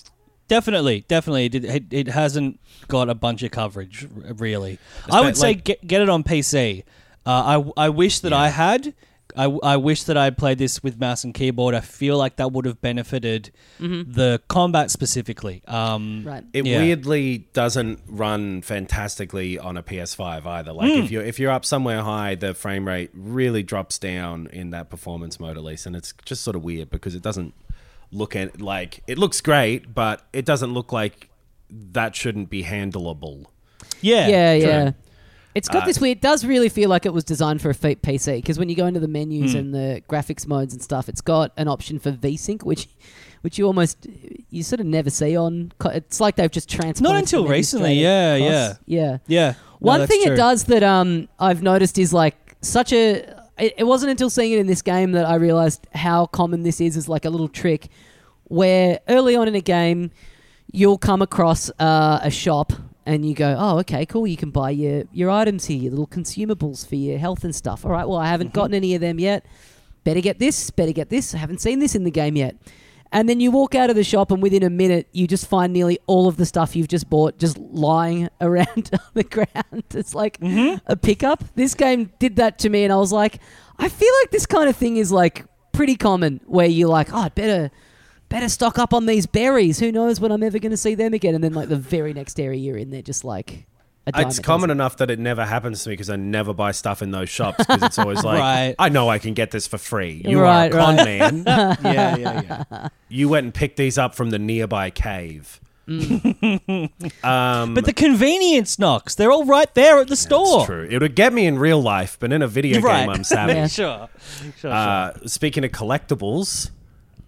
Definitely, 0.49 1.05
definitely, 1.07 1.45
it, 1.45 1.55
it, 1.63 1.83
it 1.89 2.07
hasn't 2.09 2.59
got 2.89 3.09
a 3.09 3.15
bunch 3.15 3.41
of 3.43 3.51
coverage 3.51 4.05
r- 4.27 4.33
really. 4.33 4.77
I 5.09 5.21
would 5.21 5.27
like- 5.27 5.35
say 5.37 5.53
get, 5.55 5.87
get 5.87 6.01
it 6.01 6.09
on 6.09 6.21
PC. 6.23 6.83
Uh, 7.25 7.63
I 7.77 7.85
I 7.85 7.89
wish 7.89 8.19
that 8.19 8.33
I 8.33 8.49
had. 8.49 8.93
I, 9.35 9.45
I 9.45 9.77
wish 9.77 10.03
that 10.03 10.15
I 10.15 10.25
had 10.25 10.37
played 10.37 10.59
this 10.59 10.83
with 10.83 10.99
mouse 10.99 11.23
and 11.23 11.33
keyboard. 11.33 11.73
I 11.73 11.79
feel 11.79 12.19
like 12.19 12.35
that 12.35 12.51
would 12.51 12.65
have 12.65 12.79
benefited 12.81 13.49
the 13.79 14.39
combat 14.47 14.91
specifically. 14.91 15.63
Um, 15.67 16.23
Right. 16.23 16.43
It 16.53 16.67
Yeah. 16.67 16.77
weirdly 16.79 17.47
doesn't 17.53 18.01
run 18.07 18.61
fantastically 18.61 19.57
on 19.57 19.75
a 19.75 19.81
PS5 19.81 20.45
either. 20.45 20.71
Like 20.73 20.91
if 20.91 21.09
you're 21.09 21.23
if 21.23 21.39
you're 21.39 21.49
up 21.51 21.65
somewhere 21.65 22.03
high, 22.03 22.35
the 22.35 22.53
frame 22.53 22.85
rate 22.87 23.09
really 23.13 23.63
drops 23.63 23.97
down 23.97 24.47
in 24.53 24.69
that 24.69 24.91
performance 24.91 25.39
mode 25.39 25.57
at 25.57 25.63
least, 25.63 25.87
and 25.87 25.95
it's 25.95 26.13
just 26.25 26.43
sort 26.43 26.55
of 26.55 26.63
weird 26.63 26.91
because 26.91 27.15
it 27.15 27.23
doesn't 27.23 27.55
look 28.11 28.35
at 28.35 28.61
like 28.61 29.01
it 29.07 29.17
looks 29.17 29.41
great, 29.41 29.95
but 29.95 30.27
it 30.31 30.45
doesn't 30.45 30.73
look 30.73 30.91
like 30.91 31.29
that 31.71 32.15
shouldn't 32.15 32.51
be 32.51 32.63
handleable. 32.65 33.45
Yeah, 34.01 34.27
yeah, 34.27 34.59
true. 34.59 34.67
yeah. 34.69 34.91
It's 35.55 35.67
got 35.69 35.83
Uh, 35.83 35.85
this 35.85 35.99
weird. 35.99 36.17
It 36.17 36.21
does 36.21 36.45
really 36.45 36.69
feel 36.69 36.89
like 36.89 37.05
it 37.05 37.13
was 37.13 37.23
designed 37.23 37.61
for 37.61 37.69
a 37.69 37.73
PC 37.75 38.37
because 38.37 38.57
when 38.57 38.69
you 38.69 38.75
go 38.75 38.85
into 38.87 38.99
the 38.99 39.07
menus 39.07 39.53
and 39.53 39.73
the 39.73 40.01
graphics 40.09 40.47
modes 40.47 40.73
and 40.73 40.81
stuff, 40.81 41.07
it's 41.09 41.21
got 41.21 41.51
an 41.57 41.67
option 41.67 41.99
for 41.99 42.11
VSync, 42.11 42.63
which, 42.63 42.87
which 43.41 43.57
you 43.59 43.65
almost 43.65 44.07
you 44.49 44.63
sort 44.63 44.79
of 44.79 44.85
never 44.87 45.09
see 45.09 45.35
on. 45.37 45.71
It's 45.85 46.19
like 46.19 46.35
they've 46.37 46.49
just 46.51 46.69
transplanted. 46.69 47.19
until 47.23 47.47
recently, 47.47 47.93
yeah, 47.95 48.35
yeah. 48.87 49.17
Yeah. 49.27 49.49
No, 49.49 49.55
One 49.79 49.99
that's 49.99 50.11
thing 50.11 50.23
true. 50.23 50.33
it 50.33 50.37
does 50.37 50.63
that 50.65 50.81
um 50.83 51.27
I've 51.39 51.61
noticed 51.61 51.97
is 51.99 52.13
like 52.13 52.55
such 52.61 52.91
a. 52.93 53.41
It, 53.59 53.75
it 53.79 53.83
wasn't 53.83 54.09
until 54.11 54.31
seeing 54.31 54.53
it 54.53 54.59
in 54.59 54.65
this 54.67 54.81
game 54.81 55.11
that 55.11 55.25
I 55.27 55.35
realized 55.35 55.85
how 55.93 56.25
common 56.25 56.63
this 56.63 56.81
is 56.81 56.97
as 56.97 57.07
like 57.07 57.25
a 57.25 57.29
little 57.29 57.47
trick, 57.49 57.89
where 58.45 58.99
early 59.07 59.35
on 59.35 59.47
in 59.47 59.53
a 59.55 59.61
game, 59.61 60.09
you'll 60.71 60.97
come 60.97 61.21
across 61.21 61.69
uh, 61.79 62.19
a 62.23 62.31
shop 62.31 62.73
and 63.05 63.25
you 63.25 63.33
go, 63.35 63.55
oh, 63.57 63.79
okay, 63.79 64.05
cool. 64.05 64.25
You 64.27 64.37
can 64.37 64.49
buy 64.51 64.69
your 64.71 65.03
your 65.11 65.29
items 65.29 65.65
here, 65.65 65.77
your 65.77 65.91
little 65.91 66.07
consumables 66.07 66.87
for 66.87 66.95
your 66.95 67.17
health 67.17 67.43
and 67.43 67.55
stuff. 67.55 67.85
All 67.85 67.91
right, 67.91 68.07
well, 68.07 68.17
I 68.19 68.27
haven't 68.27 68.47
Mm-hmm. 68.47 68.55
gotten 68.59 68.73
any 68.73 68.95
of 68.95 69.01
them 69.01 69.19
yet. 69.19 69.45
Better 70.03 70.21
get 70.21 70.39
this. 70.39 70.69
Better 70.71 70.91
get 70.91 71.09
this. 71.09 71.33
I 71.33 71.37
haven't 71.37 71.61
seen 71.61 71.79
this 71.79 71.95
in 71.95 72.03
the 72.03 72.11
game 72.11 72.35
yet. 72.35 72.55
And 73.11 73.29
then 73.29 73.39
you 73.39 73.51
walk 73.51 73.75
out 73.75 73.91
of 73.91 73.95
the 73.95 74.03
shop, 74.03 74.31
and 74.31 74.41
within 74.41 74.63
a 74.63 74.71
minute, 74.71 75.07
you 75.11 75.27
just 75.27 75.47
find 75.47 75.71
nearly 75.71 75.99
all 76.07 76.27
of 76.27 76.35
the 76.37 76.47
stuff 76.47 76.75
you've 76.75 76.87
just 76.87 77.09
bought 77.11 77.37
just 77.37 77.59
lying 77.59 78.27
around 78.41 78.89
on 78.91 78.99
the 79.13 79.23
ground. 79.23 79.83
It's 79.93 80.15
like 80.15 80.39
Mm-hmm. 80.39 80.77
a 80.87 80.95
pickup. 80.95 81.43
This 81.55 81.75
game 81.75 82.11
did 82.19 82.37
that 82.37 82.57
to 82.59 82.69
me, 82.69 82.83
and 82.83 82.91
I 82.91 82.95
was 82.97 83.11
like, 83.11 83.39
I 83.77 83.87
feel 83.87 84.11
like 84.21 84.31
this 84.31 84.45
kind 84.47 84.67
of 84.67 84.75
thing 84.75 84.97
is 84.97 85.11
like 85.11 85.45
pretty 85.73 85.95
common, 85.95 86.41
where 86.45 86.65
you're 86.65 86.89
like, 86.89 87.13
oh, 87.13 87.17
I'd 87.19 87.35
better, 87.35 87.69
better 88.33 88.49
stock 88.49 88.77
up 88.79 88.93
on 88.93 89.05
these 89.05 89.25
berries. 89.25 89.79
Who 89.79 89.91
knows 89.91 90.19
when 90.19 90.31
I'm 90.31 90.43
ever 90.43 90.59
going 90.59 90.71
to 90.71 90.77
see 90.77 90.95
them 90.95 91.13
again? 91.13 91.35
And 91.35 91.43
then 91.43 91.53
like 91.53 91.69
the 91.69 91.77
very 91.77 92.13
next 92.13 92.39
area 92.39 92.59
you're 92.59 92.77
in, 92.77 92.89
they're 92.89 93.01
just 93.01 93.23
like. 93.23 93.65
It's 94.05 94.39
common 94.39 94.67
dozen. 94.67 94.71
enough 94.81 94.97
that 94.97 95.09
it 95.09 95.17
never 95.17 95.45
happens 95.45 95.83
to 95.83 95.89
me 95.89 95.93
because 95.93 96.09
I 96.09 96.17
never 96.17 96.53
buy 96.53 96.71
stuff 96.73 97.01
in 97.01 97.11
those 97.11 97.29
shops 97.29 97.59
because 97.59 97.81
it's 97.83 97.97
always 97.97 98.21
like, 98.29 98.37
Right. 98.37 98.75
I 98.77 98.89
know 98.89 99.07
I 99.07 99.17
can 99.17 99.33
get 99.33 99.51
this 99.51 99.65
for 99.65 99.77
free. 99.77 100.21
You 100.25 100.41
Right, 100.41 100.73
are 100.73 100.77
a 100.77 100.81
con 100.83 100.95
right. 100.97 101.05
man. 101.05 101.43
yeah, 101.47 102.15
yeah, 102.17 102.41
yeah. 102.69 102.87
You 103.07 103.29
went 103.29 103.45
and 103.45 103.53
picked 103.53 103.77
these 103.77 103.97
up 103.97 104.13
from 104.13 104.29
the 104.31 104.39
nearby 104.39 104.89
cave. 104.89 105.61
um, 105.87 107.73
But 107.73 107.85
the 107.85 107.93
convenience 107.95 108.77
knocks, 108.79 109.15
they're 109.15 109.31
all 109.31 109.45
right 109.45 109.73
there 109.73 109.99
at 109.99 110.07
the 110.09 110.15
store. 110.17 110.59
It's 110.59 110.65
true. 110.65 110.87
It 110.89 111.01
would 111.01 111.15
get 111.15 111.31
me 111.33 111.45
in 111.45 111.57
real 111.59 111.81
life, 111.81 112.17
but 112.19 112.33
in 112.33 112.41
a 112.41 112.47
video 112.47 112.81
Right. 112.81 113.01
game, 113.05 113.09
I'm 113.09 113.23
savage. 113.23 113.55
Yeah. 113.55 113.67
Sure. 113.67 114.09
Sure, 114.41 114.51
sure. 114.59 114.71
Uh, 114.71 115.13
speaking 115.27 115.63
of 115.63 115.71
collectibles, 115.71 116.71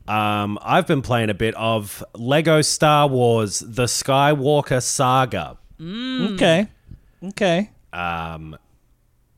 um, 0.08 0.58
I've 0.62 0.88
been 0.88 1.02
playing 1.02 1.30
a 1.30 1.34
bit 1.34 1.56
of 1.56 2.04
Lego 2.14 2.62
Star 2.62 3.08
Wars: 3.08 3.60
The 3.60 3.86
Skywalker 3.86 4.82
Saga. 4.82 5.58
okay. 5.82 6.68
Okay. 7.24 7.72
Um, 7.92 8.58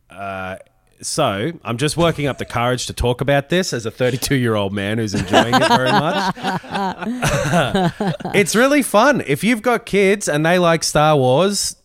uh, 0.09 0.57
so 1.01 1.51
I'm 1.63 1.77
just 1.77 1.95
working 1.95 2.25
up 2.25 2.37
the 2.37 2.45
courage 2.45 2.87
to 2.87 2.93
talk 2.93 3.21
about 3.21 3.49
this 3.49 3.71
as 3.71 3.85
a 3.85 3.91
32 3.91 4.35
year 4.35 4.55
old 4.55 4.73
man 4.73 4.97
who's 4.97 5.13
enjoying 5.13 5.53
it 5.53 5.67
very 5.67 5.91
much. 5.91 6.33
it's 8.35 8.55
really 8.55 8.81
fun. 8.81 9.21
If 9.27 9.43
you've 9.43 9.61
got 9.61 9.85
kids 9.85 10.27
and 10.27 10.45
they 10.45 10.57
like 10.57 10.83
Star 10.83 11.15
Wars, 11.15 11.75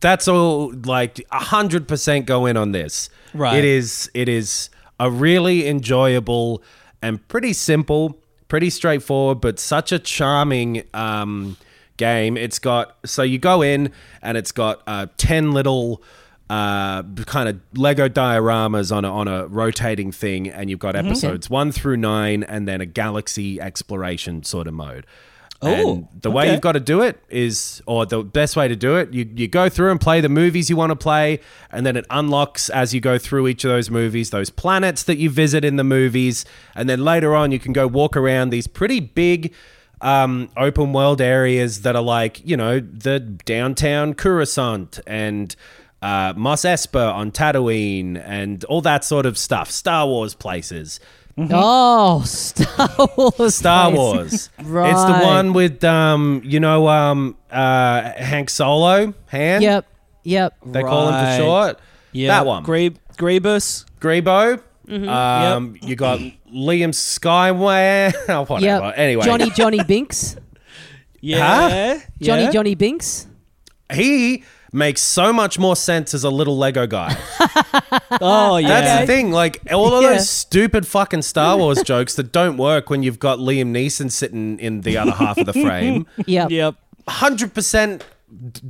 that's 0.00 0.28
all 0.28 0.72
like 0.84 1.14
100% 1.32 2.26
go 2.26 2.46
in 2.46 2.56
on 2.56 2.72
this. 2.72 3.08
Right. 3.32 3.58
It 3.58 3.64
is 3.64 4.10
it 4.12 4.28
is 4.28 4.68
a 5.00 5.10
really 5.10 5.66
enjoyable 5.66 6.62
and 7.02 7.26
pretty 7.28 7.52
simple, 7.52 8.18
pretty 8.48 8.70
straightforward, 8.70 9.40
but 9.40 9.58
such 9.58 9.92
a 9.92 9.98
charming 9.98 10.84
um, 10.94 11.56
game. 11.96 12.36
It's 12.36 12.58
got 12.58 12.96
so 13.04 13.22
you 13.22 13.38
go 13.38 13.62
in 13.62 13.92
and 14.22 14.38
it's 14.38 14.52
got 14.52 14.82
uh, 14.86 15.06
ten 15.16 15.52
little 15.52 16.02
uh, 16.48 17.02
kind 17.26 17.48
of 17.48 17.60
Lego 17.74 18.08
dioramas 18.08 18.94
on 18.94 19.04
a, 19.04 19.12
on 19.12 19.26
a 19.26 19.46
rotating 19.46 20.12
thing, 20.12 20.48
and 20.48 20.68
you've 20.68 20.78
got 20.78 20.94
episodes 20.94 21.48
one 21.48 21.72
through 21.72 21.96
nine, 21.96 22.42
and 22.42 22.68
then 22.68 22.80
a 22.80 22.86
galaxy 22.86 23.60
exploration 23.60 24.42
sort 24.42 24.66
of 24.66 24.74
mode. 24.74 25.06
Oh, 25.62 26.08
the 26.20 26.30
way 26.30 26.44
okay. 26.44 26.52
you've 26.52 26.60
got 26.60 26.72
to 26.72 26.80
do 26.80 27.02
it 27.02 27.22
is, 27.28 27.82
or 27.86 28.04
the 28.04 28.22
best 28.22 28.56
way 28.56 28.66
to 28.66 28.74
do 28.74 28.96
it, 28.96 29.12
you, 29.12 29.28
you 29.34 29.46
go 29.46 29.68
through 29.68 29.92
and 29.92 30.00
play 30.00 30.20
the 30.20 30.28
movies 30.28 30.68
you 30.68 30.76
want 30.76 30.90
to 30.90 30.96
play, 30.96 31.40
and 31.70 31.86
then 31.86 31.96
it 31.96 32.04
unlocks 32.10 32.68
as 32.68 32.92
you 32.92 33.00
go 33.00 33.16
through 33.16 33.46
each 33.46 33.64
of 33.64 33.70
those 33.70 33.90
movies, 33.90 34.30
those 34.30 34.50
planets 34.50 35.04
that 35.04 35.18
you 35.18 35.30
visit 35.30 35.64
in 35.64 35.76
the 35.76 35.84
movies, 35.84 36.44
and 36.74 36.88
then 36.88 37.04
later 37.04 37.34
on 37.34 37.52
you 37.52 37.58
can 37.58 37.72
go 37.72 37.86
walk 37.86 38.16
around 38.16 38.50
these 38.50 38.66
pretty 38.66 38.98
big 38.98 39.54
um, 40.00 40.50
open 40.56 40.92
world 40.92 41.20
areas 41.20 41.82
that 41.82 41.94
are 41.94 42.02
like, 42.02 42.44
you 42.44 42.56
know, 42.56 42.80
the 42.80 43.20
downtown 43.20 44.14
Coruscant 44.14 44.98
and 45.06 45.54
uh, 46.02 46.34
Mos 46.36 46.62
Espa 46.62 47.14
on 47.14 47.30
Tatooine 47.30 48.20
and 48.26 48.64
all 48.64 48.80
that 48.82 49.04
sort 49.04 49.24
of 49.24 49.38
stuff, 49.38 49.70
Star 49.70 50.06
Wars 50.06 50.34
places. 50.34 50.98
Oh, 51.38 52.22
Star 52.24 52.88
Wars. 53.16 53.54
Star 53.54 53.90
place. 53.90 53.98
Wars. 53.98 54.32
It's 54.58 55.04
the 55.04 55.20
one 55.24 55.52
with 55.52 55.82
um, 55.84 56.42
you 56.44 56.60
know, 56.60 56.88
um, 56.88 57.36
uh, 57.50 58.02
Hank 58.16 58.50
Solo, 58.50 59.14
Han. 59.28 59.62
Yep. 59.62 59.86
Yep. 60.24 60.56
They 60.66 60.82
call 60.82 61.08
him 61.08 61.14
Right. 61.14 61.36
for 61.36 61.42
short. 61.42 61.80
Yeah. 62.12 62.28
That 62.28 62.46
one. 62.46 62.62
Grebe- 62.64 62.98
Grebus. 63.16 63.86
Grebo. 64.00 64.60
Mm-hmm. 64.86 65.08
Um, 65.08 65.76
you 65.80 65.96
got 65.96 66.18
Liam 66.52 66.90
Skyway. 66.92 68.12
oh, 68.28 68.44
whatever. 68.46 68.86
Yep. 68.86 68.94
Anyway, 68.96 69.24
Johnny 69.24 69.50
Johnny 69.50 69.82
Binks. 69.88 70.36
Yeah. 71.20 72.00
Johnny 72.20 72.42
yeah. 72.44 72.50
Johnny 72.50 72.74
Binks. 72.74 73.26
he 73.92 74.44
makes 74.72 75.02
so 75.02 75.32
much 75.32 75.58
more 75.58 75.76
sense 75.76 76.14
as 76.14 76.24
a 76.24 76.30
little 76.30 76.56
Lego 76.58 76.86
guy. 76.86 77.16
Oh, 78.20 78.58
yeah. 78.58 78.68
That's 78.68 79.00
the 79.00 79.06
thing. 79.06 79.32
Like 79.32 79.60
all 79.72 79.94
of 79.94 80.02
Yeah. 80.02 80.10
those 80.12 80.28
stupid 80.28 80.86
fucking 80.86 81.22
Star 81.22 81.56
Wars 81.56 81.82
jokes 81.84 82.14
that 82.16 82.30
don't 82.30 82.56
work 82.58 82.90
when 82.90 83.02
you've 83.02 83.18
got 83.18 83.38
Liam 83.38 83.70
Neeson 83.72 84.10
sitting 84.10 84.58
in 84.60 84.82
the 84.82 84.98
other 84.98 85.12
half 85.12 85.38
of 85.38 85.46
the 85.46 85.52
frame. 85.54 86.06
Yep. 86.26 86.50
Yep. 86.50 86.74
hundred 87.08 87.54
percent 87.54 88.04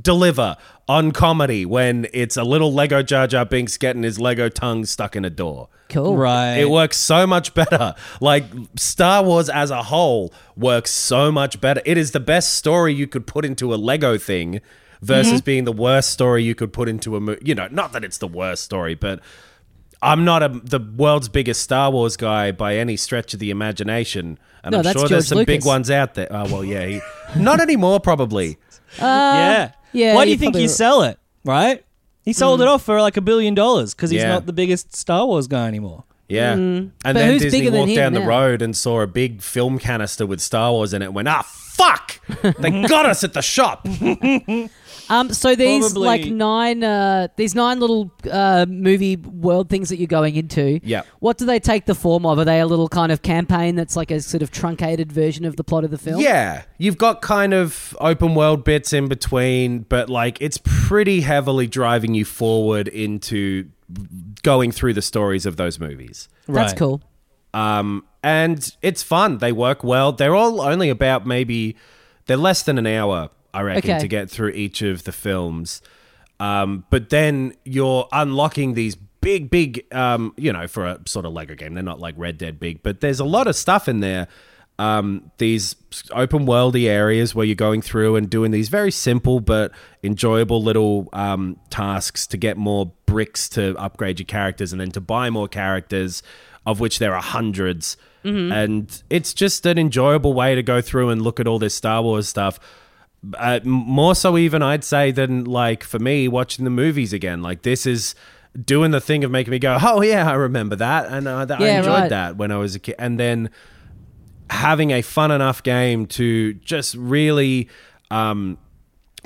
deliver 0.01 0.55
on 0.87 1.11
comedy 1.11 1.65
when 1.65 2.07
it's 2.13 2.35
a 2.37 2.43
little 2.43 2.73
Lego 2.73 3.01
Jar 3.03 3.27
Jar 3.27 3.45
Binks 3.45 3.77
getting 3.77 4.03
his 4.03 4.19
Lego 4.19 4.49
tongue 4.49 4.85
stuck 4.85 5.15
in 5.15 5.23
a 5.25 5.29
door. 5.29 5.67
Cool. 5.89 6.15
Right. 6.17 6.55
It 6.57 6.69
works 6.69 6.97
so 6.97 7.27
much 7.27 7.53
better. 7.53 7.95
Like 8.21 8.45
Star 8.77 9.23
Wars 9.23 9.49
as 9.49 9.71
a 9.71 9.83
whole 9.83 10.33
works 10.55 10.91
so 10.91 11.31
much 11.31 11.59
better. 11.61 11.81
It 11.85 11.97
is 11.97 12.11
the 12.11 12.19
best 12.19 12.53
story 12.55 12.93
you 12.93 13.07
could 13.07 13.27
put 13.27 13.45
into 13.45 13.73
a 13.73 13.75
Lego 13.75 14.17
thing 14.17 14.61
versus 15.03 15.33
Mm-hmm. 15.33 15.45
being 15.45 15.63
the 15.65 15.71
worst 15.73 16.09
story 16.11 16.43
you 16.43 16.55
could 16.55 16.71
put 16.73 16.87
into 16.89 17.15
a 17.15 17.19
movie. 17.19 17.41
You 17.45 17.55
know, 17.55 17.67
not 17.71 17.91
that 17.93 18.03
it's 18.03 18.17
the 18.17 18.27
worst 18.27 18.63
story, 18.63 18.95
but 18.95 19.19
I'm 20.01 20.25
not 20.25 20.43
a, 20.43 20.49
the 20.49 20.79
world's 20.79 21.29
biggest 21.29 21.61
Star 21.61 21.91
Wars 21.91 22.17
guy 22.17 22.51
by 22.51 22.75
any 22.77 22.97
stretch 22.97 23.33
of 23.33 23.39
the 23.39 23.51
imagination. 23.51 24.37
And 24.63 24.71
No, 24.73 24.77
I'm 24.79 24.83
that's 24.83 24.93
sure 24.99 25.01
George 25.07 25.09
there's 25.11 25.27
some 25.27 25.45
big 25.45 25.65
ones 25.65 25.89
out 25.91 26.13
there. 26.15 26.27
Oh, 26.31 26.43
well, 26.51 26.63
yeah. 26.63 26.85
He, 26.85 27.01
not 27.37 27.59
anymore, 27.61 27.99
probably. 27.99 28.57
yeah. 28.99 29.71
yeah, 29.91 30.15
Why 30.15 30.23
do 30.25 30.29
you 30.29 30.33
you 30.35 30.39
think 30.39 30.53
probably- 30.53 30.61
he 30.61 30.67
sell 30.67 31.03
it? 31.03 31.19
Right. 31.45 31.83
He 32.23 32.31
sold 32.31 32.61
it 32.61 32.67
off 32.69 32.83
for 32.83 33.01
like 33.01 33.17
a 33.17 33.21
billion 33.21 33.53
dollars 33.55 33.93
because 33.93 34.09
he's 34.09 34.21
Yeah. 34.21 34.29
not 34.29 34.45
the 34.45 34.53
biggest 34.53 34.95
Star 34.95 35.25
Wars 35.25 35.47
guy 35.47 35.67
anymore. 35.67 36.05
Yeah. 36.29 36.53
And 36.53 36.89
Mm. 36.89 36.91
But 37.03 37.13
then 37.13 37.31
who's 37.33 37.41
Disney 37.41 37.69
walked 37.69 37.89
him 37.89 37.95
down 37.97 38.13
the 38.13 38.21
road 38.21 38.61
and 38.61 38.75
saw 38.77 39.01
a 39.01 39.07
big 39.07 39.41
film 39.41 39.77
canister 39.77 40.25
with 40.25 40.39
Star 40.39 40.71
Wars 40.71 40.93
in 40.93 41.01
it 41.01 41.05
and 41.07 41.15
went, 41.15 41.27
ah, 41.27 41.41
fuck! 41.45 42.19
They 42.59 42.71
got 42.87 43.05
us 43.05 43.23
at 43.25 43.33
the 43.33 43.41
shop. 43.41 43.85
Um, 45.09 45.33
so 45.33 45.55
these 45.55 45.91
Probably- 45.91 46.05
like 46.07 46.25
nine, 46.25 46.83
uh, 46.83 47.27
these 47.35 47.55
nine 47.55 47.79
little 47.79 48.11
uh, 48.31 48.65
movie 48.67 49.17
world 49.17 49.69
things 49.69 49.89
that 49.89 49.97
you're 49.97 50.07
going 50.07 50.35
into. 50.35 50.79
Yep. 50.83 51.05
What 51.19 51.37
do 51.37 51.45
they 51.45 51.59
take 51.59 51.85
the 51.85 51.95
form 51.95 52.25
of? 52.25 52.39
Are 52.39 52.45
they 52.45 52.59
a 52.59 52.65
little 52.65 52.87
kind 52.87 53.11
of 53.11 53.21
campaign 53.21 53.75
that's 53.75 53.95
like 53.95 54.11
a 54.11 54.21
sort 54.21 54.41
of 54.41 54.51
truncated 54.51 55.11
version 55.11 55.45
of 55.45 55.55
the 55.57 55.63
plot 55.63 55.83
of 55.83 55.91
the 55.91 55.97
film? 55.97 56.21
Yeah. 56.21 56.63
You've 56.77 56.97
got 56.97 57.21
kind 57.21 57.53
of 57.53 57.95
open 57.99 58.33
world 58.35 58.63
bits 58.63 58.93
in 58.93 59.07
between, 59.07 59.79
but 59.79 60.09
like 60.09 60.37
it's 60.41 60.59
pretty 60.63 61.21
heavily 61.21 61.67
driving 61.67 62.13
you 62.13 62.25
forward 62.25 62.87
into 62.87 63.69
going 64.41 64.71
through 64.71 64.93
the 64.93 65.01
stories 65.01 65.45
of 65.45 65.57
those 65.57 65.79
movies. 65.79 66.29
that's 66.47 66.71
Right. 66.73 66.77
cool. 66.79 67.01
Um, 67.53 68.05
and 68.23 68.75
it's 68.81 69.03
fun. 69.03 69.37
They 69.37 69.51
work 69.51 69.83
well. 69.83 70.11
They're 70.11 70.33
all 70.35 70.61
only 70.61 70.89
about 70.89 71.27
maybe 71.27 71.75
they're 72.25 72.37
less 72.37 72.63
than 72.63 72.77
an 72.79 72.87
hour, 72.87 73.29
I 73.53 73.61
reckon, 73.61 73.91
Okay. 73.91 73.99
to 73.99 74.07
get 74.07 74.29
through 74.29 74.49
each 74.51 74.81
of 74.81 75.03
the 75.03 75.11
films. 75.11 75.81
Um, 76.39 76.85
but 76.89 77.09
then 77.09 77.53
you're 77.63 78.07
unlocking 78.11 78.73
these 78.73 78.95
big, 79.21 79.49
big, 79.49 79.85
um, 79.93 80.33
you 80.37 80.51
know, 80.51 80.67
for 80.67 80.85
a 80.85 80.99
sort 81.05 81.25
of 81.25 81.33
Lego 81.33 81.55
game. 81.55 81.73
They're 81.75 81.83
not 81.83 81.99
like 81.99 82.15
Red 82.17 82.37
Dead 82.37 82.59
big, 82.59 82.83
but 82.83 82.99
there's 83.01 83.19
a 83.19 83.25
lot 83.25 83.47
of 83.47 83.55
stuff 83.55 83.87
in 83.87 83.99
there. 84.01 84.27
Um, 84.79 85.31
these 85.37 85.75
open 86.11 86.47
worldy 86.47 86.87
areas 86.89 87.35
where 87.35 87.45
you're 87.45 87.55
going 87.55 87.83
through 87.83 88.15
and 88.15 88.27
doing 88.27 88.49
these 88.49 88.69
very 88.69 88.89
simple 88.91 89.39
but 89.39 89.71
enjoyable 90.03 90.63
little 90.63 91.09
um, 91.13 91.57
tasks 91.69 92.25
to 92.27 92.37
get 92.37 92.57
more 92.57 92.91
bricks 93.05 93.47
to 93.49 93.77
upgrade 93.77 94.19
your 94.19 94.25
characters 94.25 94.71
and 94.73 94.81
then 94.81 94.89
to 94.91 94.99
buy 94.99 95.29
more 95.29 95.47
characters, 95.47 96.23
of 96.65 96.79
which 96.79 96.97
there 96.99 97.15
are 97.15 97.21
100s 97.21 97.95
And 98.23 99.03
it's 99.09 99.33
just 99.33 99.65
an 99.67 99.77
enjoyable 99.77 100.33
way 100.33 100.55
to 100.55 100.63
go 100.63 100.81
through 100.81 101.09
and 101.09 101.21
look 101.21 101.39
at 101.39 101.47
all 101.47 101.59
this 101.59 101.75
Star 101.75 102.01
Wars 102.01 102.27
stuff 102.27 102.59
uh, 103.37 103.59
more 103.63 104.15
so 104.15 104.37
even 104.37 104.61
I'd 104.61 104.83
say 104.83 105.11
than 105.11 105.45
like 105.45 105.83
for 105.83 105.99
me 105.99 106.27
watching 106.27 106.65
the 106.65 106.71
movies 106.71 107.13
again. 107.13 107.41
Like 107.41 107.61
this 107.61 107.85
is 107.85 108.15
doing 108.65 108.91
the 108.91 109.01
thing 109.01 109.23
of 109.23 109.31
making 109.31 109.51
me 109.51 109.59
go, 109.59 109.77
oh 109.81 110.01
yeah, 110.01 110.29
I 110.29 110.33
remember 110.33 110.75
that, 110.77 111.07
and 111.07 111.27
uh, 111.27 111.45
th- 111.45 111.59
I 111.59 111.77
enjoyed 111.77 111.87
right. 111.87 112.09
that 112.09 112.37
when 112.37 112.51
I 112.51 112.57
was 112.57 112.75
a 112.75 112.79
kid, 112.79 112.95
and 112.99 113.19
then 113.19 113.49
having 114.49 114.91
a 114.91 115.01
fun 115.01 115.31
enough 115.31 115.63
game 115.63 116.05
to 116.07 116.53
just 116.53 116.95
really. 116.95 117.69
Um, 118.11 118.57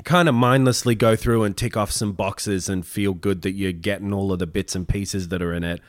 kind 0.04 0.28
of 0.28 0.34
mindlessly 0.34 0.94
go 0.94 1.16
through 1.16 1.42
and 1.42 1.56
tick 1.56 1.76
off 1.76 1.90
some 1.90 2.12
boxes 2.12 2.68
and 2.68 2.86
feel 2.86 3.12
good 3.12 3.42
that 3.42 3.50
you're 3.50 3.72
getting 3.72 4.12
all 4.12 4.32
of 4.32 4.38
the 4.38 4.46
bits 4.46 4.76
and 4.76 4.88
pieces 4.88 5.28
that 5.28 5.42
are 5.42 5.52
in 5.52 5.64
it 5.64 5.80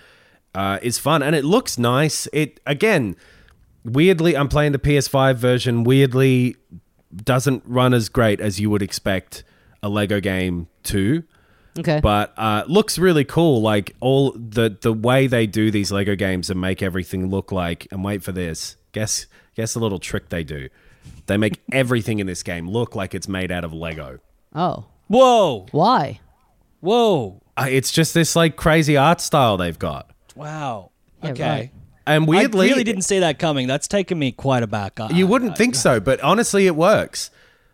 uh, 0.56 0.80
is 0.82 0.98
fun 0.98 1.22
and 1.22 1.36
it 1.36 1.46
looks 1.46 1.78
nice. 1.78 2.28
It 2.34 2.60
again, 2.66 3.16
weirdly, 3.84 4.36
I'm 4.36 4.48
playing 4.48 4.72
the 4.72 4.80
PS5 4.80 5.36
version. 5.36 5.84
Weirdly, 5.84 6.56
doesn't 7.16 7.64
run 7.66 7.94
as 7.94 8.10
great 8.10 8.40
as 8.40 8.60
you 8.60 8.70
would 8.70 8.82
expect 8.82 9.44
a 9.82 9.90
Lego 9.90 10.20
game 10.20 10.68
to, 10.84 11.24
Okay. 11.78 12.00
but 12.02 12.34
uh, 12.38 12.64
looks 12.68 12.98
really 13.00 13.24
cool. 13.24 13.62
Like 13.62 13.96
all 14.00 14.32
the 14.34 14.76
the 14.82 14.92
way 14.94 15.28
they 15.28 15.48
do 15.48 15.72
these 15.72 15.92
Lego 15.92 16.16
games 16.16 16.50
and 16.50 16.60
make 16.60 16.82
everything 16.84 17.30
look 17.30 17.52
like. 17.52 17.88
And 17.92 18.04
wait 18.04 18.24
for 18.24 18.32
this. 18.32 18.76
Guess 18.92 19.26
guess 19.56 19.74
the 19.74 19.80
little 19.80 20.00
trick 20.00 20.30
they 20.30 20.44
do. 20.44 20.70
They 21.28 21.38
make 21.38 21.62
everything 21.72 22.20
in 22.20 22.28
this 22.28 22.44
game 22.44 22.68
look 22.70 22.96
like 22.96 23.14
it's 23.16 23.28
made 23.28 23.52
out 23.52 23.64
of 23.64 23.74
Lego. 23.74 24.20
oh, 24.54 24.86
Whoa, 25.08 25.66
why? 25.72 26.20
whoa, 26.82 27.42
Uh, 27.58 27.66
It's 27.70 27.92
just 27.92 28.14
this 28.14 28.36
like 28.36 28.56
crazy 28.56 28.96
art 28.96 29.22
style 29.22 29.58
they've 29.58 29.80
got. 29.80 30.12
wow. 30.36 30.92
Yeah, 31.24 31.32
okay. 31.32 31.50
right. 31.50 31.72
And 32.10 32.28
weirdly, 32.28 32.68
I 32.68 32.72
really 32.72 32.84
didn't 32.84 33.04
see 33.04 33.20
that 33.20 33.40
coming. 33.40 33.68
That's 33.68 33.88
taken 33.88 34.18
me 34.18 34.32
quite 34.32 34.64
aback. 34.64 35.00
I- 35.00 35.10
You 35.10 35.28
wouldn't 35.28 35.58
think 35.58 35.76
so, 35.76 36.00
but 36.00 36.20
honestly, 36.22 36.66
it 36.68 36.76
works. 36.76 37.30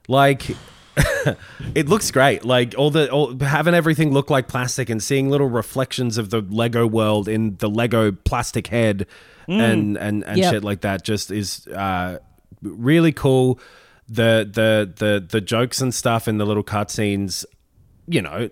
Like, 0.07 0.49
it 1.75 1.88
looks 1.89 2.11
great. 2.11 2.45
Like 2.45 2.75
all 2.77 2.91
the 2.91 3.09
all, 3.11 3.38
having 3.39 3.73
everything 3.73 4.11
look 4.11 4.29
like 4.29 4.47
plastic 4.47 4.89
and 4.89 5.01
seeing 5.01 5.29
little 5.29 5.47
reflections 5.49 6.17
of 6.17 6.29
the 6.29 6.41
Lego 6.41 6.86
world 6.88 7.27
in 7.27 7.55
the 7.57 7.69
Lego 7.69 8.11
plastic 8.11 8.67
head 8.67 9.07
and 9.47 9.97
and 9.97 10.23
and 10.25 10.38
Yep. 10.38 10.53
shit 10.53 10.63
like 10.63 10.81
that 10.81 11.03
just 11.03 11.31
is 11.31 11.67
uh, 11.67 12.19
really 12.61 13.11
cool. 13.11 13.59
The 14.07 14.47
the 14.51 14.91
the 14.95 15.25
the 15.27 15.41
jokes 15.41 15.81
and 15.81 15.93
stuff 15.93 16.27
in 16.27 16.38
the 16.38 16.45
little 16.45 16.63
cutscenes, 16.63 17.45
you 18.07 18.21
know, 18.21 18.49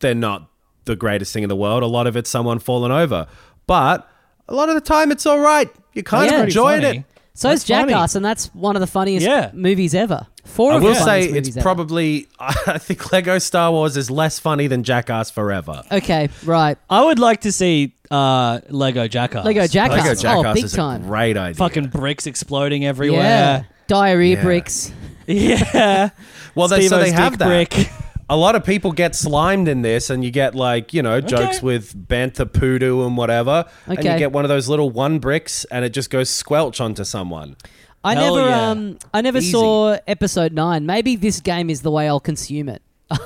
they're 0.00 0.14
not 0.14 0.50
the 0.84 0.96
greatest 0.96 1.32
thing 1.32 1.42
in 1.42 1.48
the 1.48 1.56
world. 1.56 1.82
A 1.82 1.86
lot 1.86 2.06
of 2.06 2.16
it's 2.16 2.30
someone 2.30 2.58
falling 2.58 2.92
over, 2.92 3.26
but 3.66 4.08
a 4.48 4.54
lot 4.54 4.68
of 4.68 4.74
the 4.74 4.80
time 4.80 5.10
it's 5.12 5.26
all 5.26 5.40
right. 5.40 5.70
You 5.94 6.02
kind 6.02 6.26
Yeah. 6.26 6.32
of 6.32 6.38
Pretty 6.42 6.50
enjoyed 6.52 6.82
funny. 6.82 6.98
it. 6.98 7.04
So 7.34 7.50
is 7.50 7.64
That's 7.64 7.68
funny. 7.80 7.92
Jackass, 7.92 8.14
and 8.14 8.24
that's 8.24 8.46
one 8.54 8.76
of 8.76 8.80
the 8.80 8.86
funniest 8.86 9.26
Yeah. 9.26 9.50
movies 9.52 9.94
ever. 9.94 10.26
Four 10.44 10.72
I 10.72 10.76
of 10.76 10.82
will 10.82 10.94
the 10.94 11.00
say 11.00 11.04
funniest 11.04 11.28
it's 11.28 11.34
movies 11.34 11.56
ever. 11.58 11.62
probably. 11.62 12.28
I 12.40 12.78
think 12.78 13.12
Lego 13.12 13.38
Star 13.38 13.70
Wars 13.72 13.96
is 13.96 14.10
less 14.10 14.38
funny 14.38 14.68
than 14.68 14.84
Jackass 14.84 15.30
Forever. 15.30 15.82
Okay, 15.92 16.30
right. 16.44 16.78
I 16.88 17.04
would 17.04 17.18
like 17.18 17.42
to 17.42 17.52
see 17.52 17.92
uh, 18.10 18.60
Lego 18.70 19.06
Jackass. 19.08 19.44
Lego 19.44 19.66
Jackass. 19.66 20.24
Lego 20.24 20.48
oh, 20.48 20.54
big 20.54 20.64
is 20.64 20.72
time. 20.72 21.04
a 21.04 21.06
great 21.08 21.36
idea. 21.36 21.54
Fucking 21.56 21.88
bricks 21.88 22.26
exploding 22.26 22.82
yeah. 22.82 22.88
everywhere. 22.88 23.66
Diarrhea 23.86 24.36
Yeah. 24.36 24.42
bricks. 24.42 24.92
Yeah. 25.28 26.10
well, 26.54 26.68
they, 26.68 26.82
so 26.86 26.98
Steve-O's 27.00 27.04
they 27.04 27.10
have 27.10 27.32
dick 27.32 27.38
that. 27.40 27.46
brick. 27.70 27.90
A 28.28 28.36
lot 28.36 28.56
of 28.56 28.64
people 28.64 28.90
get 28.90 29.14
slimed 29.14 29.68
in 29.68 29.82
this, 29.82 30.10
and 30.10 30.24
you 30.24 30.30
get 30.32 30.54
like 30.54 30.92
you 30.92 31.02
know 31.02 31.20
jokes 31.20 31.58
Okay. 31.58 31.66
with 31.66 32.08
bantha 32.08 32.52
poodoo 32.52 33.06
and 33.06 33.16
whatever, 33.16 33.66
and 33.86 33.96
you 33.98 34.02
get 34.18 34.32
one 34.32 34.44
of 34.44 34.48
those 34.48 34.68
little 34.68 34.90
one 34.90 35.18
bricks, 35.20 35.64
and 35.66 35.84
it 35.84 35.90
just 35.90 36.10
goes 36.10 36.28
squelch 36.28 36.80
onto 36.80 37.04
someone. 37.04 37.56
I 38.02 38.14
Hell 38.14 38.36
never 38.36 38.48
yeah. 38.48 38.70
um 38.70 38.98
I 39.14 39.20
never 39.20 39.38
Easy. 39.38 39.52
saw 39.52 39.98
episode 40.06 40.52
9. 40.52 40.86
Maybe 40.86 41.16
this 41.16 41.40
game 41.40 41.70
is 41.70 41.82
the 41.82 41.90
way 41.90 42.08
I'll 42.08 42.20
consume 42.20 42.68
it. 42.68 42.82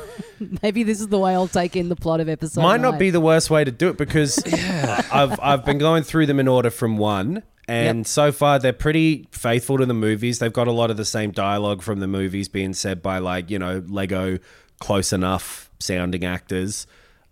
Maybe 0.62 0.82
this 0.84 1.00
is 1.00 1.08
the 1.08 1.18
way 1.18 1.34
I'll 1.34 1.48
take 1.48 1.76
in 1.76 1.88
the 1.88 1.96
plot 1.96 2.20
of 2.20 2.28
episode 2.28 2.62
Might 2.62 2.80
9. 2.80 2.92
not 2.92 2.98
be 2.98 3.10
the 3.10 3.20
worst 3.20 3.50
way 3.50 3.62
to 3.64 3.70
do 3.70 3.88
it 3.88 3.96
because 3.98 4.42
I've 5.12 5.38
I've 5.40 5.64
been 5.64 5.78
going 5.78 6.02
through 6.02 6.26
them 6.26 6.38
in 6.40 6.48
order 6.48 6.70
from 6.70 6.96
one, 6.98 7.42
and 7.68 7.98
Yep. 8.00 8.06
so 8.06 8.32
far 8.32 8.58
they're 8.58 8.72
pretty 8.72 9.26
faithful 9.32 9.78
to 9.78 9.86
the 9.86 9.94
movies. 9.94 10.38
They've 10.38 10.52
got 10.52 10.66
a 10.68 10.72
lot 10.72 10.90
of 10.90 10.96
the 10.96 11.04
same 11.04 11.30
dialogue 11.30 11.82
from 11.82 12.00
the 12.00 12.06
movies 12.08 12.48
being 12.48 12.72
said 12.74 13.02
by 13.02 13.18
like 13.18 13.50
you 13.50 13.58
know 13.58 13.82
Lego 13.86 14.38
close 14.80 15.12
enough 15.12 15.70
sounding 15.78 16.24
actors, 16.24 16.86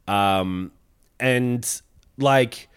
um, 0.06 0.70
and 1.18 1.80
like 2.16 2.68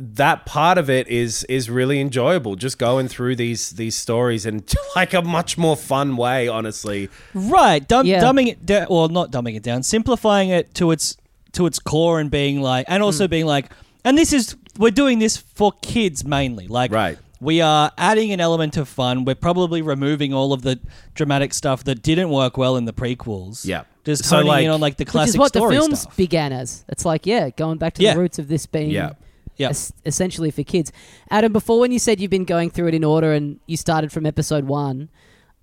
that 0.00 0.46
part 0.46 0.78
of 0.78 0.88
it 0.88 1.08
is 1.08 1.42
is 1.44 1.68
really 1.68 2.00
enjoyable. 2.00 2.54
Just 2.54 2.78
going 2.78 3.08
through 3.08 3.34
these 3.36 3.70
these 3.70 3.96
stories 3.96 4.46
in 4.46 4.62
like 4.96 5.12
a 5.14 5.22
much 5.22 5.58
more 5.58 5.76
fun 5.76 6.16
way, 6.16 6.46
honestly. 6.46 7.08
Right, 7.34 7.86
dumb, 7.86 8.06
Yeah. 8.06 8.22
dumbing 8.22 8.46
it 8.48 8.64
down, 8.64 8.86
well, 8.90 9.08
not 9.08 9.30
dumbing 9.32 9.56
it 9.56 9.62
down, 9.62 9.82
simplifying 9.82 10.50
it 10.50 10.72
to 10.74 10.90
its 10.92 11.16
to 11.52 11.66
its 11.66 11.78
core 11.78 12.20
and 12.20 12.30
being 12.30 12.60
like, 12.60 12.84
and 12.88 13.02
also 13.02 13.26
Hmm. 13.26 13.30
being 13.30 13.46
like, 13.46 13.70
and 14.04 14.16
this 14.16 14.32
is 14.32 14.54
we're 14.78 14.90
doing 14.92 15.18
this 15.18 15.36
for 15.36 15.72
kids 15.82 16.24
mainly, 16.24 16.68
like, 16.68 16.92
Right. 16.92 17.18
We 17.40 17.60
are 17.60 17.92
adding 17.96 18.32
an 18.32 18.40
element 18.40 18.76
of 18.76 18.88
fun. 18.88 19.24
We're 19.24 19.34
probably 19.36 19.80
removing 19.80 20.34
all 20.34 20.52
of 20.52 20.62
the 20.62 20.80
dramatic 21.14 21.54
stuff 21.54 21.84
that 21.84 22.02
didn't 22.02 22.30
work 22.30 22.56
well 22.56 22.76
in 22.76 22.84
the 22.84 22.92
prequels. 22.92 23.64
Yeah. 23.64 23.84
just 24.04 24.24
So, 24.24 24.36
honing 24.36 24.48
like- 24.48 24.64
in 24.64 24.70
on 24.70 24.80
like 24.80 24.96
the 24.96 25.02
Which 25.04 25.08
classic 25.12 25.34
is 25.34 25.38
what 25.38 25.52
the 25.52 25.58
story 25.58 25.76
films 25.76 26.00
stuff. 26.00 26.16
began 26.16 26.50
as. 26.52 26.84
It's 26.88 27.04
like, 27.04 27.26
yeah, 27.26 27.50
going 27.50 27.76
back 27.78 27.92
to 27.94 28.02
Yeah. 28.02 28.14
the 28.14 28.20
roots 28.20 28.38
of 28.38 28.48
this 28.48 28.64
being 28.66 28.90
Yeah. 28.90 29.10
Yeah. 29.56 29.68
es- 29.68 29.92
essentially 30.06 30.50
for 30.50 30.62
kids. 30.62 30.90
Adam, 31.30 31.52
before 31.52 31.78
when 31.78 31.92
you 31.92 31.98
said 31.98 32.18
you've 32.18 32.30
been 32.30 32.44
going 32.46 32.70
through 32.70 32.88
it 32.88 32.94
in 32.94 33.04
order 33.04 33.32
and 33.32 33.60
you 33.66 33.76
started 33.76 34.10
from 34.10 34.24
episode 34.24 34.64
one, 34.64 35.10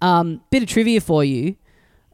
um, 0.01 0.41
bit 0.51 0.61
of 0.61 0.69
trivia 0.69 1.01
for 1.01 1.23
you. 1.23 1.55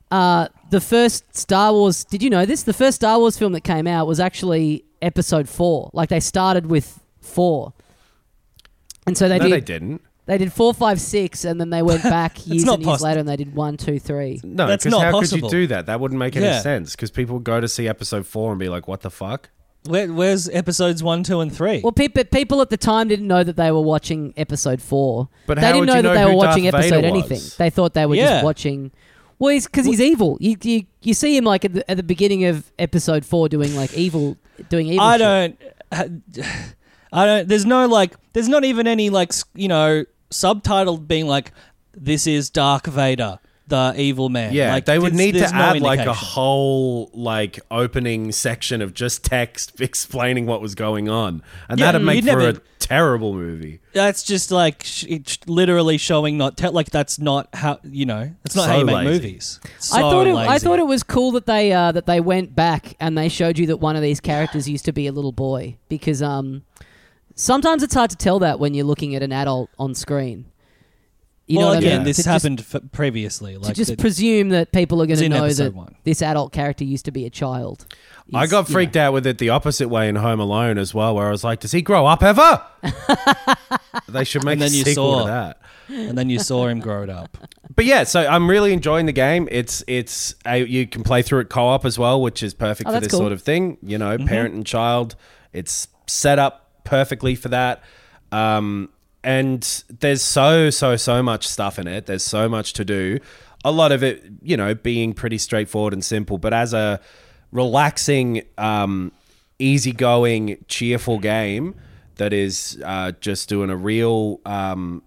Uh, 0.10 0.48
the 0.70 0.80
first 0.82 1.36
Star 1.36 1.74
Wars, 1.74 2.04
did 2.06 2.24
you 2.24 2.30
know 2.30 2.46
this? 2.46 2.64
The 2.64 2.74
first 2.74 2.96
Star 2.96 3.20
Wars 3.20 3.38
film 3.38 3.52
that 3.54 3.62
came 3.62 3.86
out 3.88 4.08
was 4.08 4.20
actually 4.20 4.86
episode 5.02 5.50
four. 5.50 5.90
Like 5.94 6.08
they 6.10 6.20
started 6.22 6.68
with 6.68 7.02
four. 7.20 7.74
And 9.08 9.18
so 9.18 9.28
they 9.30 9.38
no, 9.40 9.46
did 9.46 9.52
they 9.54 9.62
didn't. 9.62 10.02
they 10.28 10.38
did 10.38 10.54
four, 10.54 10.74
five, 10.74 11.02
six, 11.02 11.44
and 11.46 11.60
then 11.60 11.70
they 11.70 11.82
went 11.82 12.04
back 12.18 12.46
years 12.48 12.64
not 12.66 12.76
and 12.80 12.86
years 12.86 13.00
possi- 13.00 13.04
later 13.04 13.20
and 13.22 13.28
they 13.30 13.36
did 13.36 13.56
one, 13.56 13.78
two, 13.78 14.00
three. 14.00 14.40
No, 14.44 14.68
That's 14.68 14.84
because 14.84 14.98
not 15.00 15.06
how 15.06 15.12
possible. 15.12 15.50
could 15.50 15.56
you 15.58 15.62
do 15.64 15.68
that? 15.68 15.88
That 15.88 16.00
wouldn't 16.00 16.20
make 16.20 16.36
any 16.36 16.46
Yeah. 16.46 16.62
sense. 16.62 16.96
Because 16.96 17.12
people 17.12 17.36
would 17.36 17.44
go 17.44 17.60
to 17.60 17.68
see 17.68 17.88
episode 17.88 18.26
four 18.28 18.52
and 18.52 18.60
be 18.60 18.70
like, 18.70 18.88
"What 18.88 19.02
the 19.02 19.10
fuck?" 19.10 19.50
Where, 19.88 20.14
where's 20.14 20.48
episodes 20.50 21.02
one, 21.02 21.24
two, 21.24 21.40
and 21.40 21.52
three? 21.52 21.82
Well, 21.82 21.92
pe- 21.92 22.08
but 22.10 22.30
people 22.30 22.62
at 22.62 22.70
the 22.70 22.78
time 22.78 23.08
didn't 23.08 23.28
know 23.28 23.44
that 23.44 23.56
they 23.56 23.72
were 23.72 23.82
watching 23.82 24.32
episode 24.38 24.80
four. 24.80 25.28
But 25.48 25.56
they 25.56 25.62
how 25.62 25.68
didn't 25.70 25.80
would 25.80 25.86
know 25.88 25.96
you 25.96 26.02
that 26.04 26.08
know 26.10 26.14
they 26.14 26.22
who 26.22 26.30
were 26.30 26.36
watching 26.36 26.64
Darth 26.66 26.76
episode 26.76 26.96
Vader 26.98 27.08
anything. 27.08 27.30
was? 27.38 27.58
They 27.58 27.70
thought 27.72 27.94
they 27.96 28.06
were 28.06 28.14
Yeah. 28.16 28.26
just 28.28 28.46
watching. 28.46 28.92
Well, 29.40 29.52
he's 29.54 29.66
because 29.66 29.88
he's 29.88 30.00
evil. 30.00 30.38
You, 30.40 30.56
you 30.62 30.84
you 31.02 31.16
see 31.16 31.36
him 31.36 31.46
like 31.46 31.66
at 31.66 31.74
the, 31.74 31.90
at 31.90 31.98
the 31.98 32.04
beginning 32.04 32.46
of 32.46 32.72
episode 32.78 33.26
four 33.26 33.50
doing 33.50 33.76
like 33.76 33.92
evil, 33.98 34.38
doing 34.70 34.86
evil. 34.86 35.02
I 35.04 35.18
shit. 35.18 35.20
don't. 35.20 35.62
Uh, 36.40 36.44
I 37.12 37.26
don't. 37.26 37.48
There's 37.48 37.66
no 37.66 37.88
like. 37.88 38.16
There's 38.34 38.48
not 38.48 38.64
even 38.64 38.88
any 38.88 39.10
like 39.10 39.34
you 39.54 39.68
know 39.68 40.06
subtitled 40.32 41.08
being 41.08 41.28
like, 41.28 41.52
"This 41.94 42.26
is 42.26 42.50
Dark 42.50 42.86
Vader, 42.88 43.40
the 43.68 43.94
evil 43.98 44.30
man." 44.30 44.54
Yeah, 44.54 44.74
like, 44.74 44.86
they 44.86 44.98
would 44.98 45.14
need 45.14 45.34
to 45.34 45.40
there's 45.40 45.52
no 45.54 45.60
add 45.60 45.82
like 45.82 46.00
a 46.00 46.14
whole 46.14 47.12
like 47.14 47.60
opening 47.70 48.32
section 48.32 48.82
of 48.82 48.94
just 48.94 49.26
text 49.26 49.80
explaining 49.82 50.46
what 50.46 50.62
was 50.62 50.74
going 50.76 51.10
on, 51.10 51.44
and 51.68 51.80
Yeah, 51.80 51.88
that'd 51.88 52.02
make 52.06 52.22
for 52.22 52.28
never- 52.28 52.50
a 52.50 52.62
terrible 52.80 53.34
movie. 53.34 53.80
That's 53.94 54.24
just 54.24 54.50
like 54.50 54.84
sh- 54.86 55.06
literally 55.48 55.98
showing 55.98 56.38
not 56.38 56.58
te- 56.58 56.70
like 56.70 56.92
that's 56.92 57.20
not 57.20 57.50
how 57.54 57.80
you 57.84 58.06
know. 58.06 58.32
That's 58.44 58.56
not 58.56 58.70
how 58.70 58.78
you 58.80 58.86
make 58.86 58.96
lazy. 58.96 59.12
movies. 59.12 59.60
I 59.94 60.00
thought 60.00 60.28
it, 60.28 60.36
I 60.36 60.60
thought 60.60 60.80
it 60.80 60.88
was 60.88 61.04
cool 61.04 61.32
that 61.32 61.46
they 61.46 61.74
uh, 61.74 61.92
that 61.92 62.06
they 62.06 62.22
went 62.22 62.56
back 62.56 62.96
and 63.02 63.18
they 63.18 63.28
showed 63.28 63.60
you 63.60 63.68
that 63.68 63.78
one 63.78 63.98
of 63.98 64.02
these 64.02 64.22
characters 64.22 64.70
used 64.70 64.86
to 64.86 64.94
be 64.94 65.08
a 65.08 65.12
little 65.12 65.34
boy 65.34 65.76
because 65.90 66.22
um 66.22 66.64
sometimes 67.42 67.84
it's 67.84 67.94
hard 67.94 68.10
to 68.12 68.16
tell 68.18 68.40
that 68.40 68.60
when 68.60 68.74
you're 68.74 68.86
looking 68.86 69.16
at 69.16 69.24
an 69.24 69.32
adult 69.32 69.70
on 69.80 69.96
screen. 69.96 70.46
You 71.48 71.58
well, 71.58 71.68
know 71.70 71.74
what 71.74 71.78
again, 71.84 71.94
I 71.94 71.98
mean? 71.98 72.06
this 72.06 72.18
To 72.18 72.24
just- 72.24 72.44
happened 72.44 72.60
f- 72.62 72.82
previously. 72.94 73.54
to 73.56 73.60
Like 73.60 73.76
just 73.76 73.92
the- 73.92 73.98
presume 73.98 74.50
that 74.50 74.72
people 74.72 75.02
are 75.02 75.06
going 75.06 75.20
to 75.20 75.26
in 75.26 75.32
know 75.32 75.50
that 75.52 75.74
one. 75.74 75.96
this 76.06 76.22
adult 76.22 76.54
character 76.54 76.86
used 76.86 77.04
to 77.06 77.12
be 77.12 77.26
a 77.26 77.30
child. 77.30 77.86
I 78.34 78.46
is, 78.46 78.52
got 78.52 78.70
you 78.70 78.74
freaked 78.74 78.96
know. 78.96 79.08
out 79.08 79.14
with 79.14 79.28
it 79.28 79.38
the 79.38 79.50
opposite 79.50 79.90
way 79.90 80.08
in 80.08 80.16
Home 80.16 80.40
Alone 80.40 80.78
as 80.78 80.94
well, 80.94 81.14
where 81.16 81.28
I 81.28 81.32
was 81.32 81.44
like, 81.44 81.60
"Does 81.60 81.74
he 81.74 81.82
grow 81.82 82.06
up 82.06 82.24
ever?" 82.24 82.62
they 84.08 84.24
should 84.24 84.46
make 84.46 84.54
And 84.54 84.62
then 84.62 84.72
a 84.72 84.76
you 84.76 84.84
sequel 84.86 85.20
saw- 85.20 85.26
to 85.26 85.32
that. 85.32 85.58
and 85.90 86.18
then 86.18 86.30
you 86.30 86.40
saw 86.40 86.68
him 86.68 86.80
grow 86.80 87.04
it 87.04 87.10
up. 87.10 87.38
But 87.74 87.86
yeah, 87.86 88.04
so 88.04 88.28
I'm 88.28 88.50
really 88.50 88.74
enjoying 88.74 89.06
the 89.06 89.14
game. 89.14 89.48
It's 89.50 89.82
it's 89.88 90.36
uh, 90.46 90.52
you 90.56 90.86
can 90.86 91.04
play 91.04 91.22
through 91.22 91.40
it 91.40 91.50
co-op 91.50 91.86
as 91.86 91.98
well, 91.98 92.22
which 92.22 92.44
is 92.44 92.54
perfect 92.54 92.90
Oh, 92.90 92.94
for 92.96 93.00
this 93.00 93.12
cool. 93.12 93.20
sort 93.22 93.32
of 93.32 93.42
thing. 93.42 93.78
You 93.82 93.98
know, 93.98 94.18
parent 94.18 94.54
and 94.54 94.66
child. 94.66 95.16
It's 95.54 95.88
set 96.06 96.38
up 96.38 96.71
perfectly 96.84 97.36
for 97.36 97.50
that. 97.50 97.84
Um, 98.32 98.90
and 99.24 99.84
there's 100.00 100.22
so 100.22 100.70
so 100.70 100.96
so 100.96 101.22
much 101.22 101.48
stuff 101.48 101.78
in 101.78 101.88
it. 101.88 102.06
There's 102.06 102.24
so 102.24 102.50
much 102.50 102.74
to 102.74 102.86
do. 102.86 103.20
A 103.64 103.72
lot 103.72 103.92
of 103.92 104.04
it, 104.04 104.24
you 104.42 104.58
know, 104.58 104.74
being 104.74 105.14
pretty 105.14 105.38
straightforward 105.38 105.94
and 105.94 106.04
simple. 106.04 106.38
But 106.40 106.54
as 106.54 106.74
a 106.74 107.00
relaxing, 107.52 108.44
um, 108.58 109.12
easygoing, 109.60 110.66
cheerful 110.68 111.20
game 111.20 111.76
that 112.16 112.34
is 112.34 112.82
uh, 112.84 113.12
just 113.22 113.48
doing 113.50 113.70
a 113.70 113.76
real 113.76 114.40
um, 114.46 115.04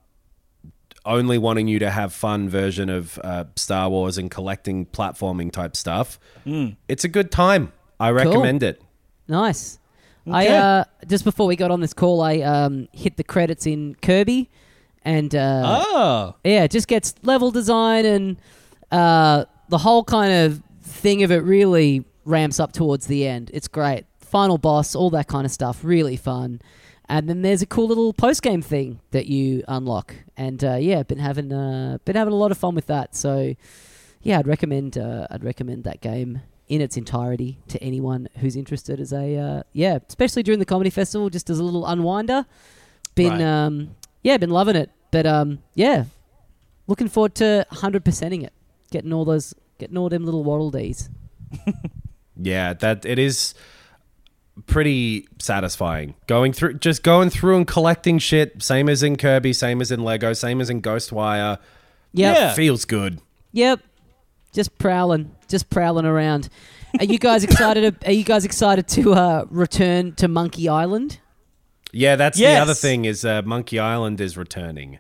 only 1.05 1.37
wanting 1.37 1.69
you 1.69 1.79
to 1.81 1.91
have 1.91 2.13
fun 2.13 2.49
version 2.49 2.89
of 2.89 3.19
uh, 3.23 3.45
Star 3.57 3.91
Wars 3.91 4.17
and 4.17 4.31
collecting 4.31 4.87
platforming 4.87 5.51
type 5.53 5.77
stuff. 5.77 6.19
It's 6.89 7.05
a 7.05 7.09
good 7.09 7.31
time. 7.31 7.73
I 8.01 8.11
recommend 8.11 8.63
it. 8.63 8.81
Nice. 9.29 9.79
I 10.31 10.47
uh, 10.49 10.85
just 11.07 11.25
before 11.25 11.47
we 11.47 11.57
got 11.57 11.71
on 11.71 11.81
this 11.81 11.93
call, 11.93 12.21
I 12.23 12.41
um, 12.41 12.89
hit 12.93 13.17
the 13.17 13.25
credits 13.25 13.67
in 13.67 13.95
Kirby, 14.01 14.51
and 15.05 15.35
uh, 15.35 15.83
Oh, 15.87 16.35
yeah, 16.45 16.65
it 16.65 16.71
just 16.71 16.89
gets 16.89 17.15
level 17.23 17.51
design 17.51 18.05
and 18.07 18.37
uh, 18.91 19.45
the 19.69 19.79
whole 19.79 20.05
kind 20.05 20.33
of 20.33 20.63
thing 20.83 21.23
of 21.23 21.31
it 21.31 21.43
really 21.43 22.05
ramps 22.25 22.59
up 22.61 22.73
towards 22.73 23.07
the 23.07 23.27
end. 23.27 23.51
It's 23.53 23.69
great. 23.69 24.05
Final 24.19 24.57
boss, 24.59 24.95
all 24.95 25.11
that 25.11 25.29
kind 25.29 25.45
of 25.45 25.53
stuff, 25.53 25.81
really 25.83 26.17
fun. 26.17 26.61
And 27.09 27.29
then 27.29 27.43
there's 27.43 27.61
a 27.61 27.67
cool 27.67 27.87
little 27.87 28.15
post 28.15 28.41
game 28.43 28.63
thing 28.63 29.01
that 29.11 29.27
you 29.27 29.63
unlock, 29.69 30.15
and 30.39 30.65
uh, 30.65 30.77
yeah, 30.77 31.03
been 31.03 31.19
having 31.19 31.53
uh, 31.53 31.99
been 32.07 32.17
having 32.17 32.33
a 32.33 32.37
lot 32.37 32.51
of 32.51 32.57
fun 32.57 32.75
with 32.75 32.87
that. 32.87 33.15
So 33.15 33.55
yeah, 34.23 34.39
I'd 34.39 34.47
recommend 34.47 34.97
uh, 34.97 35.27
I'd 35.31 35.45
recommend 35.45 35.85
that 35.85 36.01
game 36.01 36.41
in 36.69 36.81
its 36.81 36.97
entirety 36.97 37.59
to 37.69 37.83
anyone 37.83 38.29
who's 38.39 38.57
interested 38.57 38.99
as 39.01 39.13
a 39.13 39.37
uh, 39.37 39.63
yeah, 39.73 39.99
especially 40.09 40.43
during 40.43 40.59
the 40.59 40.65
comedy 40.65 40.91
festival, 40.91 41.29
just 41.31 41.51
as 41.51 41.59
a 41.59 41.65
little 41.65 41.85
unwinder. 41.85 42.47
Been 43.15 43.33
Right. 43.33 43.43
um, 43.43 43.95
yeah, 44.23 44.37
been 44.39 44.51
loving 44.51 44.77
it. 44.77 44.91
But 45.11 45.27
um, 45.27 45.59
yeah, 45.75 46.05
looking 46.87 47.09
forward 47.09 47.35
to 47.37 47.67
hundred 47.71 48.05
percenting 48.05 48.43
it, 48.43 48.53
getting 48.91 49.13
all 49.13 49.25
those, 49.25 49.55
getting 49.79 49.97
all 49.97 50.09
them 50.09 50.25
little 50.25 50.43
waddle 50.45 50.71
dees. 50.71 51.09
Yeah, 52.37 52.73
that 52.75 53.05
it 53.07 53.21
is 53.21 53.55
pretty 54.67 55.29
satisfying. 55.39 56.15
Going 56.27 56.53
through 56.53 56.75
just 56.75 57.03
going 57.03 57.31
through 57.31 57.57
and 57.59 57.67
collecting 57.67 58.19
shit, 58.19 58.63
same 58.63 58.89
as 58.89 59.03
in 59.03 59.17
Kirby, 59.17 59.53
same 59.53 59.81
as 59.81 59.91
in 59.93 60.03
Lego, 60.03 60.33
same 60.33 60.61
as 60.61 60.71
in 60.71 60.83
Ghostwire. 60.83 61.59
Yep. 62.13 62.37
Yeah. 62.37 62.55
Feels 62.55 62.85
good. 62.85 63.21
Yep. 63.53 63.81
Just 64.55 64.79
prowling, 64.79 65.35
just 65.49 65.69
prowling 65.69 66.07
around. 66.07 66.49
Are 66.99 67.05
you 67.05 67.19
guys 67.19 67.45
excited? 67.49 67.97
Are 68.07 68.13
you 68.13 68.25
guys 68.25 68.45
excited 68.45 68.89
to 68.89 69.13
uh, 69.13 69.45
return 69.51 70.13
to 70.15 70.29
Monkey 70.29 70.69
Island? 70.69 71.19
Yeah, 71.93 72.17
that's 72.17 72.39
the 72.39 72.47
other 72.47 72.75
thing 72.75 73.05
is 73.05 73.25
uh, 73.25 73.43
Monkey 73.43 73.79
Island 73.79 74.21
is 74.21 74.37
returning. 74.37 74.99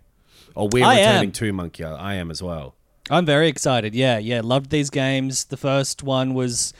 Or 0.54 0.68
we're 0.70 0.84
I 0.84 0.98
returning 0.98 1.28
am. 1.28 1.32
to 1.32 1.52
Monkey 1.52 1.84
Island. 1.84 2.02
I 2.02 2.14
am 2.14 2.30
as 2.30 2.42
well. 2.42 2.74
I'm 3.10 3.26
very 3.26 3.48
excited. 3.48 3.94
Yeah, 3.94 4.18
yeah, 4.18 4.40
loved 4.42 4.70
these 4.70 4.90
games. 4.90 5.44
The 5.44 5.56
first 5.56 6.02
one 6.02 6.34
was 6.34 6.72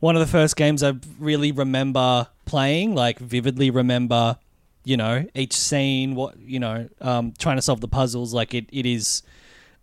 one 0.00 0.16
of 0.16 0.20
the 0.20 0.26
first 0.26 0.56
games 0.56 0.82
I 0.82 0.94
really 1.18 1.52
remember 1.52 2.28
playing, 2.46 2.94
like 2.94 3.18
vividly 3.18 3.70
remember, 3.70 4.38
you 4.84 4.96
know, 4.96 5.26
each 5.34 5.54
scene, 5.54 6.14
what 6.14 6.38
you 6.38 6.58
know, 6.60 6.88
um, 7.00 7.32
trying 7.38 7.56
to 7.56 7.62
solve 7.62 7.80
the 7.80 7.88
puzzles. 7.88 8.34
Like 8.34 8.54
it, 8.54 8.66
it 8.72 8.86
is 8.86 9.22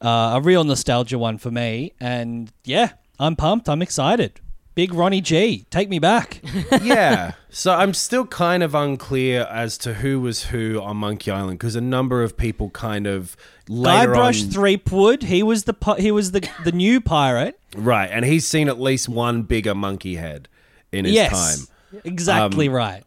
uh, 0.05 0.33
a 0.35 0.41
real 0.41 0.63
nostalgia 0.63 1.17
one 1.17 1.37
for 1.37 1.49
me. 1.51 1.93
And 1.99 2.51
yeah, 2.63 2.91
I'm 3.19 3.35
pumped. 3.35 3.67
I'm 3.67 3.81
excited. 3.81 4.39
Big 4.75 4.93
Ronnie 4.93 5.21
G, 5.21 5.65
take 5.69 5.87
me 5.87 5.99
back. 5.99 6.41
yeah. 6.83 7.31
So 7.49 7.73
I'm 7.73 7.93
still 7.93 8.27
kind 8.27 8.61
of 8.61 8.75
unclear 8.75 9.47
as 9.49 9.77
to 9.79 9.93
who 9.93 10.19
was 10.19 10.43
who 10.47 10.81
on 10.81 10.97
Monkey 10.97 11.31
Island 11.31 11.57
because 11.59 11.77
a 11.77 11.81
number 11.81 12.23
of 12.23 12.35
people 12.35 12.69
kind 12.71 13.07
of 13.07 13.37
later 13.69 14.11
Guybrush 14.11 14.43
on, 14.43 14.51
Threepwood, 14.51 15.23
he 15.23 15.43
was 15.43 15.63
the 15.63 15.73
pi- 15.73 15.99
he 16.01 16.11
was 16.11 16.33
the 16.33 16.47
the 16.65 16.73
new 16.73 16.99
pirate. 16.99 17.57
right, 17.77 18.09
and 18.11 18.25
he's 18.25 18.45
seen 18.45 18.67
at 18.67 18.77
least 18.79 19.07
one 19.07 19.43
bigger 19.43 19.73
monkey 19.73 20.15
head 20.15 20.49
in 20.91 21.05
his 21.05 21.13
yes, 21.13 21.31
time. 21.31 22.01
exactly 22.03 22.67
Um, 22.67 22.73
right. 22.73 23.03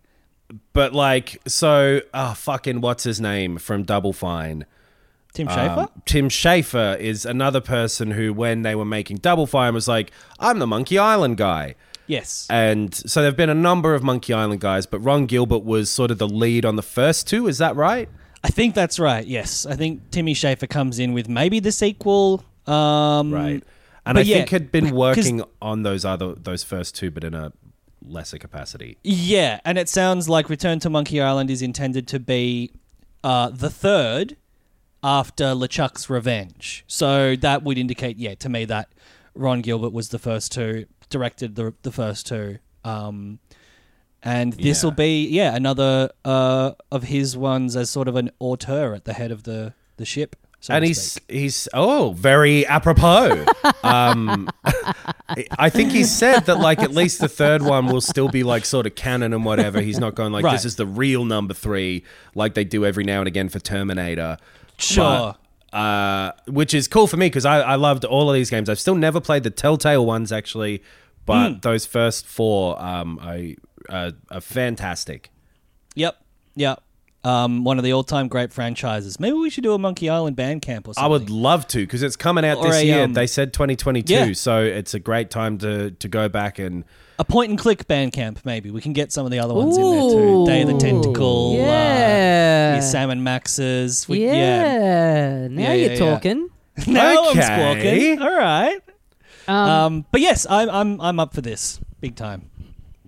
But 0.72 0.94
like, 0.94 1.38
so 1.46 2.00
oh 2.14 2.32
fucking 2.32 2.80
what's 2.80 3.04
his 3.04 3.20
name 3.20 3.58
from 3.58 3.82
Double 3.82 4.14
Fine? 4.14 4.64
Tim 5.34 5.48
Um, 5.48 5.56
Schafer. 5.56 5.88
Tim 6.04 6.28
Schafer 6.28 6.98
is 6.98 7.24
another 7.24 7.60
person 7.60 8.12
who, 8.12 8.32
when 8.32 8.62
they 8.62 8.74
were 8.74 8.84
making 8.84 9.18
Double 9.18 9.46
Fine, 9.46 9.74
was 9.74 9.86
like, 9.88 10.10
"I'm 10.38 10.58
the 10.58 10.66
Monkey 10.66 10.98
Island 10.98 11.36
guy." 11.36 11.74
yes. 12.06 12.46
And 12.50 12.94
so 12.94 13.20
there 13.20 13.28
have 13.28 13.36
been 13.36 13.50
a 13.50 13.54
number 13.54 13.94
of 13.94 14.02
Monkey 14.02 14.32
Island 14.32 14.60
guys, 14.62 14.86
but 14.86 14.98
Ron 15.00 15.26
Gilbert 15.26 15.62
was 15.64 15.90
sort 15.90 16.10
of 16.10 16.16
the 16.18 16.28
lead 16.28 16.64
on 16.64 16.76
the 16.76 16.82
first 16.82 17.28
two. 17.28 17.46
Is 17.48 17.58
that 17.58 17.76
right? 17.76 18.08
I 18.42 18.48
think 18.48 18.74
that's 18.74 18.98
right. 18.98 19.26
Yes, 19.26 19.66
I 19.66 19.74
think 19.76 20.10
Timmy 20.10 20.32
Schafer 20.34 20.68
comes 20.68 20.98
in 20.98 21.12
with 21.12 21.28
maybe 21.28 21.60
the 21.60 21.72
sequel. 21.72 22.44
Um, 22.66 23.32
Right. 23.32 23.62
And 24.06 24.16
I 24.16 24.22
yeah, 24.22 24.36
think 24.36 24.48
had 24.50 24.72
been 24.72 24.94
working 24.94 25.42
on 25.60 25.82
those 25.82 26.06
other 26.06 26.34
those 26.34 26.62
first 26.64 26.94
two, 26.94 27.10
but 27.10 27.24
in 27.24 27.34
a 27.34 27.52
lesser 28.02 28.38
capacity. 28.38 28.96
Yeah, 29.04 29.60
and 29.66 29.76
it 29.76 29.90
sounds 29.90 30.30
like 30.30 30.48
Return 30.48 30.78
to 30.80 30.88
Monkey 30.88 31.20
Island 31.20 31.50
is 31.50 31.60
intended 31.60 32.08
to 32.08 32.18
be 32.18 32.70
uh, 33.22 33.50
the 33.50 33.68
third 33.68 34.36
after 35.02 35.44
LeChuck's 35.54 36.10
Revenge. 36.10 36.84
So 36.86 37.36
that 37.36 37.62
would 37.62 37.78
indicate, 37.78 38.16
yeah, 38.18 38.34
to 38.36 38.48
me 38.48 38.64
that 38.66 38.88
Ron 39.34 39.60
Gilbert 39.60 39.92
was 39.92 40.08
the 40.08 40.18
first 40.18 40.52
two, 40.52 40.86
directed 41.10 41.54
the 41.54 41.74
the 41.82 41.92
first 41.92 42.26
two. 42.26 42.58
Um, 42.84 43.38
and 44.22 44.52
this 44.54 44.82
will 44.82 44.90
Yeah. 44.90 44.96
be, 44.96 45.28
yeah, 45.28 45.54
another 45.54 46.10
uh, 46.24 46.72
of 46.90 47.04
his 47.04 47.36
ones 47.36 47.76
as 47.76 47.88
sort 47.90 48.08
of 48.08 48.16
an 48.16 48.30
auteur 48.40 48.94
at 48.94 49.04
the 49.04 49.12
head 49.12 49.30
of 49.30 49.44
the, 49.44 49.74
the 49.96 50.04
ship. 50.04 50.34
so 50.60 50.74
and 50.74 50.84
he's 50.84 51.00
speak. 51.00 51.24
he's 51.30 51.68
oh 51.72 52.12
very 52.18 52.66
apropos. 52.66 53.44
um, 53.84 54.48
I 55.56 55.70
think 55.70 55.92
he 55.92 56.02
said 56.02 56.46
that 56.46 56.58
like 56.58 56.80
at 56.80 56.90
least 56.90 57.20
the 57.20 57.28
third 57.28 57.62
one 57.62 57.86
will 57.86 58.00
still 58.00 58.28
be 58.28 58.42
like 58.42 58.64
sort 58.64 58.86
of 58.86 58.96
canon 58.96 59.32
and 59.32 59.44
whatever. 59.44 59.80
He's 59.80 60.00
not 60.00 60.16
going 60.16 60.32
like 60.32 60.44
Right. 60.44 60.52
this 60.52 60.64
is 60.64 60.74
the 60.76 60.86
real 60.86 61.24
number 61.24 61.54
three 61.54 62.02
like 62.34 62.54
they 62.54 62.64
do 62.64 62.84
every 62.84 63.04
now 63.04 63.20
and 63.20 63.28
again 63.28 63.48
for 63.48 63.60
Terminator. 63.60 64.36
Sure. 64.78 65.34
But, 65.72 65.76
uh, 65.76 66.32
which 66.46 66.72
is 66.72 66.88
cool 66.88 67.06
for 67.06 67.16
me 67.16 67.26
because 67.26 67.44
I, 67.44 67.60
I 67.60 67.74
loved 67.74 68.04
all 68.04 68.30
of 68.30 68.34
these 68.34 68.48
games. 68.50 68.68
I've 68.70 68.80
still 68.80 68.94
never 68.94 69.20
played 69.20 69.42
the 69.42 69.50
Telltale 69.50 70.04
ones 70.06 70.32
actually, 70.32 70.82
but 71.26 71.48
Hmm. 71.52 71.58
those 71.60 71.84
first 71.84 72.26
four 72.26 72.80
um, 72.82 73.18
I, 73.20 73.56
uh, 73.88 74.12
are 74.30 74.40
fantastic. 74.40 75.30
Yep. 75.94 76.16
Yep. 76.56 76.82
Um, 77.24 77.64
one 77.64 77.76
of 77.78 77.84
the 77.84 77.92
all-time 77.92 78.28
great 78.28 78.52
franchises. 78.52 79.18
Maybe 79.20 79.34
we 79.36 79.50
should 79.50 79.64
do 79.64 79.74
a 79.74 79.78
Monkey 79.78 80.08
Island 80.08 80.36
band 80.36 80.62
camp 80.62 80.86
or 80.88 80.94
something. 80.94 81.04
I 81.04 81.08
would 81.08 81.28
love 81.28 81.66
to 81.68 81.78
because 81.80 82.02
it's 82.02 82.16
coming 82.16 82.44
out 82.46 82.58
Or 82.58 82.68
this 82.68 82.76
a, 82.76 82.86
year. 82.86 83.04
um, 83.04 83.12
they 83.12 83.26
said 83.26 83.52
2022, 83.52 84.12
yeah. 84.14 84.32
so 84.32 84.62
it's 84.62 84.94
a 84.94 85.00
great 85.00 85.28
time 85.30 85.58
to 85.58 85.90
to 85.90 86.08
go 86.08 86.28
back 86.28 86.58
and 86.60 86.84
a 87.18 87.24
point 87.24 87.50
and 87.50 87.58
click 87.58 87.86
Bandcamp. 87.86 88.44
Maybe 88.44 88.70
we 88.70 88.80
can 88.80 88.92
get 88.92 89.12
some 89.12 89.24
of 89.26 89.32
the 89.32 89.38
other 89.40 89.54
ones 89.54 89.76
in 89.76 89.82
there 89.82 90.00
too. 90.10 90.46
Day 90.46 90.62
of 90.62 90.68
the 90.68 90.74
Ooh. 90.74 90.78
Tentacle. 90.78 91.52
Uh, 91.54 91.64
Yeah. 91.64 92.72
your 92.74 92.82
Sam 92.82 93.10
and 93.10 93.24
Max's. 93.24 94.08
We, 94.08 94.24
yeah. 94.24 94.32
yeah. 94.34 95.48
Now 95.48 95.62
Yeah, 95.62 95.72
you're 95.74 95.86
yeah, 95.92 95.92
yeah. 95.92 95.98
talking. 95.98 96.50
now 96.86 97.30
Okay. 97.30 97.40
I'm 97.40 97.42
squawking. 97.42 98.22
All 98.22 98.36
right. 98.36 98.80
Um, 99.48 99.54
Um, 99.70 100.06
but 100.12 100.20
yes, 100.20 100.46
I'm 100.48 100.68
I'm 100.70 101.00
I'm 101.00 101.18
up 101.20 101.34
for 101.34 101.40
this 101.40 101.80
big 102.00 102.14
time. 102.16 102.50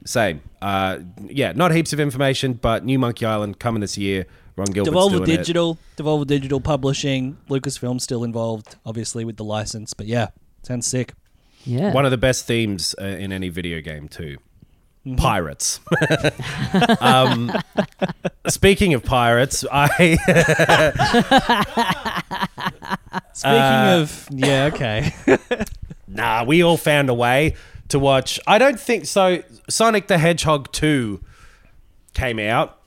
same. 0.04 0.40
Uh, 0.62 0.98
yeah, 1.28 1.52
not 1.52 1.72
heaps 1.72 1.92
of 1.92 2.00
information, 2.00 2.54
but 2.54 2.84
new 2.84 2.98
Monkey 2.98 3.24
Island 3.26 3.58
coming 3.60 3.80
this 3.80 3.96
year. 3.96 4.26
Ron 4.56 4.66
Gilbert's 4.66 4.94
Devolver 4.94 5.10
doing 5.18 5.22
it. 5.22 5.36
Digital, 5.38 5.78
Devolver 5.96 6.26
Digital 6.26 6.60
Publishing, 6.60 7.38
Lucasfilm 7.48 8.00
still 8.00 8.24
involved, 8.24 8.76
obviously 8.84 9.24
with 9.24 9.36
the 9.36 9.44
license. 9.44 9.94
But 9.94 10.06
yeah, 10.06 10.28
sounds 10.62 10.86
sick. 10.86 11.14
Yeah. 11.64 11.92
One 11.92 12.04
of 12.04 12.10
the 12.10 12.18
best 12.18 12.46
themes 12.46 12.94
uh, 13.00 13.04
in 13.04 13.32
any 13.32 13.48
video 13.48 13.80
game 13.80 14.08
too. 14.08 14.38
Mm-hmm. 15.06 15.16
Pirates. 15.16 15.80
um, 17.00 17.52
speaking 18.48 18.92
of 18.94 19.02
pirates, 19.02 19.64
I 19.70 19.88
Speaking 23.32 23.56
Uh, 23.56 23.98
of, 24.02 24.28
yeah, 24.30 24.70
okay. 24.72 25.14
nah, 26.08 26.44
we 26.44 26.62
all 26.62 26.76
found 26.76 27.08
a 27.08 27.14
way 27.14 27.54
to 27.88 27.98
watch. 27.98 28.38
I 28.46 28.58
don't 28.58 28.78
think 28.78 29.06
so. 29.06 29.42
Sonic 29.68 30.06
the 30.08 30.18
Hedgehog 30.18 30.70
two 30.72 31.20
came 32.14 32.38
out. 32.38 32.78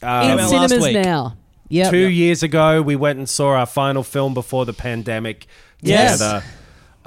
in 0.00 0.08
out 0.08 0.36
last 0.36 0.50
cinemas 0.50 0.84
week. 0.84 0.94
now. 0.94 1.36
Yep. 1.70 1.90
Two 1.90 2.08
years 2.08 2.42
ago, 2.42 2.80
we 2.80 2.96
went 2.96 3.18
and 3.18 3.28
saw 3.28 3.50
our 3.50 3.66
final 3.66 4.02
film 4.02 4.32
before 4.32 4.64
the 4.64 4.72
pandemic 4.72 5.46
Yes. 5.80 6.18
together, 6.18 6.42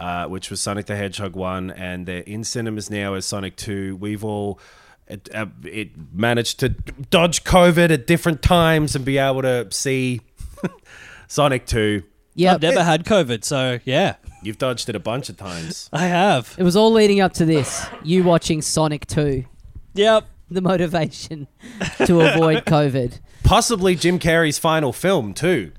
uh, 0.01 0.25
which 0.27 0.49
was 0.49 0.59
Sonic 0.59 0.87
the 0.87 0.95
Hedgehog 0.95 1.35
1, 1.35 1.71
and 1.71 2.05
they're 2.05 2.23
in 2.23 2.43
cinemas 2.43 2.89
now 2.89 3.13
as 3.13 3.25
Sonic 3.25 3.55
2. 3.55 3.95
We've 3.95 4.23
all 4.23 4.59
it, 5.07 5.29
uh, 5.33 5.45
it 5.63 5.91
managed 6.13 6.59
to 6.61 6.69
dodge 6.69 7.43
COVID 7.43 7.91
at 7.91 8.07
different 8.07 8.41
times 8.41 8.95
and 8.95 9.05
be 9.05 9.17
able 9.17 9.41
to 9.43 9.67
see 9.71 10.21
Sonic 11.27 11.65
2. 11.65 12.03
Yeah, 12.33 12.53
I've 12.55 12.61
never 12.61 12.83
had 12.83 13.05
COVID, 13.05 13.43
so 13.43 13.79
yeah, 13.83 14.15
You've 14.43 14.57
dodged 14.57 14.89
it 14.89 14.95
a 14.95 14.99
bunch 14.99 15.29
of 15.29 15.37
times. 15.37 15.89
I 15.93 16.07
have. 16.07 16.55
It 16.57 16.63
was 16.63 16.75
all 16.75 16.91
leading 16.91 17.21
up 17.21 17.33
to 17.33 17.45
this. 17.45 17.85
You 18.03 18.23
watching 18.23 18.61
Sonic 18.61 19.05
2. 19.05 19.45
Yep. 19.93 20.25
The 20.49 20.61
motivation 20.61 21.47
to 22.05 22.21
avoid 22.21 22.65
COVID. 22.65 23.19
Possibly 23.43 23.95
Jim 23.95 24.19
Carrey's 24.19 24.57
final 24.57 24.91
film, 24.91 25.33
too. 25.33 25.71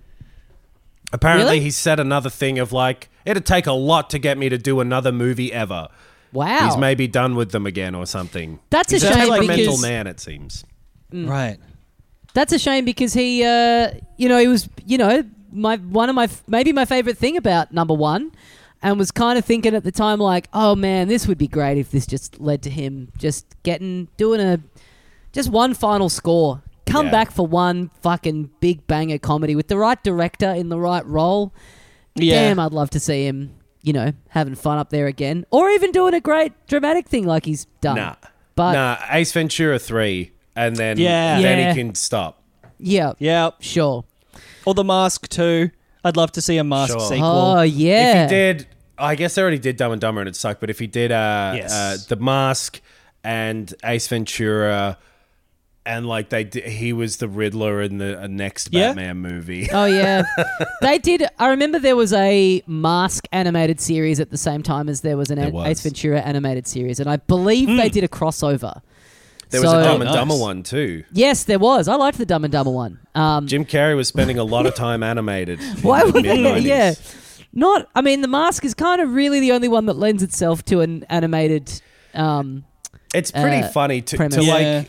Apparently, 1.13 1.45
Really? 1.55 1.61
he 1.61 1.71
said 1.71 2.01
another 2.01 2.31
thing 2.31 2.59
of 2.59 2.73
like, 2.73 3.09
it'd 3.25 3.45
take 3.47 3.67
a 3.67 3.73
lot 3.73 4.11
to 4.11 4.19
get 4.19 4.39
me 4.39 4.49
to 4.49 4.59
do 4.59 4.81
another 4.81 5.13
movie 5.13 5.53
ever. 5.53 5.89
Wow. 6.33 6.65
He's 6.67 6.77
maybe 6.79 7.07
done 7.07 7.37
with 7.37 7.51
them 7.53 7.67
again 7.67 7.95
or 7.95 8.07
something. 8.07 8.59
That's 8.71 8.93
a 8.93 8.97
He's 8.97 9.05
a 9.05 9.09
shame 9.13 9.29
temperamental 9.29 9.57
because 9.65 9.83
man, 9.83 10.07
it 10.07 10.19
seems. 10.21 10.65
Right. 11.13 11.59
that's 12.33 12.53
a 12.55 12.59
shame 12.59 12.87
because 12.87 13.13
he, 13.13 13.45
uh, 13.45 13.91
you 14.17 14.29
know, 14.31 14.39
he 14.39 14.49
was, 14.49 14.69
you 14.87 14.97
know, 14.97 15.23
my 15.53 15.77
one 15.77 16.09
of 16.09 16.15
my 16.15 16.29
maybe 16.49 16.73
my 16.73 16.87
favorite 16.87 17.19
thing 17.19 17.37
about 17.37 17.73
number 17.73 17.93
one, 17.93 18.33
and 18.83 18.99
was 18.99 19.11
kind 19.11 19.39
of 19.39 19.45
thinking 19.45 19.75
at 19.75 19.85
the 19.85 19.93
time 19.93 20.19
like, 20.19 20.49
oh 20.55 20.75
man, 20.75 21.09
this 21.09 21.29
would 21.29 21.37
be 21.37 21.47
great 21.49 21.77
if 21.77 21.91
this 21.91 22.07
just 22.07 22.41
led 22.41 22.63
to 22.63 22.71
him 22.71 23.13
just 23.19 23.45
getting 23.63 24.09
doing 24.17 24.41
a 24.41 24.59
just 25.35 25.51
one 25.51 25.75
final 25.75 26.09
score, 26.09 26.63
come 26.93 27.07
Yeah. 27.07 27.13
back 27.13 27.31
for 27.33 27.47
one 27.47 27.91
fucking 28.03 28.51
big 28.61 28.87
banger 28.87 29.19
comedy 29.19 29.55
with 29.57 29.69
the 29.69 29.77
right 29.77 30.03
director 30.05 30.51
in 30.51 30.69
the 30.69 30.79
right 30.79 31.05
role. 31.07 31.53
Yeah. 32.15 32.35
Damn, 32.49 32.59
I'd 32.59 32.73
love 32.73 32.91
to 32.91 33.01
see 33.01 33.27
him, 33.27 33.55
you 33.83 33.93
know, 33.93 34.13
having 34.29 34.55
fun 34.55 34.79
up 34.79 34.91
there 34.91 35.07
again, 35.07 35.45
or 35.51 35.71
even 35.71 35.91
doing 35.93 36.15
a 36.15 36.21
great 36.21 36.53
dramatic 36.69 37.09
thing 37.09 37.27
like 37.27 37.47
he's 37.47 37.65
done. 37.81 37.97
Nah. 37.97 38.15
But 38.55 38.73
nah, 38.75 38.97
Ace 39.11 39.33
Ventura 39.33 39.79
3, 39.79 40.31
and 40.55 40.77
then, 40.77 40.99
Yeah. 40.99 41.41
then 41.41 41.59
Yeah. 41.59 41.73
he 41.73 41.81
can 41.81 41.95
stop. 41.95 42.43
yeah, 42.79 43.13
yeah, 43.19 43.51
sure. 43.61 44.05
Or 44.67 44.75
the 44.75 44.85
Mask 44.85 45.29
too. 45.29 45.71
I'd 46.05 46.17
love 46.17 46.33
to 46.33 46.41
see 46.43 46.57
a 46.59 46.65
Mask 46.65 46.93
Sure. 46.93 47.01
sequel. 47.01 47.27
Oh 47.27 47.63
yeah. 47.63 48.25
If 48.25 48.31
he 48.31 48.37
did, 48.37 48.67
I 48.99 49.15
guess 49.15 49.35
they 49.37 49.43
already 49.43 49.59
did 49.59 49.77
Dumb 49.77 49.93
and 49.93 50.01
Dumber 50.01 50.21
and 50.21 50.29
it 50.29 50.37
sucked, 50.37 50.61
but 50.61 50.69
if 50.69 50.79
he 50.81 50.87
did 50.87 51.11
uh, 51.13 51.55
Yes. 51.57 51.73
uh, 51.73 51.97
The 52.09 52.17
Mask 52.17 52.81
and 53.25 53.73
Ace 53.85 54.07
Ventura, 54.09 54.99
and 55.85 56.07
like 56.07 56.29
they 56.29 56.45
did, 56.45 56.65
he 56.65 56.93
was 56.93 57.17
the 57.17 57.29
Riddler 57.29 57.83
in 57.83 57.99
the 57.99 58.23
uh, 58.23 58.27
next 58.27 58.69
Yeah. 58.73 58.89
Batman 58.91 59.19
movie. 59.19 59.69
Oh 59.73 59.85
yeah, 59.87 60.23
they 60.81 60.99
did. 60.99 61.25
I 61.39 61.49
remember 61.49 61.79
there 61.79 61.97
was 61.97 62.13
a 62.13 62.63
Mask 62.67 63.27
animated 63.33 63.81
series 63.81 64.21
at 64.21 64.31
the 64.31 64.37
same 64.39 64.63
time 64.63 64.89
as 64.89 65.01
there 65.01 65.17
was 65.17 65.31
an 65.31 65.39
There 65.39 65.51
was. 65.51 65.67
Ace 65.69 65.81
Ventura 65.83 66.21
animated 66.21 66.67
series, 66.67 67.01
and 67.01 67.09
I 67.11 67.17
believe 67.17 67.69
they 67.69 67.89
did 67.89 68.05
a 68.05 68.09
crossover. 68.09 68.81
There 69.51 69.61
was 69.61 69.71
So- 69.71 69.81
a 69.81 69.85
Dumb 69.85 70.01
and 70.01 70.05
Nice. 70.09 70.15
Dumber 70.15 70.37
one 70.37 70.63
too. 70.63 71.05
Yes, 71.13 71.45
there 71.45 71.59
was. 71.59 71.87
I 71.89 71.97
liked 71.97 72.17
the 72.19 72.27
Dumb 72.27 72.45
and 72.45 72.53
Dumber 72.53 72.71
one. 72.71 72.99
Um, 73.15 73.47
Jim 73.47 73.65
Carrey 73.67 73.95
was 73.97 74.09
spending 74.09 74.39
a 74.39 74.45
lot 74.45 74.65
of 74.67 74.75
time 74.75 75.03
animated. 75.03 75.61
in 75.61 75.67
why 75.83 76.05
the 76.05 76.13
would 76.13 76.25
they? 76.25 76.35
mid-nineties. 76.35 76.65
Yeah, 76.65 76.95
not. 77.53 77.89
I 77.95 78.01
mean, 78.01 78.23
the 78.23 78.29
Mask 78.29 78.65
is 78.65 78.73
kind 78.73 79.01
of 79.03 79.13
really 79.13 79.41
the 79.41 79.53
only 79.53 79.69
one 79.69 79.87
that 79.87 79.97
lends 79.97 80.23
itself 80.23 80.65
to 80.67 80.81
an 80.81 81.05
animated. 81.11 81.83
Um, 82.15 82.65
It's 83.15 83.31
pretty 83.31 83.59
uh, 83.59 83.69
funny 83.69 84.01
to, 84.01 84.17
premise. 84.17 84.37
to 84.37 84.43
Yeah. 84.45 84.55
like 84.79 84.89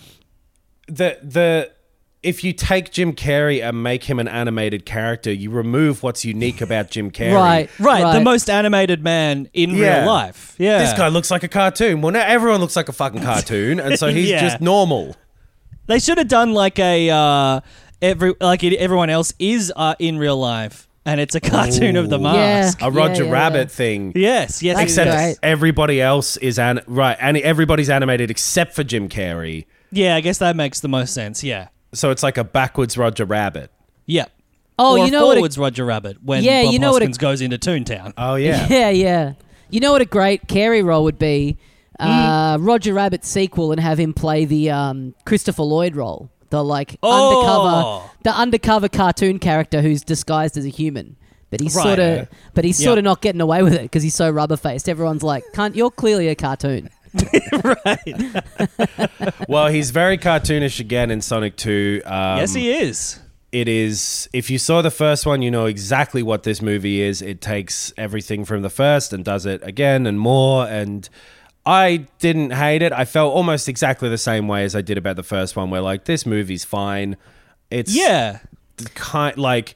the 0.88 1.18
the 1.22 1.72
if 2.22 2.42
you 2.44 2.54
take 2.54 2.90
Jim 2.92 3.12
Carrey 3.14 3.62
and 3.62 3.84
make 3.84 4.06
him 4.06 4.18
an 4.18 4.30
animated 4.30 4.86
character, 4.86 5.30
you 5.32 5.50
remove 5.52 6.04
what's 6.04 6.24
unique 6.24 6.62
about 6.62 6.90
Jim 6.90 7.12
Carrey. 7.18 7.34
right, 7.36 7.70
Right, 7.80 8.14
the 8.14 8.22
most 8.22 8.50
animated 8.50 9.04
man 9.04 9.50
in 9.54 9.72
Yeah. 9.72 10.00
real 10.00 10.08
life. 10.08 10.56
Yeah. 10.58 10.78
This 10.80 10.94
guy 10.94 11.10
looks 11.10 11.30
like 11.30 11.44
a 11.44 11.50
cartoon. 11.50 12.02
Well, 12.02 12.14
now 12.14 12.26
everyone 12.26 12.62
looks 12.62 12.78
like 12.78 12.88
a 12.88 12.94
fucking 12.94 13.22
cartoon, 13.24 13.80
and 13.82 14.00
so 14.00 14.08
he's 14.08 14.30
Yeah. 14.30 14.40
just 14.42 14.62
normal. 14.62 15.18
They 15.88 16.00
should 16.00 16.18
have 16.18 16.30
done 16.30 16.54
like 16.54 16.80
a 16.80 17.10
uh, 17.10 17.60
every 18.02 18.36
like 18.40 18.64
everyone 18.64 19.10
else 19.10 19.34
is 19.38 19.74
uh, 19.76 19.96
in 20.00 20.18
real 20.18 20.38
life, 20.38 20.88
and 21.06 21.20
it's 21.20 21.36
a 21.36 21.42
cartoon 21.42 21.98
of 21.98 22.10
the 22.10 22.18
Ooh. 22.20 22.24
mask. 22.24 22.82
A 22.82 22.90
Roger 22.90 23.26
yeah, 23.26 23.32
Rabbit 23.32 23.68
yeah. 23.70 23.76
thing. 23.76 24.14
Yes, 24.16 24.64
yes, 24.64 24.78
That's 24.78 24.80
it 24.98 25.02
Except 25.02 25.12
great. 25.12 25.38
everybody 25.44 26.00
else 26.02 26.38
is 26.38 26.58
an 26.58 26.80
right, 26.88 27.18
and 27.20 27.36
everybody's 27.36 27.90
animated 27.90 28.32
except 28.32 28.74
for 28.76 28.86
Jim 28.86 29.10
Carrey. 29.10 29.66
Yeah, 29.94 30.16
I 30.16 30.22
guess 30.22 30.38
that 30.40 30.56
makes 30.56 30.80
the 30.80 30.88
most 30.90 31.14
sense. 31.14 31.44
Yeah, 31.44 31.68
So 31.94 32.10
it's 32.12 32.24
like 32.24 32.38
a 32.38 32.44
backwards 32.44 32.98
Roger 32.98 33.26
Rabbit. 33.26 33.72
yeah. 34.06 34.26
Oh, 34.80 34.98
or 34.98 35.06
you 35.06 35.12
know 35.12 35.28
what? 35.28 35.36
forwards 35.36 35.56
Roger 35.58 35.86
Rabbit 35.86 36.18
when 36.24 36.44
Yeah, 36.44 36.64
Bob 36.64 36.74
you 36.74 36.80
know 36.80 36.92
what 36.94 37.04
a- 37.04 37.06
Hoskins 37.06 37.18
goes 37.20 37.42
into 37.42 37.60
Toontown. 37.60 38.14
Oh 38.18 38.36
yeah. 38.36 38.68
Yeah, 38.72 38.90
yeah. 38.90 39.34
You 39.70 39.80
know 39.80 39.92
what 39.92 40.02
a 40.02 40.06
great 40.06 40.48
Carrey 40.48 40.84
role 40.84 41.04
would 41.04 41.20
be? 41.20 41.58
Hmm. 42.00 42.08
Uh, 42.08 42.58
Roger 42.58 42.92
Rabbit 42.94 43.24
sequel 43.24 43.72
and 43.72 43.80
have 43.80 44.00
him 44.00 44.14
play 44.16 44.46
the 44.46 44.72
um, 44.72 45.14
Christopher 45.26 45.62
Lloyd 45.62 45.96
role, 45.96 46.32
the 46.50 46.64
like 46.64 46.98
Oh. 47.04 47.38
undercover, 48.02 48.12
the 48.24 48.32
undercover 48.36 48.90
cartoon 48.90 49.38
character 49.38 49.82
who's 49.82 50.02
disguised 50.04 50.58
as 50.58 50.66
a 50.66 50.70
human. 50.70 51.18
But 51.52 51.62
he's 51.62 51.76
Right. 51.76 51.84
sort 51.84 52.00
of, 52.00 52.28
but 52.56 52.66
he's 52.66 52.82
Yeah. 52.82 52.86
sort 52.86 52.98
of 52.98 53.04
not 53.04 53.22
getting 53.22 53.42
away 53.42 53.62
with 53.62 53.74
it 53.76 53.84
because 53.84 54.02
he's 54.02 54.16
so 54.16 54.28
rubber 54.32 54.58
faced. 54.58 54.90
Everyone's 54.90 55.22
like, 55.22 55.44
"Can't 55.54 55.76
you're 55.76 55.92
clearly 55.92 56.30
a 56.30 56.36
cartoon." 56.36 56.90
Well, 59.48 59.68
he's 59.68 59.92
very 59.92 60.18
cartoonish 60.18 60.80
again 60.80 61.12
in 61.12 61.22
Sonic 61.22 61.56
Two. 61.56 62.02
Um, 62.06 62.40
yes, 62.40 62.54
he 62.54 62.72
is. 62.72 63.20
it 63.52 63.68
is 63.68 64.30
if 64.34 64.50
you 64.50 64.58
saw 64.58 64.82
the 64.82 64.92
first 64.92 65.26
one 65.26 65.42
you 65.42 65.52
know 65.52 65.66
exactly 65.66 66.24
what 66.24 66.44
this 66.44 66.62
movie 66.62 67.02
is 67.02 67.22
it 67.22 67.40
takes 67.42 67.94
everything 67.98 68.46
from 68.46 68.62
the 68.64 68.70
first 68.70 69.14
and 69.14 69.24
does 69.24 69.46
it 69.46 69.62
again 69.64 70.08
and 70.08 70.20
more 70.20 70.66
and 70.68 71.08
i 71.66 72.06
didn't 72.20 72.52
hate 72.52 72.82
it 72.82 72.92
i 72.92 73.06
felt 73.06 73.32
almost 73.34 73.70
exactly 73.70 74.10
the 74.10 74.18
same 74.18 74.48
way 74.48 74.64
as 74.64 74.76
i 74.76 74.82
did 74.82 74.98
about 74.98 75.16
the 75.16 75.24
first 75.24 75.56
one 75.56 75.70
where 75.70 75.82
like 75.82 76.06
this 76.06 76.26
movie's 76.26 76.66
fine 76.66 77.16
it's 77.70 77.96
Yeah, 77.96 78.40
kind 78.96 79.38
like 79.38 79.76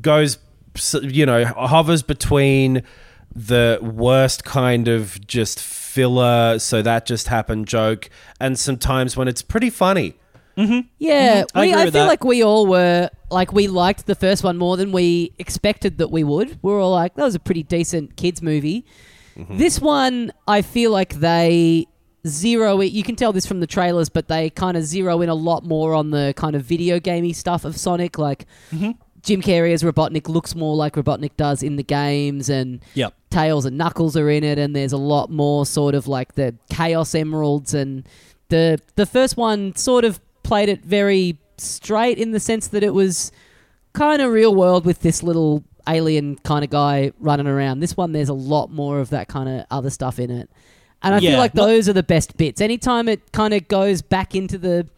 goes 0.00 0.38
you 1.02 1.26
know 1.26 1.44
hovers 1.44 2.02
between 2.04 2.82
the 3.34 3.78
worst 3.82 4.44
kind 4.44 4.86
of 4.86 5.24
just 5.26 5.58
filler 5.90 6.58
so 6.58 6.82
that 6.82 7.04
just 7.04 7.26
happened 7.28 7.66
joke 7.66 8.08
and 8.38 8.58
sometimes 8.58 9.16
when 9.16 9.26
it's 9.26 9.42
pretty 9.42 9.70
funny 9.70 10.14
mm-hmm. 10.56 10.80
Yeah, 10.98 11.42
mm-hmm. 11.42 11.58
I 11.58 11.60
we, 11.60 11.70
agree 11.70 11.80
I, 11.80 11.84
with 11.86 11.94
feel 11.94 12.02
that. 12.04 12.08
like 12.08 12.24
we 12.24 12.42
all 12.42 12.66
were 12.66 13.10
like 13.30 13.52
we 13.52 13.66
liked 13.66 14.06
the 14.06 14.14
first 14.14 14.44
one 14.44 14.56
more 14.56 14.76
than 14.76 14.92
we 14.92 15.32
expected 15.38 15.98
that 15.98 16.08
we 16.08 16.24
would. 16.24 16.58
We 16.62 16.72
were 16.72 16.80
all 16.80 16.92
like, 16.92 17.14
that 17.14 17.24
was 17.24 17.34
a 17.34 17.40
pretty 17.40 17.62
decent 17.62 18.16
kids 18.16 18.42
movie. 18.42 18.84
Mm-hmm. 19.36 19.58
This 19.58 19.80
one, 19.80 20.32
I 20.46 20.62
feel 20.62 20.90
like 20.90 21.14
they 21.14 21.86
zero 22.26 22.80
it. 22.80 22.92
You 22.92 23.02
can 23.02 23.16
tell 23.16 23.32
this 23.32 23.46
from 23.46 23.60
the 23.60 23.66
trailers, 23.66 24.08
but 24.08 24.28
they 24.28 24.50
kind 24.50 24.76
of 24.76 24.84
zero 24.84 25.22
in 25.22 25.28
a 25.28 25.34
lot 25.34 25.64
more 25.64 25.94
on 25.94 26.10
the 26.10 26.34
kind 26.36 26.54
of 26.54 26.62
video 26.62 27.00
gamey 27.00 27.32
stuff 27.32 27.64
of 27.64 27.76
Sonic. 27.76 28.18
Like 28.18 28.46
Jim 29.22 29.42
Carrey 29.42 29.72
as 29.72 29.82
Robotnik 29.82 30.28
looks 30.28 30.54
more 30.54 30.76
like 30.76 30.94
Robotnik 30.94 31.36
does 31.36 31.62
in 31.62 31.76
the 31.76 31.82
games, 31.82 32.48
and 32.48 32.80
Yep. 32.94 33.14
Tails 33.30 33.64
and 33.64 33.78
Knuckles 33.78 34.16
are 34.16 34.28
in 34.28 34.44
it, 34.44 34.58
and 34.58 34.74
there's 34.74 34.92
a 34.92 34.96
lot 34.98 35.30
more 35.30 35.64
sort 35.64 35.94
of 35.94 36.08
like 36.08 36.34
the 36.34 36.54
Chaos 36.70 37.14
Emeralds, 37.14 37.74
and 37.74 38.06
the 38.48 38.78
the 38.96 39.06
first 39.06 39.36
one 39.36 39.74
sort 39.76 40.04
of 40.04 40.20
played 40.42 40.68
it 40.68 40.84
very 40.84 41.38
straight 41.58 42.18
in 42.18 42.32
the 42.32 42.40
sense 42.40 42.68
that 42.68 42.82
it 42.82 42.94
was 42.94 43.30
kind 43.92 44.20
of 44.22 44.32
real 44.32 44.54
world 44.54 44.84
with 44.84 45.00
this 45.00 45.22
little 45.22 45.62
alien 45.88 46.36
kind 46.36 46.64
of 46.64 46.70
guy 46.70 47.12
running 47.18 47.46
around. 47.46 47.80
This 47.80 47.96
one, 47.96 48.12
there's 48.12 48.28
a 48.28 48.34
lot 48.34 48.70
more 48.70 49.00
of 49.00 49.10
that 49.10 49.28
kind 49.28 49.48
of 49.48 49.66
other 49.70 49.90
stuff 49.90 50.18
in 50.18 50.30
it, 50.30 50.50
and 51.02 51.14
I 51.14 51.18
Yeah, 51.18 51.30
feel 51.30 51.38
like 51.38 51.52
those 51.52 51.88
are 51.88 51.92
the 51.92 52.02
best 52.02 52.36
bits. 52.36 52.60
Anytime 52.60 53.08
it 53.08 53.32
kind 53.32 53.54
of 53.54 53.68
goes 53.68 54.02
back 54.02 54.34
into 54.34 54.58
the 54.58 54.88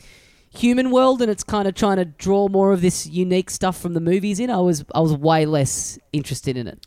human 0.54 0.90
world 0.90 1.22
and 1.22 1.30
it's 1.30 1.42
kind 1.42 1.66
of 1.66 1.74
trying 1.74 1.96
to 1.96 2.04
draw 2.04 2.46
more 2.48 2.72
of 2.72 2.82
this 2.82 3.06
unique 3.06 3.48
stuff 3.50 3.80
from 3.80 3.94
the 3.94 4.00
movies 4.00 4.38
in, 4.40 4.50
I 4.50 4.58
was 4.58 4.84
I 4.94 5.00
was 5.00 5.12
way 5.14 5.46
less 5.46 5.98
interested 6.12 6.56
in 6.56 6.66
it. 6.66 6.86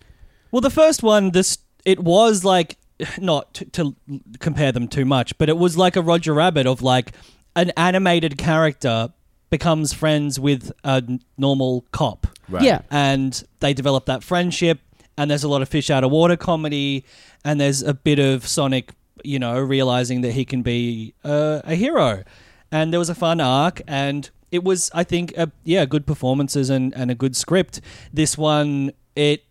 Well, 0.55 0.61
the 0.61 0.69
first 0.69 1.03
one, 1.03 1.31
this 1.31 1.57
it 1.83 1.99
was 1.99 2.45
like 2.45 2.77
not 3.19 3.53
to, 3.55 3.65
to 3.65 3.95
compare 4.39 4.71
them 4.71 4.87
too 4.87 5.03
much, 5.03 5.37
but 5.37 5.49
it 5.49 5.57
was 5.57 5.75
like 5.75 5.97
a 5.97 6.01
Roger 6.01 6.33
Rabbit 6.33 6.65
of 6.65 6.81
like 6.81 7.11
an 7.57 7.71
animated 7.75 8.37
character 8.37 9.09
becomes 9.49 9.91
friends 9.91 10.39
with 10.39 10.71
a 10.85 11.03
n- 11.05 11.19
normal 11.37 11.83
cop, 11.91 12.27
Right. 12.47 12.63
Yeah. 12.63 12.79
and 12.89 13.43
they 13.59 13.73
develop 13.73 14.05
that 14.05 14.23
friendship. 14.23 14.79
And 15.17 15.29
there's 15.29 15.43
a 15.43 15.49
lot 15.49 15.61
of 15.61 15.67
fish 15.67 15.89
out 15.89 16.05
of 16.05 16.11
water 16.11 16.37
comedy, 16.37 17.03
and 17.43 17.59
there's 17.59 17.83
a 17.83 17.93
bit 17.93 18.19
of 18.19 18.47
Sonic, 18.47 18.93
you 19.25 19.39
know, 19.39 19.59
realizing 19.59 20.21
that 20.21 20.31
he 20.31 20.45
can 20.45 20.61
be 20.61 21.15
uh, 21.25 21.59
a 21.65 21.75
hero. 21.75 22.23
And 22.71 22.93
there 22.93 22.99
was 22.99 23.09
a 23.09 23.15
fun 23.15 23.41
arc, 23.41 23.81
and 23.89 24.29
it 24.53 24.63
was, 24.63 24.89
I 24.93 25.03
think, 25.03 25.33
a, 25.37 25.51
yeah, 25.65 25.83
good 25.83 26.07
performances 26.07 26.69
and, 26.69 26.93
and 26.95 27.11
a 27.11 27.15
good 27.15 27.35
script. 27.35 27.81
This 28.13 28.37
one, 28.37 28.93
it 29.17 29.43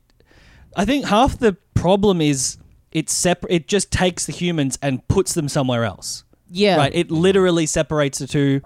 I 0.76 0.84
think 0.84 1.06
half 1.06 1.38
the 1.38 1.56
problem 1.74 2.20
is 2.20 2.56
it 2.92 3.08
separ- 3.10 3.48
it 3.50 3.68
just 3.68 3.90
takes 3.90 4.26
the 4.26 4.32
humans 4.32 4.78
and 4.82 5.06
puts 5.08 5.34
them 5.34 5.48
somewhere 5.48 5.84
else. 5.84 6.24
Yeah. 6.48 6.76
Right. 6.76 6.94
It 6.94 7.10
literally 7.10 7.66
separates 7.66 8.18
the 8.18 8.26
two 8.26 8.60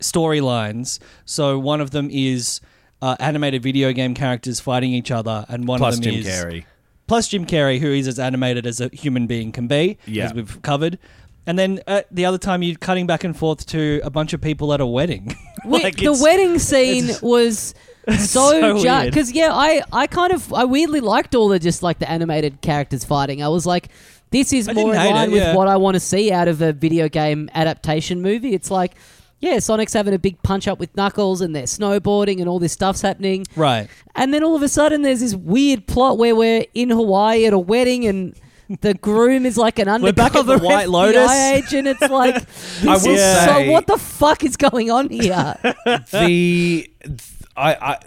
storylines. 0.00 0.98
So 1.24 1.58
one 1.58 1.80
of 1.80 1.90
them 1.90 2.08
is 2.10 2.60
uh, 3.02 3.16
animated 3.20 3.62
video 3.62 3.92
game 3.92 4.14
characters 4.14 4.60
fighting 4.60 4.92
each 4.92 5.10
other, 5.10 5.44
and 5.48 5.66
one 5.66 5.78
plus 5.78 5.98
of 5.98 6.04
them 6.04 6.14
is 6.14 6.24
jim 6.26 6.32
is 6.34 6.44
carrey 6.44 6.64
plus 7.06 7.26
Jim 7.26 7.44
Carrey, 7.44 7.80
who 7.80 7.90
is 7.92 8.06
as 8.06 8.20
animated 8.20 8.66
as 8.68 8.80
a 8.80 8.88
human 8.92 9.26
being 9.26 9.50
can 9.50 9.66
be, 9.66 9.98
Yeah. 10.06 10.26
as 10.26 10.32
we've 10.32 10.62
covered. 10.62 10.96
And 11.44 11.58
then 11.58 11.80
uh, 11.88 12.02
the 12.12 12.24
other 12.24 12.38
time 12.38 12.62
you're 12.62 12.76
cutting 12.76 13.08
back 13.08 13.24
and 13.24 13.36
forth 13.36 13.66
to 13.66 14.00
a 14.04 14.10
bunch 14.10 14.32
of 14.32 14.40
people 14.40 14.72
at 14.72 14.80
a 14.80 14.86
wedding. 14.86 15.34
We- 15.64 15.82
Like, 15.82 15.96
the 15.96 16.12
wedding 16.12 16.58
scene 16.70 17.10
was 17.20 17.74
so, 18.18 18.78
So 18.78 19.04
because 19.06 19.32
yeah, 19.32 19.50
I 19.52 19.82
I 19.92 20.06
kind 20.06 20.32
of 20.32 20.52
I 20.52 20.64
weirdly 20.64 21.00
liked 21.00 21.34
all 21.34 21.48
the 21.48 21.58
just 21.58 21.82
like 21.82 21.98
the 21.98 22.10
animated 22.10 22.60
characters 22.60 23.04
fighting. 23.04 23.42
I 23.42 23.48
was 23.48 23.66
like, 23.66 23.88
this 24.30 24.52
is 24.52 24.68
I 24.68 24.72
more 24.72 24.94
in 24.94 24.96
line 24.96 25.28
it, 25.30 25.32
with 25.32 25.42
yeah. 25.42 25.54
what 25.56 25.68
I 25.68 25.76
want 25.76 25.94
to 25.94 26.00
see 26.00 26.30
out 26.32 26.48
of 26.48 26.60
a 26.62 26.72
video 26.72 27.08
game 27.08 27.50
adaptation 27.54 28.22
movie. 28.22 28.54
It's 28.54 28.70
like. 28.70 28.94
Yeah, 29.42 29.58
Sonic's 29.58 29.94
having 29.94 30.12
a 30.12 30.18
big 30.18 30.42
punch 30.42 30.68
up 30.68 30.78
with 30.78 30.94
Knuckles 30.94 31.40
and 31.40 31.56
they're 31.56 31.62
snowboarding 31.62 32.40
and 32.40 32.46
all 32.46 32.58
this 32.58 32.74
stuff's 32.74 33.00
happening. 33.00 33.46
Right. 33.56 33.88
And 34.14 34.34
then 34.34 34.44
all 34.44 34.54
of 34.54 34.60
a 34.62 34.68
sudden, 34.68 35.00
there's 35.00 35.20
this 35.20 35.34
weird 35.34 35.86
plot 35.86 36.18
where 36.18 36.36
we're 36.36 36.66
in 36.74 36.90
Hawaii 36.90 37.46
at 37.46 37.54
a 37.54 37.58
wedding, 37.58 38.04
and 38.06 38.34
the 38.82 38.92
groom 38.92 39.46
is 39.46 39.56
like 39.56 39.78
an 39.78 39.86
We're 40.02 40.12
back 40.12 40.34
at 40.34 40.40
undercover 40.40 40.58
the 40.58 40.66
White 40.66 40.90
Lotus. 40.90 41.30
agent. 41.32 41.88
It's 41.88 42.02
like, 42.10 42.34
this 42.34 42.86
I 42.86 42.94
is 42.96 43.06
will 43.06 43.16
so. 43.16 43.44
say- 43.46 43.70
What 43.70 43.86
the 43.86 43.96
fuck 43.96 44.44
is 44.44 44.58
going 44.58 44.90
on 44.90 45.08
here? 45.08 45.56
the 46.12 46.90
I, 47.60 47.72
I 47.92 47.98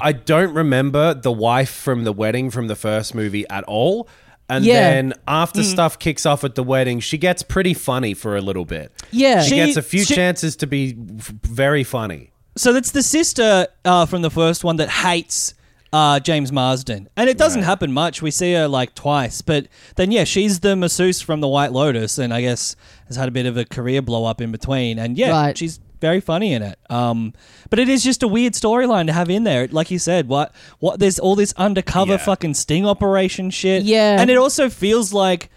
I 0.00 0.12
don't 0.12 0.52
remember 0.54 1.14
the 1.14 1.32
wife 1.32 1.70
from 1.70 2.04
the 2.04 2.12
wedding 2.12 2.50
from 2.50 2.68
the 2.68 2.76
first 2.76 3.14
movie 3.14 3.48
at 3.48 3.64
all. 3.64 4.08
And 4.50 4.64
Yeah. 4.64 4.80
then 4.80 5.12
after 5.26 5.62
stuff 5.62 5.98
kicks 5.98 6.24
off 6.24 6.42
at 6.44 6.54
the 6.54 6.62
wedding, 6.62 7.00
she 7.00 7.18
gets 7.18 7.42
pretty 7.42 7.74
funny 7.74 8.14
for 8.14 8.36
a 8.36 8.40
little 8.40 8.64
bit. 8.64 8.92
Yeah, 9.10 9.42
She, 9.42 9.50
She- 9.50 9.56
gets 9.56 9.76
a 9.76 9.82
few 9.82 10.04
she- 10.04 10.14
chances 10.14 10.56
to 10.56 10.66
be 10.66 10.96
f- 11.18 11.32
very 11.42 11.84
funny. 11.84 12.30
So 12.56 12.72
that's 12.72 12.90
the 12.92 13.02
sister 13.02 13.66
uh, 13.84 14.06
from 14.06 14.22
the 14.22 14.30
first 14.30 14.64
one 14.64 14.76
that 14.76 14.88
hates 14.88 15.54
uh, 15.92 16.20
James 16.20 16.50
Marsden, 16.52 17.08
and 17.16 17.30
it 17.30 17.38
doesn't 17.38 17.62
happen 17.62 17.92
much. 17.92 18.20
We 18.20 18.30
see 18.30 18.52
her 18.54 18.68
like 18.68 18.94
twice, 18.94 19.40
but 19.42 19.68
then 19.96 20.10
yeah, 20.10 20.24
she's 20.24 20.60
the 20.60 20.76
masseuse 20.76 21.20
from 21.22 21.40
the 21.40 21.48
White 21.48 21.72
Lotus, 21.72 22.18
and 22.18 22.32
I 22.34 22.40
guess 22.42 22.74
has 23.06 23.16
had 23.16 23.26
a 23.28 23.30
bit 23.30 23.46
of 23.46 23.56
a 23.56 23.64
career 23.64 24.02
blow 24.02 24.24
up 24.26 24.40
in 24.42 24.50
between. 24.52 24.98
And 24.98 25.16
yeah, 25.16 25.30
Right. 25.30 25.56
she's 25.56 25.80
very 26.00 26.20
funny 26.20 26.52
in 26.52 26.62
it. 26.62 26.78
Um, 26.90 27.34
but 27.70 27.78
it 27.78 27.88
is 27.88 28.02
just 28.04 28.22
a 28.22 28.28
weird 28.28 28.54
storyline 28.54 29.06
to 29.06 29.12
have 29.12 29.28
in 29.30 29.44
there. 29.44 29.68
Like 29.68 29.90
you 29.90 29.98
said, 29.98 30.28
what 30.28 30.54
what 30.78 30.98
there's 31.00 31.18
all 31.18 31.34
this 31.36 31.52
undercover 31.56 32.12
Yeah. 32.12 32.16
fucking 32.18 32.54
sting 32.54 32.86
operation 32.86 33.50
shit. 33.50 33.82
Yeah. 33.84 34.20
and 34.20 34.30
it 34.30 34.36
also 34.36 34.68
feels 34.68 35.12
like. 35.12 35.50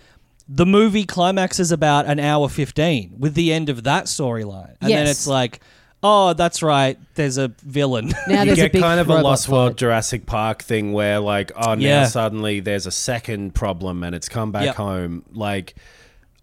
The 0.54 0.66
movie 0.66 1.06
climaxes 1.06 1.72
about 1.72 2.08
an 2.08 2.20
hour 2.20 2.50
15 2.50 3.14
with 3.18 3.36
the 3.36 3.54
end 3.54 3.70
of 3.70 3.84
that 3.84 4.06
storyline. 4.06 4.76
And 4.82 4.92
then 4.92 5.06
Yes. 5.06 5.10
it's 5.12 5.28
like, 5.28 5.62
oh, 6.04 6.34
that's 6.34 6.62
right, 6.62 6.98
there's 7.16 7.38
a 7.38 7.54
villain. 7.64 8.08
now 8.28 8.40
you 8.42 8.48
there's 8.48 8.58
a 8.60 8.62
get 8.64 8.72
big 8.74 8.82
kind 8.82 9.00
of 9.00 9.08
a 9.10 9.14
robot 9.14 9.24
Lost 9.24 9.46
fight. 9.48 9.54
World 9.54 9.78
Jurassic 9.78 10.26
Park 10.26 10.62
thing 10.62 10.92
where 10.92 11.22
like, 11.22 11.54
oh 11.56 11.76
now 11.76 11.80
Yeah. 11.86 12.06
suddenly 12.08 12.60
there's 12.60 12.86
a 12.86 12.92
second 12.92 13.56
problem 13.56 14.04
and 14.04 14.14
it's 14.14 14.28
come 14.28 14.52
back 14.52 14.66
Yep. 14.66 14.76
home. 14.76 15.24
Like 15.32 15.74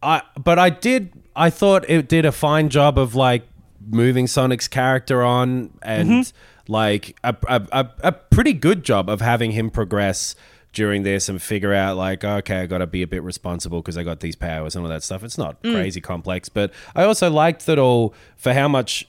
I 0.03 0.23
but 0.43 0.59
I 0.59 0.71
did 0.71 1.13
I 1.37 1.51
thought 1.51 1.85
it 1.91 2.09
did 2.09 2.25
a 2.25 2.33
fine 2.33 2.71
job 2.71 2.99
of 2.99 3.15
like 3.15 3.43
moving 3.91 4.27
Sonic's 4.27 4.69
character 4.69 5.23
on 5.23 5.71
and 5.83 6.09
Mm-hmm. 6.09 6.73
like 6.73 7.17
a, 7.25 7.35
a, 7.49 7.63
a, 7.73 7.91
a 8.05 8.13
pretty 8.13 8.53
good 8.53 8.85
job 8.85 9.09
of 9.09 9.21
having 9.21 9.53
him 9.53 9.71
progress 9.71 10.35
during 10.75 11.03
this 11.03 11.29
and 11.29 11.41
figure 11.41 11.73
out 11.73 11.97
like 11.97 12.23
okay 12.23 12.59
I 12.61 12.67
got 12.67 12.79
to 12.79 12.87
be 12.87 13.03
a 13.03 13.07
bit 13.07 13.23
responsible 13.23 13.81
because 13.81 13.97
I 13.97 14.03
got 14.05 14.21
these 14.21 14.37
powers 14.37 14.77
and 14.77 14.85
all 14.85 14.91
that 14.91 15.03
stuff. 15.03 15.25
It's 15.25 15.39
not 15.39 15.61
Mm. 15.63 15.73
crazy 15.75 16.01
complex, 16.01 16.49
but 16.49 16.73
I 16.95 17.05
also 17.05 17.31
liked 17.31 17.65
that 17.67 17.79
all 17.79 18.15
for 18.37 18.53
how 18.53 18.69
much 18.69 19.09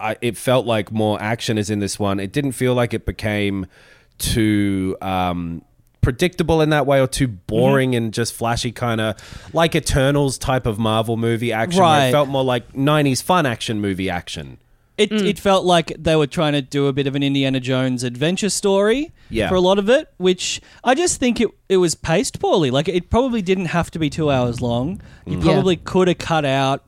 I, 0.00 0.16
it 0.22 0.36
felt 0.36 0.66
like 0.66 0.90
more 0.90 1.20
action 1.22 1.56
is 1.58 1.70
in 1.70 1.78
this 1.78 1.98
one. 1.98 2.18
It 2.18 2.32
didn't 2.32 2.52
feel 2.52 2.74
like 2.74 2.92
it 2.94 3.04
became 3.06 3.66
too 4.18 4.96
um, 5.02 5.62
predictable 6.04 6.60
in 6.60 6.70
that 6.70 6.86
way 6.86 7.00
or 7.00 7.06
too 7.08 7.26
boring 7.26 7.90
Mm-hmm. 7.92 7.96
and 8.04 8.14
just 8.14 8.32
flashy, 8.34 8.70
kind 8.72 9.00
of 9.00 9.16
like 9.52 9.74
Eternals 9.74 10.38
type 10.38 10.66
of 10.66 10.78
Marvel 10.78 11.16
movie 11.16 11.52
action. 11.52 11.80
where 11.82 11.90
Right. 11.90 12.06
it 12.08 12.12
felt 12.12 12.28
more 12.28 12.44
like 12.44 12.72
'90s 12.74 13.22
fun 13.22 13.46
action 13.46 13.80
movie 13.80 14.08
action. 14.10 14.58
It, 14.96 15.10
Mm. 15.10 15.26
it 15.26 15.40
felt 15.40 15.64
like 15.64 15.92
they 15.98 16.14
were 16.14 16.28
trying 16.28 16.52
to 16.52 16.62
do 16.62 16.86
a 16.86 16.92
bit 16.92 17.08
of 17.08 17.16
an 17.16 17.22
Indiana 17.24 17.58
Jones 17.58 18.04
adventure 18.04 18.48
story 18.48 19.10
Yeah. 19.28 19.48
for 19.48 19.56
a 19.56 19.60
lot 19.60 19.76
of 19.80 19.88
it, 19.88 20.08
which 20.18 20.60
I 20.84 20.94
just 20.94 21.18
think 21.18 21.40
it, 21.40 21.48
it 21.68 21.78
was 21.78 21.96
paced 21.96 22.38
poorly. 22.38 22.70
Like, 22.70 22.86
it 22.88 23.10
probably 23.10 23.42
didn't 23.42 23.66
have 23.66 23.90
to 23.90 23.98
be 23.98 24.08
two 24.08 24.30
hours 24.30 24.60
long. 24.60 25.00
You 25.26 25.38
Yeah. 25.38 25.42
probably 25.42 25.74
could 25.74 26.06
have 26.06 26.18
cut 26.18 26.44
out 26.44 26.84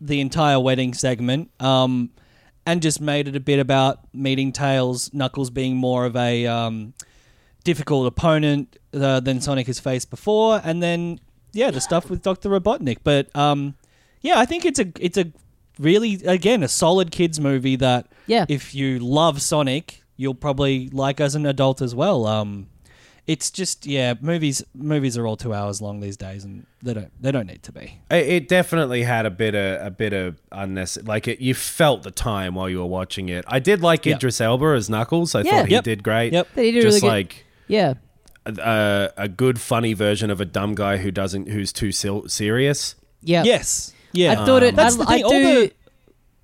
the 0.00 0.20
entire 0.20 0.60
wedding 0.60 0.94
segment 0.94 1.50
um, 1.60 2.10
and 2.66 2.80
just 2.80 3.00
made 3.00 3.26
it 3.26 3.34
a 3.34 3.40
bit 3.40 3.58
about 3.58 3.98
meeting 4.14 4.52
Tails, 4.52 5.10
Knuckles 5.12 5.50
being 5.50 5.74
more 5.76 6.06
of 6.06 6.14
a 6.14 6.46
um, 6.46 6.94
difficult 7.62 8.06
opponent 8.06 8.78
uh, 8.94 9.20
than 9.20 9.40
Sonic 9.40 9.66
has 9.68 9.80
faced 9.80 10.10
before, 10.10 10.60
and 10.64 10.82
then, 10.82 11.20
yeah, 11.52 11.70
the 11.70 11.80
stuff 11.80 12.10
with 12.10 12.22
Dr. 12.22 12.48
Robotnik. 12.50 12.98
But, 13.04 13.34
um, 13.36 13.74
yeah, 14.20 14.38
I 14.38 14.44
think 14.46 14.64
it's 14.64 14.78
a 14.78 14.86
it's 15.00 15.16
a 15.18 15.32
really 15.78 16.14
again 16.26 16.62
a 16.62 16.68
solid 16.68 17.10
kids 17.10 17.40
movie 17.40 17.76
that 17.76 18.06
Yeah. 18.26 18.44
if 18.48 18.74
you 18.74 18.98
love 18.98 19.40
Sonic, 19.42 20.02
you'll 20.16 20.34
probably 20.34 20.88
like 20.92 21.20
as 21.20 21.34
an 21.34 21.46
adult 21.46 21.80
as 21.82 21.94
well. 21.94 22.26
Um, 22.26 22.68
it's 23.26 23.50
just 23.52 23.86
yeah, 23.86 24.14
movies 24.20 24.64
movies 24.74 25.16
are 25.16 25.26
all 25.26 25.36
two 25.36 25.54
hours 25.54 25.80
long 25.80 26.00
these 26.00 26.16
days, 26.16 26.44
and 26.44 26.66
they 26.82 26.92
don't 26.94 27.10
they 27.22 27.30
don't 27.32 27.46
need 27.46 27.62
to 27.64 27.72
be. 27.72 27.98
It, 28.10 28.26
it 28.28 28.48
definitely 28.48 29.02
had 29.04 29.26
a 29.26 29.30
bit 29.30 29.54
of 29.54 29.86
a 29.86 29.90
bit 29.90 30.12
of 30.12 30.40
unnecessary. 30.50 31.06
Like 31.06 31.28
it, 31.28 31.40
you 31.40 31.54
felt 31.54 32.02
the 32.02 32.10
time 32.10 32.54
while 32.56 32.68
you 32.68 32.78
were 32.80 32.86
watching 32.86 33.28
it. 33.28 33.44
I 33.48 33.58
did 33.60 33.80
like 33.80 34.04
Yep. 34.06 34.16
Idris 34.16 34.40
Elba 34.40 34.66
as 34.76 34.90
Knuckles. 34.90 35.34
I 35.36 35.42
Yeah. 35.42 35.50
thought 35.58 35.66
he 35.68 35.72
Yep. 35.74 35.84
did 35.84 36.02
great. 36.02 36.32
Yep. 36.32 36.48
He 36.56 36.72
did 36.72 36.78
a 36.78 36.82
just 36.82 36.86
really 36.96 37.00
good- 37.00 37.06
like. 37.08 37.46
Yeah. 37.68 37.94
a, 38.46 39.10
a 39.16 39.28
good 39.28 39.60
funny 39.60 39.94
version 39.94 40.30
of 40.30 40.40
a 40.40 40.44
dumb 40.44 40.74
guy 40.74 40.96
who 40.98 41.10
doesn't 41.10 41.48
who's 41.48 41.72
too 41.72 41.92
sil- 41.94 42.28
serious. 42.28 42.94
Yeah. 43.22 43.44
Yes, 43.44 43.92
yeah. 44.12 44.32
I 44.42 44.46
thought 44.46 44.62
it. 44.62 44.70
Um, 44.70 44.74
that's 44.76 44.94
I, 44.94 44.98
the 44.98 45.04
I 45.10 45.14
thing. 45.16 45.24
All 45.24 45.30
do. 45.30 45.54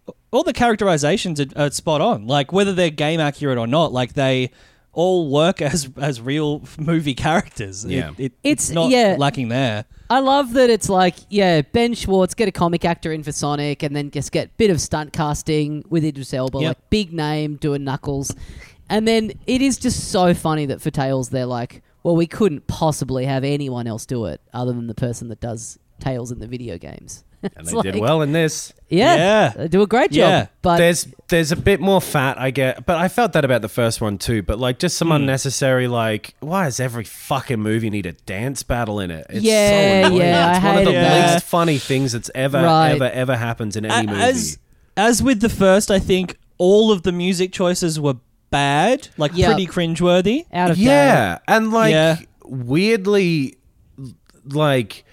the 0.07 0.15
all 0.31 0.43
the 0.45 0.53
characterizations 0.53 1.41
are, 1.41 1.47
are 1.57 1.71
spot 1.71 2.01
on. 2.01 2.27
Like 2.27 2.53
whether 2.53 2.73
they're 2.73 2.91
game 2.91 3.19
accurate 3.21 3.59
or 3.59 3.67
not, 3.67 3.93
like 3.93 4.13
they 4.15 4.51
all 4.93 5.29
work 5.31 5.61
as 5.73 5.91
as 5.97 6.21
real 6.21 6.63
movie 6.79 7.15
characters. 7.15 7.85
It- 7.85 7.91
Yeah. 7.93 8.11
it, 8.11 8.15
It's- 8.19 8.33
it's 8.45 8.71
not 8.71 8.91
yeah. 8.91 9.17
lacking 9.19 9.49
there. 9.49 9.85
I 10.11 10.21
love 10.21 10.55
that 10.55 10.71
it's 10.71 10.89
like, 10.89 11.17
yeah, 11.29 11.61
Ben 11.61 11.93
Schwartz, 11.93 12.33
get 12.33 12.49
a 12.49 12.51
comic 12.51 12.87
actor 12.87 13.13
in 13.13 13.23
for 13.23 13.31
Sonic, 13.31 13.83
and 13.83 13.95
then 13.95 14.11
just 14.11 14.33
get 14.33 14.47
a 14.47 14.51
bit 14.57 14.71
of 14.71 14.81
stunt 14.81 15.13
casting 15.13 15.85
with 15.91 16.03
Idris 16.03 16.33
Elba, 16.33 16.61
Yep. 16.61 16.69
like 16.69 16.89
big 16.91 17.13
name 17.13 17.57
doing 17.57 17.85
Knuckles. 17.85 18.35
And 18.91 19.07
then 19.07 19.33
it 19.47 19.63
is 19.63 19.77
just 19.79 20.11
so 20.11 20.35
funny 20.35 20.67
that 20.67 20.81
for 20.81 20.91
Tails, 20.91 21.29
they're 21.31 21.47
like, 21.47 21.83
well, 22.03 22.17
we 22.17 22.27
couldn't 22.27 22.67
possibly 22.67 23.25
have 23.27 23.45
anyone 23.45 23.87
else 23.87 24.07
do 24.07 24.25
it 24.27 24.41
other 24.55 24.73
than 24.73 24.87
the 24.87 24.95
person 24.95 25.29
that 25.29 25.41
does 25.41 25.79
Tails 26.01 26.31
in 26.33 26.39
the 26.39 26.47
video 26.47 26.79
games. 26.79 27.25
And 27.43 27.53
It's 27.59 27.71
they 27.73 27.83
did 27.93 28.01
well 28.01 28.23
in 28.23 28.33
this. 28.33 28.73
Yeah, 28.89 29.15
Yeah. 29.15 29.49
they 29.51 29.69
do 29.69 29.83
a 29.83 29.87
great 29.87 30.11
job. 30.11 30.29
Yeah. 30.29 30.47
But 30.61 30.79
there's 30.79 31.07
there's 31.29 31.53
a 31.53 31.57
bit 31.57 31.81
more 31.81 32.01
fat, 32.01 32.37
I 32.37 32.51
get, 32.51 32.85
but 32.85 32.97
I 32.97 33.07
felt 33.07 33.33
that 33.35 33.45
about 33.45 33.63
the 33.63 33.69
first 33.69 34.01
one 34.01 34.19
too. 34.19 34.43
But 34.43 34.59
like, 34.59 34.81
just 34.81 34.97
some 34.99 35.09
hmm. 35.09 35.15
unnecessary 35.15 35.87
like, 35.87 36.35
why 36.41 36.65
does 36.65 36.81
every 36.81 37.05
fucking 37.05 37.61
movie 37.61 37.91
need 37.91 38.07
a 38.07 38.13
dance 38.13 38.65
battle 38.65 38.99
in 38.99 39.13
it? 39.13 39.25
It's 39.31 39.45
Yeah, 39.45 40.03
so 40.03 40.07
annoying. 40.09 40.21
yeah, 40.23 40.57
it's 40.57 40.65
I 40.65 40.69
one 40.69 40.79
of 40.79 40.85
the 40.87 40.91
hated 40.91 41.05
that. 41.05 41.35
least 41.35 41.47
funny 41.47 41.79
things 41.79 42.13
that's 42.13 42.31
ever 42.35 42.61
Right. 42.61 42.91
ever 42.93 43.05
ever 43.05 43.37
happens 43.37 43.77
in 43.77 43.85
any 43.85 44.09
A- 44.09 44.11
movie. 44.11 44.21
As 44.21 44.59
as 44.97 45.23
with 45.23 45.41
the 45.41 45.49
first, 45.49 45.93
I 45.93 46.01
think 46.01 46.39
all 46.59 46.91
of 46.91 47.03
the 47.05 47.13
music 47.13 47.53
choices 47.53 48.01
were 48.01 48.15
bad, 48.51 49.09
like 49.17 49.33
Yep. 49.35 49.47
pretty 49.47 49.67
cringeworthy. 49.67 50.47
out 50.53 50.71
of 50.71 50.77
date. 50.77 50.83
yeah, 50.85 51.39
and 51.49 51.71
like 51.73 51.93
Yeah. 51.93 52.17
weirdly, 52.45 53.57
like 54.45 55.05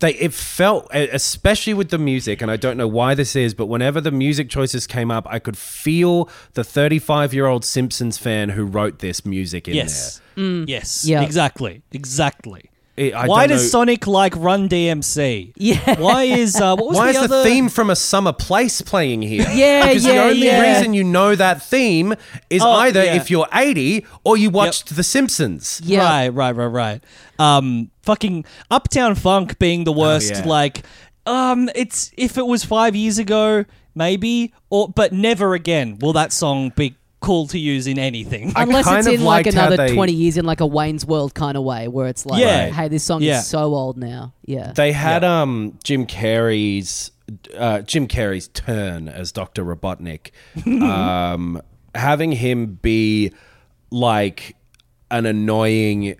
they 0.00 0.14
it 0.14 0.32
felt 0.34 0.92
e, 0.94 1.08
especially 1.12 1.72
with 1.72 1.90
the 1.90 1.98
music 1.98 2.42
and 2.42 2.50
i 2.50 2.56
don't 2.56 2.76
know 2.76 2.88
why 2.88 3.14
this 3.14 3.36
is 3.36 3.54
but 3.54 3.66
whenever 3.66 4.00
the 4.00 4.10
music 4.10 4.50
choices 4.50 4.84
came 4.86 5.12
up 5.12 5.24
i 5.30 5.38
could 5.38 5.56
feel 5.56 6.28
the 6.54 6.64
35 6.64 7.32
year 7.32 7.46
old 7.46 7.64
simpsons 7.64 8.18
fan 8.18 8.48
who 8.50 8.64
wrote 8.64 8.98
this 8.98 9.24
music 9.24 9.68
in 9.68 9.74
Yes, 9.76 10.20
mm. 10.36 10.68
yes, 10.68 11.04
Yeah. 11.04 11.22
exactly, 11.22 11.82
exactly. 11.92 12.68
There 12.96 13.06
It- 13.06 13.14
I 13.14 13.26
Why 13.26 13.46
does 13.46 13.62
know- 13.62 13.68
Sonic 13.68 14.06
like 14.06 14.34
Run 14.36 14.68
DMC? 14.68 15.52
Yeah. 15.56 15.98
Why 16.00 16.24
is 16.24 16.56
uh, 16.60 16.76
what 16.76 16.88
was 16.88 16.96
why 16.98 17.12
the 17.12 17.20
is 17.20 17.28
the 17.28 17.42
theme 17.44 17.68
from 17.68 17.90
a 17.90 17.96
summer 17.96 18.32
place 18.32 18.80
playing 18.82 19.22
here? 19.22 19.46
Yeah, 19.54 19.86
because 19.86 20.04
yeah, 20.04 20.12
the 20.12 20.22
only 20.30 20.46
yeah. 20.46 20.76
reason 20.76 20.94
you 20.94 21.04
know 21.04 21.34
that 21.34 21.62
theme 21.62 22.14
is 22.50 22.62
Oh, 22.62 22.70
either 22.70 23.02
yeah. 23.04 23.14
if 23.16 23.30
you're 23.30 23.48
80 23.52 24.06
or 24.24 24.36
you 24.36 24.50
watched 24.50 24.94
The 24.96 25.02
Simpsons. 25.02 25.80
Yeah. 25.84 26.00
Right, 26.02 26.28
right, 26.28 26.54
right, 26.56 26.66
right. 26.66 27.04
Um, 27.38 27.90
fucking 28.02 28.44
Uptown 28.70 29.14
Funk 29.14 29.58
being 29.58 29.84
the 29.84 29.92
worst. 29.92 30.32
Oh, 30.34 30.38
yeah. 30.38 30.44
Like, 30.46 30.82
um, 31.26 31.70
it's 31.74 32.10
if 32.16 32.36
it 32.38 32.46
was 32.46 32.64
five 32.64 32.94
years 32.96 33.18
ago, 33.18 33.64
maybe, 33.94 34.52
or 34.70 34.88
but 34.88 35.12
never 35.12 35.54
again 35.54 35.98
will 36.00 36.12
that 36.14 36.32
song 36.32 36.72
be 36.76 36.96
cool 37.22 37.46
to 37.48 37.58
use 37.58 37.86
in 37.86 37.98
anything. 37.98 38.52
I 38.54 38.64
Unless 38.64 38.84
kind 38.84 38.98
it's 38.98 39.06
of 39.08 39.14
in 39.14 39.24
like 39.24 39.46
liked 39.46 39.56
how 39.56 39.66
another 39.68 39.88
they- 39.88 39.94
20 39.94 40.12
years 40.12 40.36
in 40.36 40.44
like 40.44 40.60
a 40.60 40.66
Wayne's 40.66 41.06
World 41.06 41.34
kind 41.34 41.56
of 41.56 41.62
way 41.64 41.88
where 41.88 42.06
it's 42.08 42.26
like, 42.26 42.40
Yeah. 42.40 42.68
hey, 42.68 42.88
this 42.88 43.02
song 43.04 43.22
Yeah. 43.22 43.38
is 43.38 43.46
so 43.46 43.74
old 43.74 43.96
now. 43.96 44.34
Yeah. 44.44 44.72
They 44.72 44.92
had 44.92 45.24
um 45.24 45.78
Jim 45.84 46.06
Carrey's 46.06 47.10
uh, 47.56 47.80
Jim 47.80 48.06
Carrey's 48.08 48.48
turn 48.48 49.08
as 49.08 49.32
Doctor 49.32 49.64
Robotnik, 49.64 50.32
um, 50.82 51.62
having 51.94 52.32
him 52.32 52.78
be 52.82 53.32
like 53.90 54.56
an 55.10 55.24
annoying 55.26 56.16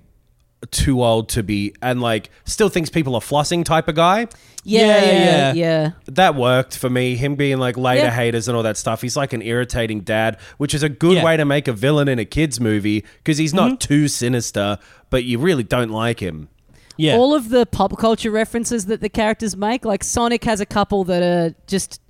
too 0.71 1.03
old 1.03 1.29
to 1.31 1.43
be 1.43 1.75
and 1.83 2.01
like 2.01 2.31
still 2.45 2.69
thinks 2.69 2.89
people 2.89 3.15
are 3.17 3.21
flossing 3.21 3.65
type 3.65 3.89
of 3.89 3.95
guy. 3.97 4.29
Yeah, 4.65 4.81
Yeah, 4.87 5.05
yeah, 5.05 5.13
yeah. 5.13 5.53
yeah. 5.55 5.91
That 6.07 6.35
worked 6.35 6.77
for 6.77 6.89
me. 6.89 7.17
Him 7.17 7.35
being 7.35 7.59
like 7.59 7.77
later 7.77 8.05
Yeah. 8.05 8.11
haters 8.11 8.49
and 8.49 8.57
all 8.57 8.63
that 8.63 8.77
stuff. 8.77 9.03
He's 9.03 9.17
like 9.17 9.33
an 9.33 9.43
irritating 9.43 10.01
dad, 10.01 10.39
which 10.59 10.75
is 10.75 10.83
a 10.83 10.89
good 10.89 11.17
Yeah. 11.17 11.25
way 11.25 11.37
to 11.37 11.45
make 11.45 11.67
a 11.69 11.73
villain 11.73 12.09
in 12.09 12.19
a 12.19 12.25
kids 12.25 12.61
movie 12.61 13.05
because 13.19 13.39
he's 13.39 13.53
not 13.53 13.73
mm-hmm. 13.73 13.77
too 13.79 14.09
sinister, 14.09 14.79
but 15.11 15.25
you 15.25 15.39
really 15.39 15.65
don't 15.65 15.91
like 15.91 16.21
him. 16.21 16.49
Yeah. 16.97 17.17
All 17.17 17.35
of 17.35 17.49
the 17.49 17.67
pop 17.67 17.99
culture 17.99 18.31
references 18.31 18.87
that 18.87 19.01
the 19.01 19.09
characters 19.09 19.57
make, 19.57 19.85
like 19.85 20.05
Sonic 20.05 20.45
has 20.45 20.61
a 20.61 20.67
couple 20.67 21.05
that 21.05 21.23
are 21.23 21.55
just 21.67 22.01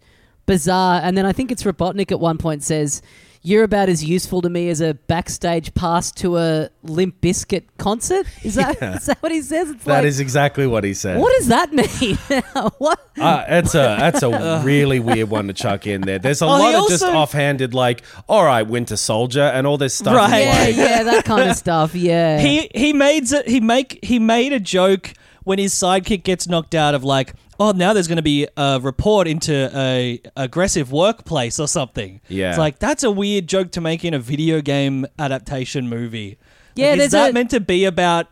bizarre, 0.45 1.01
and 1.03 1.17
then 1.17 1.25
I 1.25 1.33
think 1.33 1.51
it's 1.53 1.63
Robotnik 1.63 2.11
at 2.13 2.21
one 2.21 2.37
point 2.37 2.63
says, 2.63 3.01
"You're 3.43 3.65
about 3.65 3.89
as 3.89 4.05
useful 4.05 4.41
to 4.43 4.49
me 4.49 4.69
as 4.69 4.81
a 4.81 4.95
backstage 4.95 5.75
pass 5.75 6.11
to 6.13 6.39
a 6.39 6.71
Limp 6.83 7.21
Bizkit 7.21 7.65
concert." 7.79 8.27
Is 8.45 8.55
that 8.55 8.81
is 8.83 9.07
that 9.07 9.19
what 9.21 9.33
he 9.33 9.43
says? 9.43 9.71
It's 9.71 9.85
That 9.85 9.99
like, 9.99 10.05
is 10.07 10.21
exactly 10.21 10.67
what 10.67 10.85
he 10.85 10.95
said. 10.95 11.19
what 11.21 11.35
does 11.39 11.49
that 11.49 11.73
mean? 11.73 12.17
what? 12.79 13.01
Uh, 13.19 13.45
that's 13.49 13.75
a 13.75 13.97
that's 13.99 14.23
a 14.23 14.63
really 14.65 15.01
weird 15.01 15.29
one 15.31 15.47
to 15.49 15.53
chuck 15.53 15.87
in 15.87 16.03
there. 16.03 16.19
There's 16.19 16.41
a 16.43 16.47
Oh, 16.47 16.49
lot 16.49 16.75
of 16.75 16.89
just 16.89 17.05
offhanded 17.05 17.75
like, 17.75 18.03
all 18.29 18.45
right, 18.45 18.63
Winter 18.67 18.97
Soldier, 18.97 19.43
and 19.43 19.67
all 19.67 19.79
this 19.79 19.95
stuff. 19.95 20.15
Right. 20.17 20.45
Yeah, 20.45 20.61
like- 20.65 20.77
yeah, 20.77 21.03
that 21.05 21.25
kind 21.25 21.51
of 21.51 21.57
stuff. 21.67 21.95
Yeah. 21.95 22.39
he 22.39 22.71
he 22.75 22.93
made 22.93 23.31
a, 23.33 23.43
he 23.47 23.61
make 23.61 23.99
he 24.05 24.19
made 24.19 24.53
a 24.53 24.61
joke 24.61 25.13
when 25.45 25.59
his 25.59 25.75
sidekick 25.75 26.23
gets 26.23 26.47
knocked 26.47 26.75
out 26.75 26.95
of 26.95 27.03
like 27.03 27.35
oh 27.63 27.73
now 27.73 27.93
there's 27.93 28.09
going 28.09 28.17
to 28.17 28.23
be 28.23 28.47
a 28.57 28.81
report 28.83 29.29
into 29.29 29.71
a 29.75 30.21
aggressive 30.37 30.91
workplace 30.91 31.61
or 31.61 31.69
something 31.69 32.21
Yeah. 32.29 32.51
it's 32.51 32.59
like 32.59 32.79
that's 32.79 33.03
a 33.05 33.11
weird 33.11 33.47
joke 33.47 33.71
to 33.73 33.81
make 33.81 34.05
in 34.05 34.15
a 34.15 34.19
video 34.19 34.61
game 34.61 35.07
adaptation 35.19 35.89
movie 35.89 36.39
Yeah, 36.75 36.89
like, 36.91 36.99
there's 36.99 37.07
is 37.07 37.13
that 37.13 37.31
a- 37.31 37.33
meant 37.33 37.51
to 37.51 37.61
be 37.61 37.85
about 37.85 38.27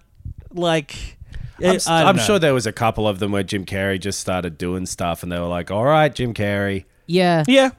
like 0.52 1.16
I'm, 1.58 1.64
eh, 1.66 1.78
I 1.86 2.00
don't 2.00 2.08
I'm 2.08 2.18
sure 2.18 2.38
there 2.38 2.54
was 2.54 2.66
a 2.66 2.72
couple 2.72 3.06
of 3.06 3.18
them 3.18 3.32
where 3.32 3.42
Jim 3.42 3.64
Carrey 3.66 4.00
just 4.00 4.18
started 4.18 4.56
doing 4.56 4.86
stuff, 4.86 5.22
and 5.22 5.30
they 5.30 5.38
were 5.38 5.44
like, 5.46 5.70
"All 5.70 5.84
right, 5.84 6.12
Jim 6.14 6.32
Carrey." 6.32 6.84
yeah. 7.06 7.44
yeah 7.46 7.70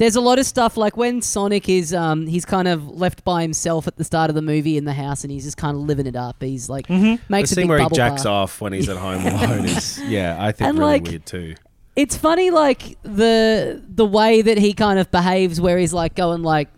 There's 0.00 0.16
a 0.16 0.20
lot 0.22 0.38
of 0.38 0.46
stuff 0.46 0.78
like 0.78 0.96
when 0.96 1.20
Sonic 1.20 1.68
is 1.68 1.92
um 1.92 2.26
he's 2.26 2.46
kind 2.46 2.66
of 2.66 2.88
left 2.88 3.22
by 3.22 3.42
himself 3.42 3.86
at 3.86 3.96
the 3.96 4.04
start 4.04 4.30
of 4.30 4.34
the 4.34 4.40
movie 4.40 4.78
in 4.78 4.86
the 4.86 4.94
house 4.94 5.24
and 5.24 5.30
he's 5.30 5.44
just 5.44 5.58
kind 5.58 5.76
of 5.76 5.82
living 5.82 6.06
it 6.06 6.16
up. 6.16 6.42
He's 6.42 6.70
like 6.70 6.86
The 6.86 7.18
makes 7.28 7.52
a 7.52 7.54
scene 7.54 7.64
big 7.64 7.68
where 7.68 7.80
he 7.80 7.88
jacks 7.90 8.22
bath. 8.22 8.32
off 8.32 8.60
when 8.62 8.72
he's 8.72 8.88
at 8.88 8.96
home 8.96 9.26
alone 9.26 9.66
is, 9.66 10.00
yeah, 10.02 10.38
I 10.40 10.52
think 10.52 10.68
And, 10.70 10.78
really 10.78 10.92
like, 10.92 11.02
weird 11.06 11.26
too. 11.26 11.54
It's 11.96 12.16
funny 12.16 12.50
like 12.50 12.96
the 13.02 13.82
the 13.86 14.06
way 14.06 14.40
that 14.40 14.56
he 14.56 14.72
kind 14.72 14.98
of 14.98 15.10
behaves 15.10 15.60
where 15.60 15.76
he's 15.76 15.92
like 15.92 16.14
going 16.14 16.42
like 16.42 16.68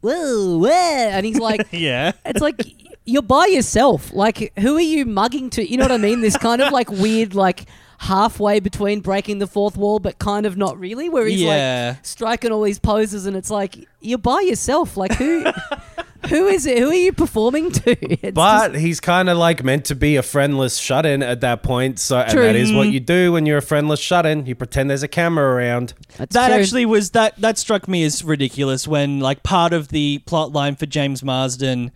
whoa, 0.00 0.58
whoa 0.58 0.68
and 0.68 1.24
he's 1.24 1.38
like 1.38 1.68
yeah 1.70 2.12
it's 2.24 2.40
like 2.40 2.60
you're 3.04 3.22
by 3.22 3.46
yourself. 3.46 4.12
Like 4.12 4.52
who 4.58 4.76
are 4.76 4.80
you 4.80 5.06
mugging 5.06 5.50
to? 5.50 5.64
You 5.64 5.76
know 5.76 5.84
what 5.84 5.92
I 5.92 5.98
mean? 5.98 6.20
This 6.20 6.36
kind 6.36 6.60
of 6.60 6.72
like 6.72 6.90
weird 6.90 7.36
like 7.36 7.66
halfway 7.98 8.60
between 8.60 9.00
breaking 9.00 9.38
the 9.38 9.46
fourth 9.46 9.76
wall 9.76 9.98
but 9.98 10.18
kind 10.18 10.44
of 10.46 10.56
not 10.56 10.78
really 10.78 11.08
where 11.08 11.26
he's 11.26 11.40
Yeah. 11.40 11.94
like 11.96 12.04
striking 12.06 12.52
all 12.52 12.62
these 12.62 12.78
poses 12.78 13.26
and 13.26 13.36
it's 13.36 13.50
like 13.50 13.88
you're 14.00 14.18
by 14.18 14.40
yourself. 14.40 14.96
Like 14.96 15.12
who 15.14 15.44
who 16.28 16.46
is 16.48 16.66
it? 16.66 16.78
Who 16.78 16.88
are 16.90 16.94
you 16.94 17.12
performing 17.12 17.70
to? 17.72 17.96
It's 18.26 18.34
But 18.34 18.74
he's 18.76 19.00
kind 19.00 19.28
of 19.28 19.36
like 19.38 19.62
meant 19.62 19.84
to 19.86 19.94
be 19.94 20.16
a 20.16 20.22
friendless 20.22 20.76
shut-in 20.78 21.22
at 21.22 21.40
that 21.42 21.62
point, 21.62 21.98
so 21.98 22.18
and 22.18 22.36
that 22.38 22.56
is 22.56 22.72
what 22.72 22.88
you 22.88 23.00
do 23.00 23.32
when 23.32 23.46
you're 23.46 23.58
a 23.58 23.62
friendless 23.62 24.00
shut-in. 24.00 24.46
You 24.46 24.54
pretend 24.54 24.90
there's 24.90 25.02
a 25.02 25.08
camera 25.08 25.54
around. 25.54 25.94
that's 26.16 26.34
that 26.34 26.48
true. 26.48 26.56
actually 26.58 26.86
was 26.86 27.10
that 27.10 27.36
that 27.40 27.58
struck 27.58 27.86
me 27.88 28.02
as 28.04 28.24
ridiculous 28.24 28.86
when 28.88 29.20
like 29.20 29.42
part 29.42 29.72
of 29.72 29.88
the 29.88 30.18
plot 30.26 30.52
line 30.52 30.74
for 30.76 30.86
James 30.86 31.22
Marsden 31.22 31.92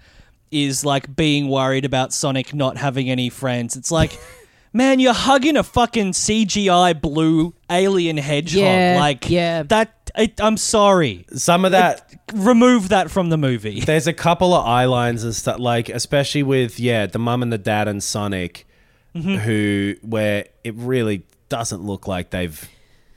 is 0.50 0.84
like 0.84 1.14
being 1.14 1.48
worried 1.48 1.84
about 1.84 2.12
Sonic 2.12 2.52
not 2.54 2.76
having 2.76 3.08
any 3.10 3.28
friends. 3.30 3.76
It's 3.76 3.90
like 3.92 4.18
man, 4.72 5.00
you're 5.00 5.12
hugging 5.12 5.56
a 5.56 5.62
fucking 5.62 6.12
CGI 6.12 7.00
blue 7.00 7.54
alien 7.70 8.16
hedgehog. 8.16 8.62
Yeah, 8.62 8.96
like 8.98 9.28
yeah. 9.30 9.62
that 9.64 10.10
it, 10.16 10.40
I'm 10.40 10.56
sorry. 10.56 11.24
Some 11.34 11.64
of 11.64 11.72
that 11.72 12.06
Remove 12.32 12.90
that 12.90 13.10
from 13.10 13.28
the 13.30 13.36
movie. 13.36 13.80
there's 13.86 14.06
a 14.06 14.12
couple 14.12 14.54
of 14.54 14.64
eye 14.64 14.84
lines 14.84 15.24
and 15.24 15.34
stuff 15.34 15.58
like 15.58 15.88
especially 15.88 16.44
with 16.44 16.78
yeah 16.78 17.06
the 17.06 17.18
mum 17.18 17.42
and 17.42 17.52
the 17.52 17.58
dad 17.58 17.88
and 17.88 18.02
sonic 18.02 18.66
Mm-hmm. 19.12 19.34
who 19.38 19.94
where 20.02 20.44
it 20.62 20.72
really 20.76 21.24
doesn't 21.48 21.82
look 21.82 22.06
like 22.06 22.30
they've 22.30 22.68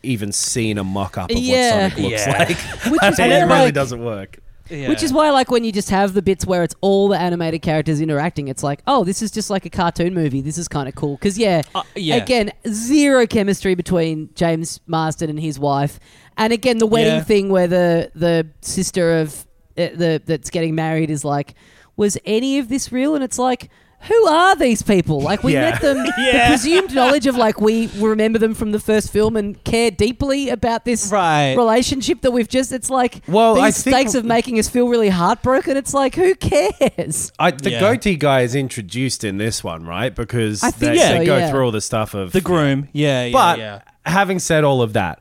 even 0.02 0.32
seen 0.32 0.80
a 0.80 0.84
mock-up 0.84 1.30
of 1.30 1.38
Yeah. 1.38 1.84
what 1.84 1.92
sonic 1.94 2.04
looks 2.12 2.26
Yeah. 2.26 2.38
like 2.40 2.58
Which 2.92 3.04
is 3.12 3.20
it 3.20 3.22
why, 3.22 3.38
really 3.42 3.48
like- 3.66 3.74
doesn't 3.76 4.04
work 4.04 4.40
Which 4.70 5.04
is 5.04 5.12
why, 5.12 5.30
like, 5.32 5.52
when 5.52 5.64
you 5.64 5.72
just 5.72 5.90
have 5.90 6.14
the 6.14 6.22
bits 6.22 6.46
where 6.46 6.64
it's 6.64 6.76
all 6.82 7.08
the 7.10 7.20
animated 7.20 7.62
characters 7.62 8.00
interacting, 8.02 8.48
it's 8.48 8.64
like, 8.64 8.82
oh, 8.88 9.04
this 9.04 9.22
is 9.22 9.30
just 9.32 9.50
like 9.50 9.66
a 9.66 9.70
cartoon 9.70 10.14
movie. 10.14 10.42
This 10.42 10.58
is 10.58 10.68
kind 10.68 10.88
of 10.88 10.96
cool. 10.96 11.16
Because, 11.16 11.38
yeah, 11.38 11.62
Uh, 11.76 11.84
yeah. 11.96 12.16
again, 12.16 12.52
zero 12.68 13.28
chemistry 13.28 13.76
between 13.76 14.30
James 14.36 14.80
Marsden 14.88 15.30
and 15.30 15.40
his 15.40 15.60
wife. 15.60 16.00
And 16.38 16.54
again, 16.54 16.78
the 16.78 16.88
wedding 16.88 17.16
Yeah. 17.16 17.24
thing 17.24 17.50
where 17.50 17.68
the, 17.68 18.12
the 18.16 18.48
sister 18.62 19.20
of 19.20 19.46
uh, 19.78 19.90
the 19.96 20.22
that's 20.26 20.50
getting 20.50 20.76
married 20.76 21.10
is 21.10 21.26
like, 21.26 21.56
was 21.98 22.18
any 22.26 22.58
of 22.58 22.70
this 22.70 22.92
real? 22.92 23.16
And 23.16 23.24
it's 23.24 23.38
like, 23.40 23.70
who 24.08 24.28
are 24.28 24.56
these 24.56 24.82
people? 24.82 25.22
Like, 25.22 25.44
we 25.44 25.54
Yeah. 25.54 25.72
met 25.72 25.82
them, 25.82 25.98
Yeah. 26.18 26.44
the 26.44 26.48
presumed 26.50 26.94
knowledge 26.94 27.26
of, 27.28 27.36
like, 27.38 27.60
we 27.62 27.88
remember 27.98 28.40
them 28.40 28.54
from 28.54 28.72
the 28.72 28.80
first 28.80 29.12
film 29.12 29.36
and 29.36 29.62
care 29.64 29.92
deeply 29.92 30.50
about 30.50 30.86
this 30.86 31.12
Right. 31.12 31.56
relationship 31.56 32.22
that 32.22 32.32
we've 32.32 32.48
just, 32.50 32.72
it's 32.72 32.90
like, 32.90 33.22
Well, 33.28 33.56
these 33.56 33.64
I 33.64 33.72
think- 33.72 33.96
stakes 33.96 34.16
of 34.16 34.26
making 34.26 34.60
us 34.60 34.68
feel 34.70 34.88
really 34.88 35.10
heartbroken. 35.10 35.78
It's 35.78 35.94
like, 35.94 36.16
who 36.16 36.36
cares? 36.36 37.32
I, 37.40 37.52
the 37.52 37.72
Yeah. 37.72 37.80
goatee 37.80 38.16
guy 38.16 38.42
is 38.42 38.56
introduced 38.56 39.24
in 39.24 39.38
this 39.38 39.64
one 39.64 39.86
right 39.86 40.14
because 40.14 40.64
I 40.64 40.72
think 40.72 40.94
they, 40.94 41.00
so, 41.00 41.18
they 41.20 41.26
go 41.26 41.38
yeah. 41.38 41.50
through 41.50 41.66
all 41.66 41.72
the 41.72 41.82
stuff 41.82 42.14
of 42.14 42.32
The 42.32 42.42
groom. 42.42 42.90
Yeah, 42.94 43.26
yeah, 43.26 43.32
but 43.32 43.58
yeah. 43.60 43.80
having 44.06 44.40
said 44.40 44.64
all 44.64 44.82
of 44.82 44.94
that 44.94 45.20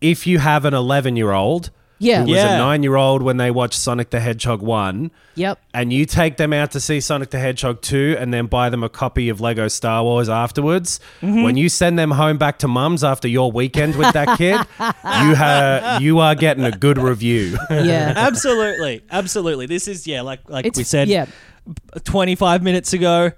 if 0.00 0.26
you 0.26 0.38
have 0.40 0.64
an 0.64 0.74
11 0.74 1.16
year 1.16 1.32
old 1.32 1.70
Yeah. 2.02 2.22
who 2.22 2.30
was 2.30 2.36
Yeah. 2.36 2.54
a 2.56 2.58
nine 2.58 2.82
year 2.82 2.96
old 2.96 3.22
when 3.22 3.36
they 3.36 3.50
watched 3.50 3.78
sonic 3.78 4.10
the 4.10 4.20
hedgehog 4.20 4.60
1 4.62 5.10
Yep. 5.34 5.58
and 5.72 5.92
you 5.92 6.04
take 6.04 6.36
them 6.36 6.52
out 6.52 6.70
to 6.72 6.80
see 6.80 7.00
Sonic 7.00 7.30
the 7.30 7.38
Hedgehog 7.38 7.80
2 7.80 8.16
and 8.18 8.34
then 8.34 8.46
buy 8.46 8.68
them 8.68 8.82
a 8.84 8.88
copy 8.90 9.30
of 9.30 9.40
Lego 9.40 9.66
Star 9.68 10.02
Wars 10.02 10.28
afterwards, 10.28 11.00
Mm-hmm. 11.22 11.42
when 11.42 11.56
you 11.56 11.68
send 11.70 11.98
them 11.98 12.10
home 12.10 12.36
back 12.36 12.58
to 12.58 12.68
mum's 12.68 13.02
after 13.02 13.28
your 13.28 13.50
weekend 13.50 13.96
with 13.96 14.12
that 14.12 14.36
kid, 14.36 14.56
you 14.78 15.34
ha- 15.34 15.98
you 16.02 16.18
are 16.18 16.34
getting 16.34 16.64
a 16.64 16.72
good 16.72 16.98
review. 16.98 17.56
Yeah. 17.70 18.12
Absolutely. 18.16 19.02
Absolutely. 19.10 19.66
This 19.66 19.88
is 19.88 20.06
yeah, 20.06 20.20
like 20.20 20.40
like 20.50 20.76
we 20.76 20.84
said 20.84 21.08
yeah. 21.08 21.26
25 22.04 22.62
minutes 22.62 22.92
ago. 22.92 23.32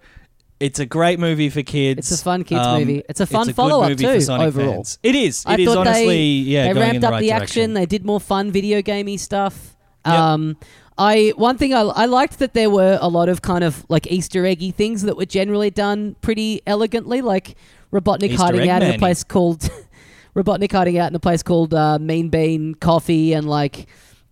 It's 0.61 0.78
a 0.78 0.86
great 0.86 1.18
movie 1.18 1.50
for 1.50 1.62
kids. 1.62 2.11
It's 2.11 2.20
a 2.20 2.24
fun 2.24 2.44
kids 2.44 2.66
movie. 2.78 3.02
It's 3.09 3.20
a 3.20 3.26
fun 3.26 3.46
good 3.48 3.57
follow-up 3.57 3.88
movie 3.90 4.05
too, 4.05 4.14
for 4.14 4.20
Sonic 4.20 4.46
overall. 4.48 4.72
fans. 4.74 4.98
It 5.02 5.14
is. 5.14 5.44
I 5.46 5.55
It 5.55 5.61
is 5.61 5.68
thought 5.68 5.78
honestly 5.86 6.07
they, 6.07 6.22
yeah. 6.24 6.62
they 6.68 6.74
going 6.74 6.80
ramped 6.80 6.94
in 6.96 7.00
the 7.00 7.07
up 7.09 7.12
right 7.12 7.20
the 7.20 7.28
direction. 7.28 7.42
action. 7.62 7.74
They 7.74 7.86
did 7.86 8.05
more 8.05 8.20
fun 8.20 8.50
video 8.50 8.80
gamey 8.80 9.16
stuff. 9.16 9.76
Yep. 10.07 10.14
Um, 10.14 10.57
I 10.96 11.32
one 11.36 11.59
thing 11.59 11.74
I, 11.74 11.80
I 11.80 12.05
liked 12.07 12.38
that 12.38 12.55
there 12.55 12.70
were 12.70 12.98
a 13.00 13.09
lot 13.09 13.28
of 13.28 13.42
kind 13.42 13.64
of 13.64 13.84
like 13.88 14.07
Easter 14.07 14.46
eggy 14.46 14.70
things 14.70 15.02
that 15.02 15.16
were 15.16 15.26
generally 15.26 15.70
done 15.70 16.14
pretty 16.20 16.62
elegantly, 16.66 17.20
like 17.20 17.57
Robotnik 17.92 18.30
Easter 18.30 18.44
hiding 18.44 18.61
egg 18.62 18.68
out 18.68 18.82
in 18.84 18.94
a 18.94 18.98
place 18.98 19.24
called 19.24 19.68
Robotnik 20.36 20.70
hiding 20.70 20.98
out 20.98 21.11
in 21.11 21.16
a 21.16 21.20
place 21.20 21.42
called 21.42 21.74
uh, 21.74 21.98
Mean 21.98 22.28
Bean 22.28 22.74
Coffee, 22.76 23.32
and 23.32 23.48
like 23.48 23.88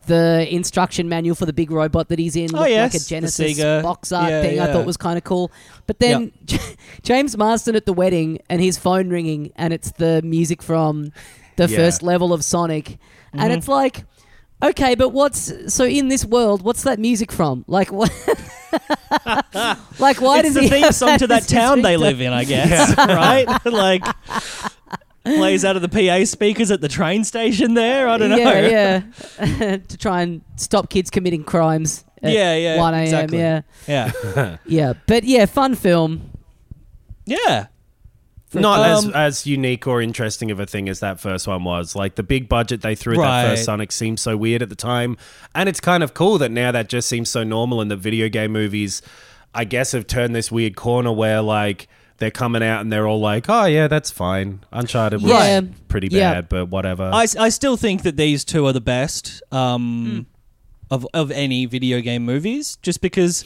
the 0.06 0.46
instruction 0.50 1.08
manual 1.08 1.34
for 1.34 1.46
the 1.46 1.52
big 1.52 1.70
robot 1.70 2.08
that 2.08 2.18
he's 2.18 2.36
in, 2.36 2.54
Oh, 2.54 2.64
yes, 2.64 2.92
like 2.94 3.02
a 3.02 3.04
Genesis 3.04 3.58
box 3.82 4.12
art 4.12 4.30
Yeah, 4.30 4.42
thing. 4.42 4.60
I 4.60 4.72
thought 4.72 4.84
was 4.86 4.96
kind 4.96 5.16
of 5.18 5.24
cool. 5.24 5.50
But 5.86 5.98
then 5.98 6.32
James 7.02 7.36
Marsden 7.36 7.76
at 7.76 7.86
the 7.86 7.92
wedding 7.92 8.40
and 8.48 8.60
his 8.60 8.78
phone 8.78 9.10
ringing, 9.10 9.52
and 9.56 9.72
it's 9.72 9.92
the 9.92 10.20
music 10.22 10.62
from 10.62 11.12
the 11.56 11.68
Yeah. 11.68 11.76
first 11.76 12.02
level 12.02 12.32
of 12.32 12.44
Sonic, 12.44 12.84
Mm-hmm. 13.34 13.40
and 13.40 13.52
it's 13.52 13.68
like. 13.68 14.04
Okay, 14.64 14.94
but 14.94 15.08
what's 15.08 15.52
so 15.74 15.84
in 15.84 16.06
this 16.06 16.24
world? 16.24 16.62
What's 16.62 16.84
that 16.84 17.00
music 17.00 17.32
from? 17.32 17.64
Like 17.66 17.90
what? 17.90 18.10
like 19.98 20.20
why 20.20 20.38
it's 20.38 20.42
does 20.42 20.54
the 20.54 20.60
he 20.62 20.68
theme 20.68 20.92
song 20.92 21.18
to 21.18 21.26
that 21.26 21.48
town 21.48 21.82
they 21.82 21.96
live 21.96 22.20
in, 22.20 22.32
I 22.32 22.44
guess. 22.44 22.96
right? 22.96 23.46
like 23.66 24.04
plays 25.24 25.64
out 25.64 25.76
of 25.76 25.82
the 25.82 25.88
PA 25.88 26.24
speakers 26.24 26.70
at 26.70 26.80
the 26.80 26.88
train 26.88 27.24
station 27.24 27.74
there. 27.74 28.08
I 28.08 28.18
don't 28.18 28.30
know. 28.30 28.36
Yeah, 28.36 29.02
yeah. 29.40 29.76
to 29.88 29.96
try 29.96 30.22
and 30.22 30.42
stop 30.56 30.90
kids 30.90 31.10
committing 31.10 31.44
crimes. 31.44 32.04
At 32.22 32.32
Yeah, 32.32 32.54
yeah, 32.54 32.78
One 32.78 32.94
a.m. 32.94 33.02
exactly. 33.02 33.38
Yeah, 33.38 33.62
Yeah. 33.86 34.56
yeah. 34.66 34.92
But 35.06 35.24
yeah, 35.24 35.46
fun 35.46 35.74
film. 35.74 36.30
Yeah. 37.24 37.66
Not 38.54 38.86
as, 38.86 39.06
Um, 39.06 39.14
as 39.14 39.46
unique 39.46 39.86
or 39.86 40.02
interesting 40.02 40.50
of 40.50 40.60
a 40.60 40.66
thing 40.66 40.88
as 40.88 41.00
that 41.00 41.18
first 41.18 41.46
one 41.48 41.64
was. 41.64 41.96
Like 41.96 42.16
the 42.16 42.22
big 42.22 42.48
budget 42.48 42.82
they 42.82 42.94
threw 42.94 43.14
at 43.14 43.26
that 43.26 43.48
first 43.48 43.64
Sonic 43.64 43.90
seemed 43.92 44.20
so 44.20 44.36
weird 44.36 44.62
at 44.62 44.68
the 44.68 44.76
time. 44.76 45.16
And 45.54 45.68
it's 45.68 45.80
kind 45.80 46.02
of 46.02 46.12
cool 46.14 46.38
that 46.38 46.50
now 46.50 46.70
that 46.70 46.88
just 46.88 47.08
seems 47.08 47.30
so 47.30 47.44
normal 47.44 47.80
and 47.80 47.90
the 47.90 47.96
video 47.96 48.28
game 48.28 48.52
movies, 48.52 49.00
I 49.54 49.64
guess, 49.64 49.92
have 49.92 50.06
turned 50.06 50.34
this 50.34 50.52
weird 50.52 50.76
corner 50.76 51.12
where 51.12 51.40
like 51.40 51.88
they're 52.22 52.30
coming 52.30 52.62
out 52.62 52.80
and 52.80 52.92
they're 52.92 53.06
all 53.06 53.20
like, 53.20 53.46
oh, 53.48 53.64
yeah, 53.64 53.88
that's 53.88 54.10
fine. 54.10 54.60
Uncharted 54.72 55.20
was 55.22 55.30
Yeah. 55.32 55.62
pretty 55.88 56.08
Yeah. 56.10 56.34
bad, 56.34 56.48
but 56.48 56.66
whatever. 56.66 57.10
I, 57.12 57.26
I 57.38 57.48
still 57.48 57.76
think 57.76 58.02
that 58.04 58.16
these 58.16 58.44
two 58.44 58.64
are 58.66 58.72
the 58.72 58.80
best 58.80 59.42
um, 59.52 60.26
Hmm. 60.90 60.94
of 60.94 61.06
of 61.12 61.30
any 61.30 61.66
video 61.66 62.00
game 62.00 62.24
movies, 62.24 62.78
just 62.82 63.00
because 63.00 63.44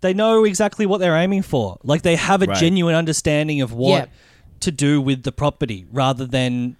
they 0.00 0.14
know 0.14 0.44
exactly 0.44 0.86
what 0.86 0.98
they're 0.98 1.16
aiming 1.16 1.42
for. 1.42 1.78
Like 1.84 2.02
they 2.02 2.16
have 2.16 2.42
a 2.42 2.46
Right. 2.46 2.56
genuine 2.58 2.94
understanding 2.94 3.60
of 3.60 3.72
what 3.72 4.08
Yeah. 4.08 4.60
to 4.60 4.70
do 4.70 5.00
with 5.00 5.22
the 5.22 5.32
property 5.32 5.86
rather 5.92 6.26
than 6.26 6.76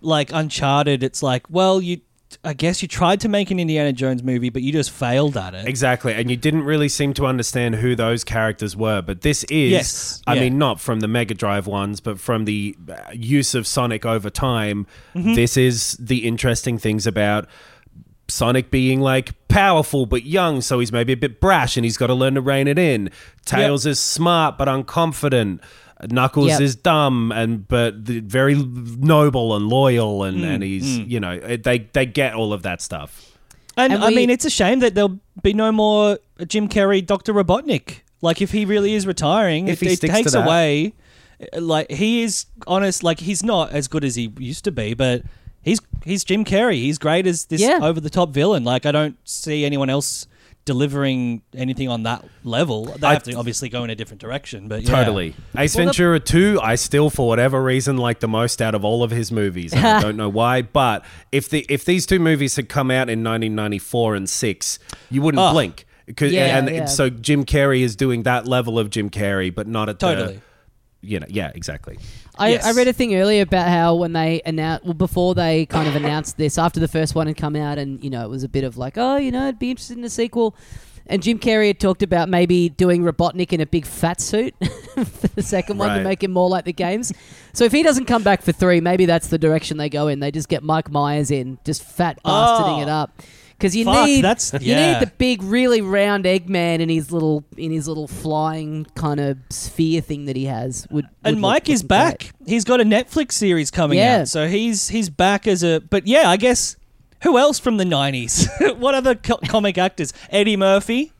like 0.00 0.32
Uncharted. 0.32 1.02
It's 1.02 1.22
like, 1.22 1.48
well, 1.50 1.80
you. 1.82 2.00
I 2.44 2.52
guess 2.54 2.82
you 2.82 2.88
tried 2.88 3.20
to 3.20 3.28
make 3.28 3.50
an 3.50 3.58
Indiana 3.58 3.92
Jones 3.92 4.22
movie, 4.22 4.50
but 4.50 4.62
you 4.62 4.72
just 4.72 4.90
failed 4.90 5.36
at 5.36 5.54
it. 5.54 5.66
Exactly, 5.66 6.12
and 6.14 6.30
you 6.30 6.36
didn't 6.36 6.64
really 6.64 6.88
seem 6.88 7.14
to 7.14 7.26
understand 7.26 7.76
who 7.76 7.94
those 7.94 8.24
characters 8.24 8.76
were. 8.76 9.02
But 9.02 9.22
this 9.22 9.44
is, 9.44 9.70
Yes, 9.72 10.22
I 10.26 10.34
yeah. 10.34 10.40
mean, 10.42 10.58
not 10.58 10.80
from 10.80 11.00
the 11.00 11.08
Mega 11.08 11.34
Drive 11.34 11.66
ones, 11.66 12.00
but 12.00 12.18
from 12.18 12.44
the 12.44 12.76
uh, 12.88 12.94
use 13.12 13.54
of 13.54 13.66
Sonic 13.66 14.04
over 14.06 14.30
time. 14.30 14.86
Mm-hmm. 15.14 15.34
This 15.34 15.56
is 15.56 15.96
the 16.00 16.26
interesting 16.26 16.78
things 16.78 17.06
about 17.06 17.46
Sonic 18.28 18.70
being 18.70 19.00
like 19.00 19.32
powerful 19.48 20.06
but 20.06 20.24
young, 20.24 20.60
so 20.60 20.78
he's 20.78 20.92
maybe 20.92 21.12
a 21.12 21.16
bit 21.16 21.40
brash, 21.40 21.76
and 21.76 21.84
he's 21.84 21.96
got 21.98 22.06
to 22.06 22.14
learn 22.14 22.34
to 22.34 22.40
rein 22.40 22.66
it 22.68 22.78
in. 22.78 23.10
Tails 23.44 23.84
is 23.86 24.00
smart 24.00 24.56
but 24.56 24.68
unconfident. 24.68 25.60
Knuckles 26.10 26.48
Yep. 26.48 26.60
is 26.60 26.76
dumb 26.76 27.32
and 27.32 27.66
but 27.68 27.94
very 27.96 28.54
noble 28.56 29.54
and 29.56 29.68
loyal, 29.68 30.24
and, 30.24 30.38
Mm, 30.38 30.54
and 30.54 30.62
he's 30.62 30.98
you 30.98 31.20
know 31.20 31.38
they 31.38 31.78
they 31.92 32.06
get 32.06 32.34
all 32.34 32.52
of 32.52 32.62
that 32.62 32.80
stuff. 32.82 33.28
And, 33.76 33.92
And 33.94 34.04
I 34.04 34.08
we- 34.08 34.16
mean, 34.16 34.30
it's 34.30 34.44
a 34.44 34.50
shame 34.50 34.80
that 34.80 34.94
there'll 34.94 35.18
be 35.42 35.54
no 35.54 35.72
more 35.72 36.18
Jim 36.46 36.68
Carrey, 36.68 37.04
Doctor 37.04 37.32
Robotnik. 37.32 38.00
Like, 38.20 38.42
if 38.42 38.52
he 38.52 38.64
really 38.66 38.92
is 38.94 39.06
retiring, 39.06 39.68
If 39.68 39.82
it, 39.82 39.86
he 39.86 39.92
it 39.94 40.00
takes 40.00 40.34
away. 40.34 40.92
Like, 41.56 41.90
he 41.90 42.22
is 42.22 42.44
honest. 42.66 43.02
Like, 43.02 43.18
he's 43.20 43.42
not 43.42 43.72
as 43.72 43.88
good 43.88 44.04
as 44.04 44.14
he 44.14 44.30
used 44.38 44.64
to 44.64 44.70
be, 44.72 44.92
but 44.94 45.22
he's 45.62 45.80
he's 46.04 46.22
Jim 46.22 46.44
Carrey. 46.44 46.74
He's 46.82 46.98
great 46.98 47.26
as 47.26 47.46
this 47.46 47.60
Yeah. 47.62 47.78
over 47.82 47.98
the 48.00 48.10
top 48.10 48.30
villain. 48.30 48.62
Like, 48.62 48.84
I 48.86 48.92
don't 48.92 49.16
see 49.24 49.64
anyone 49.64 49.88
else 49.90 50.26
delivering 50.64 51.42
anything 51.54 51.88
on 51.88 52.04
that 52.04 52.24
level. 52.44 52.84
They 52.86 53.06
I- 53.06 53.12
have 53.14 53.22
to 53.24 53.34
obviously 53.34 53.68
go 53.68 53.84
in 53.84 53.90
a 53.90 53.94
different 53.94 54.20
direction, 54.20 54.68
but 54.68 54.82
yeah. 54.82 54.90
Totally. 54.90 55.34
Ace 55.56 55.74
Well, 55.74 55.84
the- 55.86 55.90
Ventura 55.90 56.20
2, 56.20 56.60
I 56.62 56.76
still, 56.76 57.10
for 57.10 57.26
whatever 57.28 57.62
reason, 57.62 57.96
like 57.96 58.20
the 58.20 58.28
most 58.28 58.62
out 58.62 58.74
of 58.74 58.84
all 58.84 59.02
of 59.02 59.10
his 59.10 59.32
movies. 59.32 59.72
And 59.72 59.84
I 59.86 60.00
don't 60.06 60.16
know 60.16 60.28
why. 60.28 60.62
But 60.62 61.04
if 61.32 61.48
the 61.48 61.66
if 61.68 61.84
these 61.84 62.06
two 62.06 62.18
movies 62.20 62.56
had 62.56 62.68
come 62.68 62.90
out 62.90 63.08
in 63.10 63.24
1994 63.24 64.14
and 64.14 64.28
6, 64.30 64.78
you 65.10 65.22
wouldn't 65.22 65.42
Oh. 65.42 65.52
blink. 65.52 65.84
'Cause- 66.16 66.32
Yeah, 66.32 66.58
and 66.58 66.68
yeah. 66.68 66.84
so 66.86 67.08
Jim 67.10 67.44
Carrey 67.44 67.80
is 67.80 67.94
doing 67.96 68.24
that 68.24 68.46
level 68.46 68.78
of 68.78 68.90
Jim 68.90 69.08
Carrey, 69.10 69.54
but 69.54 69.66
not 69.66 69.88
at 69.88 69.98
Totally. 69.98 70.34
the. 70.34 70.40
You 71.04 71.18
know, 71.18 71.26
yeah, 71.28 71.50
exactly. 71.54 71.98
I, 72.42 72.48
Yes. 72.50 72.66
I 72.66 72.72
read 72.72 72.88
a 72.88 72.92
thing 72.92 73.14
earlier 73.14 73.42
about 73.42 73.68
how 73.68 73.94
when 73.94 74.12
they 74.12 74.42
announced, 74.44 74.84
well, 74.84 74.94
before 74.94 75.34
they 75.34 75.66
kind 75.66 75.88
of 75.88 75.96
announced 75.96 76.36
this, 76.36 76.58
after 76.58 76.80
the 76.80 76.88
first 76.88 77.14
one 77.14 77.26
had 77.26 77.36
come 77.36 77.56
out, 77.56 77.78
and 77.78 78.02
you 78.02 78.10
know, 78.10 78.24
it 78.24 78.28
was 78.28 78.42
a 78.44 78.48
bit 78.48 78.64
of 78.64 78.76
like, 78.76 78.98
oh, 78.98 79.16
you 79.16 79.30
know, 79.30 79.46
I'd 79.46 79.58
be 79.58 79.70
interested 79.70 79.96
in 79.98 80.04
a 80.04 80.10
sequel. 80.10 80.54
And 81.06 81.20
Jim 81.20 81.38
Carrey 81.40 81.66
had 81.66 81.80
talked 81.80 82.02
about 82.04 82.28
maybe 82.28 82.68
doing 82.68 83.02
Robotnik 83.02 83.52
in 83.52 83.60
a 83.60 83.66
big 83.66 83.86
fat 83.86 84.20
suit 84.20 84.54
for 84.94 85.28
the 85.28 85.42
second 85.42 85.78
one 85.78 85.98
to 85.98 86.04
make 86.04 86.22
him 86.22 86.30
more 86.30 86.48
like 86.48 86.64
the 86.64 86.72
games. 86.72 87.12
So 87.52 87.64
if 87.64 87.72
he 87.72 87.82
doesn't 87.82 88.04
come 88.04 88.22
back 88.22 88.40
for 88.40 88.52
three, 88.52 88.80
maybe 88.80 89.04
that's 89.04 89.26
the 89.26 89.36
direction 89.36 89.78
they 89.78 89.88
go 89.88 90.06
in. 90.06 90.20
They 90.20 90.30
just 90.30 90.48
get 90.48 90.62
Mike 90.62 90.90
Myers 90.92 91.32
in, 91.32 91.58
just 91.64 91.82
fat 91.82 92.22
bastarding 92.24 92.78
Oh. 92.78 92.82
it 92.82 92.88
up. 92.88 93.20
Because 93.62 93.76
you 93.76 93.84
Fuck, 93.84 94.06
need 94.06 94.22
that's- 94.22 94.52
you 94.54 94.74
yeah. 94.74 94.94
need 94.98 95.06
the 95.06 95.12
big, 95.18 95.40
really 95.40 95.80
round 95.80 96.24
Eggman 96.24 96.80
in 96.80 96.88
his 96.88 97.12
little 97.12 97.44
in 97.56 97.70
his 97.70 97.86
little 97.86 98.08
flying 98.08 98.86
kind 98.96 99.20
of 99.20 99.38
sphere 99.50 100.00
thing 100.00 100.24
that 100.24 100.34
he 100.34 100.46
has. 100.46 100.84
Would, 100.90 101.06
And 101.22 101.36
would 101.36 101.40
Mike 101.42 101.68
look 101.68 101.74
is 101.74 101.82
fucking 101.82 101.86
back. 101.88 102.18
great. 102.18 102.48
He's 102.48 102.64
got 102.64 102.80
a 102.80 102.84
Netflix 102.84 103.32
series 103.32 103.70
coming 103.70 103.98
Yeah. 103.98 104.22
out, 104.22 104.28
so 104.28 104.48
he's 104.48 104.88
he's 104.88 105.08
back 105.08 105.46
as 105.46 105.62
a. 105.62 105.78
But 105.80 106.08
yeah, 106.08 106.28
I 106.28 106.36
guess 106.38 106.74
who 107.22 107.38
else 107.38 107.60
from 107.60 107.76
the 107.76 107.84
nineties? 107.84 108.48
what 108.78 108.96
other 108.96 109.14
co- 109.14 109.38
comic 109.46 109.78
actors? 109.78 110.12
Eddie 110.30 110.56
Murphy, 110.56 111.12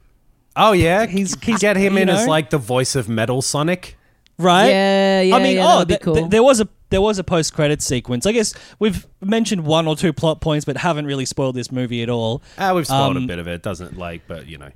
Oh, 0.56 0.72
yeah. 0.72 1.06
He's- 1.06 1.36
he's- 1.42 1.60
Get 1.60 1.76
him 1.76 1.94
you 1.94 2.00
in 2.02 2.08
as 2.08 2.24
know? 2.26 2.30
like 2.30 2.50
the 2.50 2.58
voice 2.58 2.96
of 2.96 3.08
Metal 3.08 3.40
Sonic. 3.40 3.96
right? 4.36 4.66
Yeah, 4.68 5.20
yeah. 5.22 5.36
I 5.36 5.42
mean, 5.42 5.56
yeah, 5.56 5.62
oh, 5.62 5.66
that 5.66 5.74
oh, 5.74 5.78
would 5.78 5.88
be 5.88 5.94
th- 5.94 6.02
cool. 6.02 6.14
th- 6.16 6.30
there 6.30 6.42
was 6.42 6.58
a 6.60 6.66
there 6.92 7.00
was 7.00 7.18
a 7.18 7.24
post 7.24 7.52
credit 7.54 7.82
sequence. 7.82 8.24
I 8.26 8.30
guess 8.32 8.54
we've 8.78 9.06
mentioned 9.20 9.64
one 9.64 9.88
or 9.88 9.96
two 9.96 10.12
plot 10.12 10.40
points, 10.40 10.64
but 10.64 10.76
haven't 10.76 11.06
really 11.06 11.24
spoiled 11.24 11.56
this 11.56 11.72
movie 11.72 12.02
at 12.02 12.08
all. 12.08 12.40
Ah, 12.56 12.72
we've 12.74 12.86
spoiled 12.86 13.16
Um, 13.16 13.24
a 13.24 13.26
bit 13.26 13.40
of 13.40 13.48
it. 13.48 13.62
Doesn't 13.62 13.98
like, 13.98 14.22
but 14.28 14.46
you 14.46 14.58
know. 14.58 14.70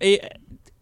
Eh, 0.00 0.16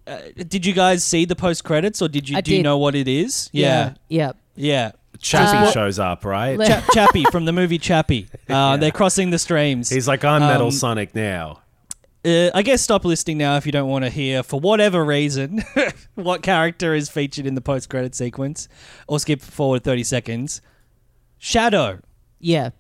uh, 0.07 0.19
did 0.47 0.65
you 0.65 0.73
guys 0.73 1.03
see 1.03 1.25
the 1.25 1.35
post 1.35 1.65
credits, 1.65 2.01
or 2.01 2.07
did 2.09 2.29
you 2.29 2.37
I 2.37 2.41
do 2.41 2.55
you 2.55 2.63
know 2.63 2.79
what 2.79 2.95
it 2.95 3.09
is? 3.09 3.51
Yeah, 3.53 3.95
yeah. 4.09 4.33
yeah. 4.55 4.93
Chappie 5.19 5.57
Uh, 5.67 5.71
shows 5.73 5.99
up, 5.99 6.25
right? 6.27 6.59
Le- 6.59 6.67
Cha- 6.67 6.87
Chappie 6.93 7.25
from 7.33 7.47
the 7.47 7.53
movie 7.53 7.79
Chappie. 7.79 8.29
Uh, 8.49 8.77
They're 8.81 8.91
crossing 8.91 9.31
the 9.31 9.39
streams. 9.39 9.89
He's 9.89 10.07
like, 10.07 10.25
I'm 10.25 10.43
Metal 10.43 10.67
Um, 10.67 10.71
Sonic 10.73 11.15
now. 11.15 11.61
Uh, 12.27 12.51
I 12.55 12.63
guess 12.63 12.83
stop 12.83 13.05
listening 13.05 13.39
now 13.39 13.57
if 13.57 13.67
you 13.67 13.73
don't 13.73 13.89
want 13.89 14.05
to 14.05 14.11
hear, 14.11 14.43
for 14.43 14.59
whatever 14.59 15.05
reason, 15.05 15.63
what 16.17 16.43
character 16.43 16.93
is 16.95 17.09
featured 17.09 17.47
in 17.47 17.55
the 17.55 17.61
post 17.61 17.89
credit 17.89 18.15
sequence, 18.17 18.69
or 19.07 19.21
skip 19.21 19.41
forward 19.41 19.85
30 19.85 20.03
seconds. 20.03 20.61
Shadow. 21.39 22.01
Yeah. 22.41 22.71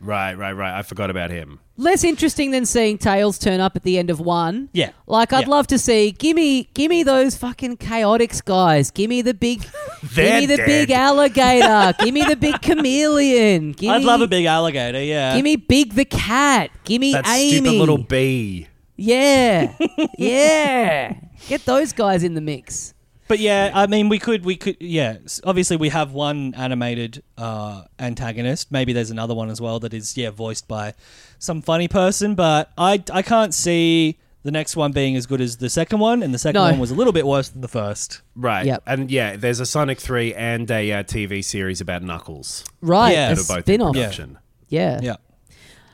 Right, 0.00 0.34
right, 0.34 0.52
right. 0.52 0.78
I 0.78 0.82
forgot 0.82 1.10
about 1.10 1.30
him. 1.30 1.58
Less 1.76 2.02
interesting 2.04 2.50
than 2.52 2.66
seeing 2.66 2.98
Tails 2.98 3.36
turn 3.38 3.60
up 3.60 3.74
at 3.76 3.82
the 3.82 3.98
end 3.98 4.10
of 4.10 4.20
one. 4.20 4.68
Yeah. 4.72 4.90
Like 5.06 5.32
I'd 5.32 5.42
Yeah. 5.44 5.48
love 5.50 5.66
to 5.68 5.78
see 5.78 6.12
gimme 6.12 6.68
gimme 6.74 7.02
those 7.04 7.36
fucking 7.36 7.76
chaotix 7.78 8.44
guys. 8.44 8.90
Gimme 8.92 9.22
the 9.22 9.34
big 9.34 9.60
gimme 10.14 10.46
the 10.46 10.56
dead. 10.56 10.66
big 10.66 10.90
alligator. 10.92 11.94
gimme 12.02 12.24
the 12.24 12.36
big 12.36 12.60
chameleon. 12.62 13.72
Gimme, 13.72 13.92
I'd 13.94 14.02
love 14.04 14.20
a 14.20 14.28
big 14.28 14.44
alligator, 14.46 15.02
yeah. 15.02 15.34
Gimme 15.36 15.56
Big 15.56 15.94
the 15.94 16.04
cat. 16.04 16.70
Gimme 16.84 17.12
That 17.12 17.26
Amy. 17.28 17.50
stupid 17.58 17.72
little 17.78 17.98
bee. 17.98 18.66
Yeah. 18.98 19.72
yeah. 20.18 21.14
Get 21.48 21.64
those 21.64 21.92
guys 21.94 22.22
in 22.22 22.34
the 22.34 22.40
mix. 22.42 22.92
But 23.28 23.38
yeah, 23.40 23.70
I 23.74 23.86
mean, 23.86 24.08
we 24.08 24.18
could, 24.18 24.44
we 24.44 24.56
could, 24.56 24.76
yeah. 24.80 25.18
s- 25.24 25.40
Obviously, 25.44 25.76
we 25.76 25.90
have 25.90 26.12
one 26.12 26.54
animated 26.54 27.22
uh, 27.36 27.84
antagonist. 27.98 28.72
Maybe 28.72 28.92
there's 28.94 29.10
another 29.10 29.34
one 29.34 29.50
as 29.50 29.60
well 29.60 29.78
that 29.80 29.92
is, 29.92 30.16
yeah, 30.16 30.30
voiced 30.30 30.66
by 30.66 30.94
some 31.38 31.60
funny 31.62 31.88
person. 31.88 32.34
But 32.34 32.72
I, 32.78 33.02
I 33.12 33.20
can't 33.22 33.52
see 33.52 34.18
the 34.44 34.50
next 34.50 34.76
one 34.76 34.92
being 34.92 35.14
as 35.14 35.26
good 35.26 35.42
as 35.42 35.58
the 35.58 35.68
second 35.68 35.98
one, 35.98 36.22
and 36.22 36.32
the 36.32 36.38
second 36.38 36.54
No. 36.62 36.70
one 36.70 36.78
was 36.78 36.90
a 36.90 36.94
little 36.94 37.12
bit 37.12 37.26
worse 37.26 37.50
than 37.50 37.60
the 37.60 37.68
first. 37.68 38.22
Right. 38.34 38.64
Yep. 38.64 38.82
And 38.86 39.10
yeah, 39.10 39.36
there's 39.36 39.60
a 39.60 39.66
Sonic 39.66 40.00
3 40.00 40.32
and 40.34 40.70
a 40.70 40.90
uh, 40.92 41.02
TV 41.02 41.44
series 41.44 41.82
about 41.82 42.02
Knuckles. 42.02 42.64
Right. 42.80 43.12
Yeah. 43.12 43.32
a 43.32 43.34
that 43.34 43.42
are 43.42 43.46
both 43.46 43.56
in 43.58 43.62
spin-off. 43.64 43.94
Yeah. 43.96 44.02
production. 44.04 44.38
Yeah. 44.68 45.00
Yeah. 45.02 45.16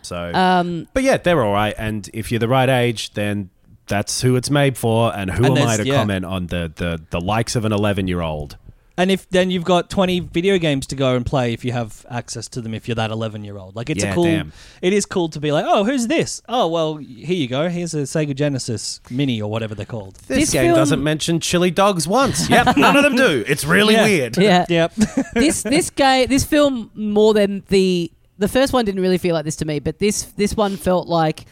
So, 0.05 0.33
Um 0.35 0.87
but 0.95 1.03
yeah, 1.03 1.17
they're 1.17 1.43
all 1.43 1.53
right. 1.53 1.75
And 1.79 2.09
if 2.13 2.31
you're 2.31 2.39
the 2.41 2.49
right 2.49 2.69
age, 2.69 3.13
then 3.15 3.51
that's 3.87 4.23
who 4.23 4.37
it's 4.37 4.51
made 4.51 4.79
for. 4.79 5.15
And 5.15 5.31
who 5.31 5.45
And 5.45 5.59
am 5.59 5.69
I 5.69 5.77
to 5.77 5.85
yeah. 5.87 5.97
comment 5.97 6.25
on 6.25 6.47
the, 6.47 6.73
the, 6.75 7.03
the 7.11 7.21
likes 7.21 7.57
of 7.57 7.65
an 7.65 7.73
11 7.73 8.09
year 8.09 8.21
old? 8.21 8.57
And 8.97 9.11
if 9.11 9.29
then 9.31 9.51
you've 9.51 9.65
got 9.65 9.91
20 9.91 10.21
video 10.21 10.57
games 10.57 10.87
to 10.87 10.95
go 10.95 11.17
and 11.17 11.27
play 11.27 11.53
if 11.53 11.65
you 11.65 11.73
have 11.73 12.07
access 12.09 12.47
to 12.51 12.61
them 12.61 12.73
if 12.75 12.87
you're 12.87 12.95
that 12.95 13.11
11 13.11 13.43
year 13.43 13.59
old. 13.59 13.75
Like 13.75 13.91
it's 13.91 14.05
Yeah, 14.05 14.13
a 14.13 14.15
cool 14.15 14.23
damn. 14.25 14.53
it 14.83 14.93
is 14.93 15.05
cool 15.05 15.29
to 15.31 15.41
be 15.41 15.51
like, 15.51 15.65
"Oh, 15.67 15.83
who's 15.83 16.07
this?" 16.07 16.41
"Oh, 16.49 16.69
well, 16.69 16.99
here 16.99 17.35
you 17.35 17.49
go. 17.49 17.69
Here's 17.69 17.93
a 17.95 18.03
Sega 18.03 18.37
Genesis 18.37 19.01
Mini 19.11 19.43
or 19.43 19.51
whatever 19.51 19.75
they're 19.75 19.85
called." 19.85 20.15
This, 20.29 20.39
This 20.39 20.53
game 20.53 20.67
film- 20.67 20.77
doesn't 20.77 21.03
mention 21.03 21.41
chili 21.41 21.73
dogs 21.73 22.07
once. 22.07 22.49
Yep, 22.55 22.77
none 22.77 22.97
of 22.97 23.03
them 23.03 23.17
do. 23.17 23.43
It's 23.49 23.65
really 23.65 23.95
Yeah. 23.95 24.05
weird. 24.05 24.37
yeah. 24.37 24.65
Yep. 24.71 24.95
this 25.35 25.65
this 25.65 25.91
guy 25.91 26.27
this 26.27 26.45
film 26.45 26.93
more 26.95 27.35
than 27.35 27.65
the 27.71 28.13
the 28.39 28.49
first 28.49 28.73
one 28.73 28.85
didn't 28.85 29.01
really 29.01 29.19
feel 29.19 29.35
like 29.35 29.45
this 29.45 29.57
to 29.57 29.65
me, 29.65 29.79
but 29.79 29.99
this 29.99 30.25
this 30.33 30.57
one 30.57 30.77
felt 30.77 31.09
like 31.09 31.47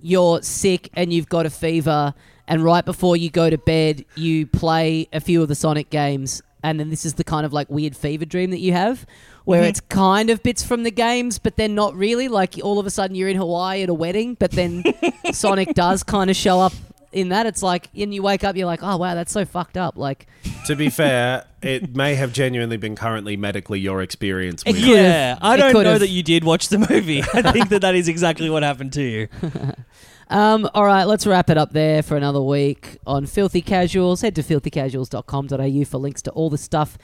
you're 0.00 0.42
sick 0.42 0.88
and 0.94 1.12
you've 1.12 1.28
got 1.28 1.46
a 1.46 1.50
fever, 1.50 2.14
and 2.48 2.62
right 2.62 2.84
before 2.84 3.16
you 3.16 3.30
go 3.30 3.50
to 3.50 3.58
bed, 3.58 4.04
you 4.16 4.46
play 4.46 5.08
a 5.12 5.20
few 5.20 5.42
of 5.42 5.48
the 5.48 5.54
Sonic 5.54 5.90
games, 5.90 6.42
and 6.62 6.80
then 6.80 6.90
this 6.90 7.04
is 7.04 7.14
the 7.14 7.24
kind 7.24 7.46
of 7.46 7.52
like 7.52 7.68
weird 7.70 7.96
fever 7.96 8.24
dream 8.24 8.50
that 8.50 8.60
you 8.60 8.72
have. 8.72 9.06
Where 9.44 9.62
mm-hmm. 9.62 9.70
it's 9.70 9.80
kind 9.80 10.30
of 10.30 10.40
bits 10.44 10.62
from 10.62 10.84
the 10.84 10.92
games, 10.92 11.40
but 11.40 11.56
then 11.56 11.74
not 11.74 11.96
really. 11.96 12.28
Like 12.28 12.54
all 12.62 12.78
of 12.78 12.86
a 12.86 12.90
sudden 12.90 13.16
you're 13.16 13.28
in 13.28 13.36
Hawaii 13.36 13.82
at 13.82 13.88
a 13.88 13.94
wedding, 13.94 14.34
but 14.34 14.52
then 14.52 14.84
Sonic 15.32 15.74
does 15.74 16.04
kind 16.04 16.30
of 16.30 16.36
show 16.36 16.60
up 16.60 16.72
in 17.12 17.28
that. 17.30 17.46
It's 17.46 17.62
like, 17.62 17.88
and 17.96 18.12
you 18.14 18.22
wake 18.22 18.44
up, 18.44 18.56
you're 18.56 18.66
like, 18.66 18.82
oh 18.82 18.96
wow, 18.96 19.14
that's 19.14 19.32
so 19.32 19.44
fucked 19.44 19.76
up. 19.76 19.96
Like, 19.96 20.26
To 20.66 20.76
be 20.76 20.88
fair, 20.90 21.46
it 21.62 21.94
may 21.94 22.14
have 22.14 22.32
genuinely 22.32 22.76
been 22.76 22.96
currently 22.96 23.36
medically 23.36 23.80
your 23.80 24.02
experience 24.02 24.64
with. 24.64 24.76
Yeah. 24.76 25.38
I 25.40 25.56
don't 25.56 25.72
know 25.72 25.98
that 25.98 26.08
you 26.08 26.22
did 26.22 26.44
watch 26.44 26.68
the 26.68 26.78
movie. 26.78 27.22
I 27.34 27.52
think 27.52 27.68
that 27.68 27.80
that 27.82 27.94
is 27.94 28.08
exactly 28.08 28.50
what 28.50 28.62
happened 28.62 28.92
to 28.94 29.02
you. 29.02 29.28
Um, 30.30 30.70
all 30.72 30.86
right, 30.86 31.04
let's 31.04 31.26
wrap 31.26 31.50
it 31.50 31.58
up 31.58 31.72
there 31.72 32.02
for 32.02 32.16
another 32.16 32.40
week 32.40 32.96
on 33.06 33.26
Filthy 33.26 33.60
Casuals. 33.60 34.22
Head 34.22 34.34
to 34.36 34.42
filthycasuals.com.au 34.42 35.84
for 35.84 35.98
links 35.98 36.22
to 36.22 36.30
all 36.30 36.48
the 36.48 36.56
stuff 36.56 36.96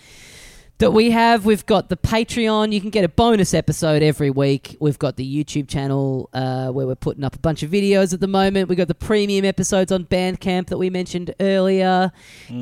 that 0.78 0.92
we 0.92 1.10
have. 1.10 1.44
We've 1.44 1.66
got 1.66 1.88
the 1.88 1.96
Patreon. 1.96 2.72
You 2.72 2.80
can 2.80 2.90
get 2.90 3.04
a 3.04 3.08
bonus 3.08 3.52
episode 3.52 4.02
every 4.02 4.30
week. 4.30 4.76
We've 4.80 4.98
got 4.98 5.16
the 5.16 5.44
YouTube 5.44 5.68
channel 5.68 6.30
uh, 6.32 6.70
where 6.70 6.86
we're 6.86 6.94
putting 6.94 7.24
up 7.24 7.34
a 7.34 7.38
bunch 7.38 7.62
of 7.62 7.70
videos 7.70 8.14
at 8.14 8.20
the 8.20 8.28
moment. 8.28 8.68
We've 8.68 8.78
got 8.78 8.88
the 8.88 8.94
premium 8.94 9.44
episodes 9.44 9.90
on 9.90 10.04
Bandcamp 10.04 10.68
that 10.68 10.78
we 10.78 10.88
mentioned 10.88 11.34
earlier. 11.40 12.12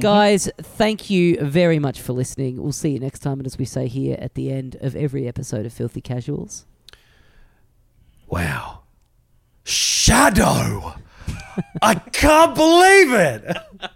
Guys, 0.00 0.50
thank 0.58 1.10
you 1.10 1.36
very 1.40 1.78
much 1.78 2.00
for 2.00 2.14
listening. 2.14 2.62
We'll 2.62 2.72
see 2.72 2.90
you 2.90 3.00
next 3.00 3.20
time. 3.20 3.38
And 3.38 3.46
as 3.46 3.58
we 3.58 3.66
say 3.66 3.86
here 3.86 4.16
at 4.18 4.34
the 4.34 4.50
end 4.50 4.76
of 4.80 4.96
every 4.96 5.28
episode 5.28 5.66
of 5.66 5.72
Filthy 5.72 6.00
Casuals. 6.00 6.64
Wow. 8.26 8.80
Shadow! 9.64 10.94
I 11.82 11.94
can't 11.94 12.54
believe 12.54 13.12
it! 13.12 13.56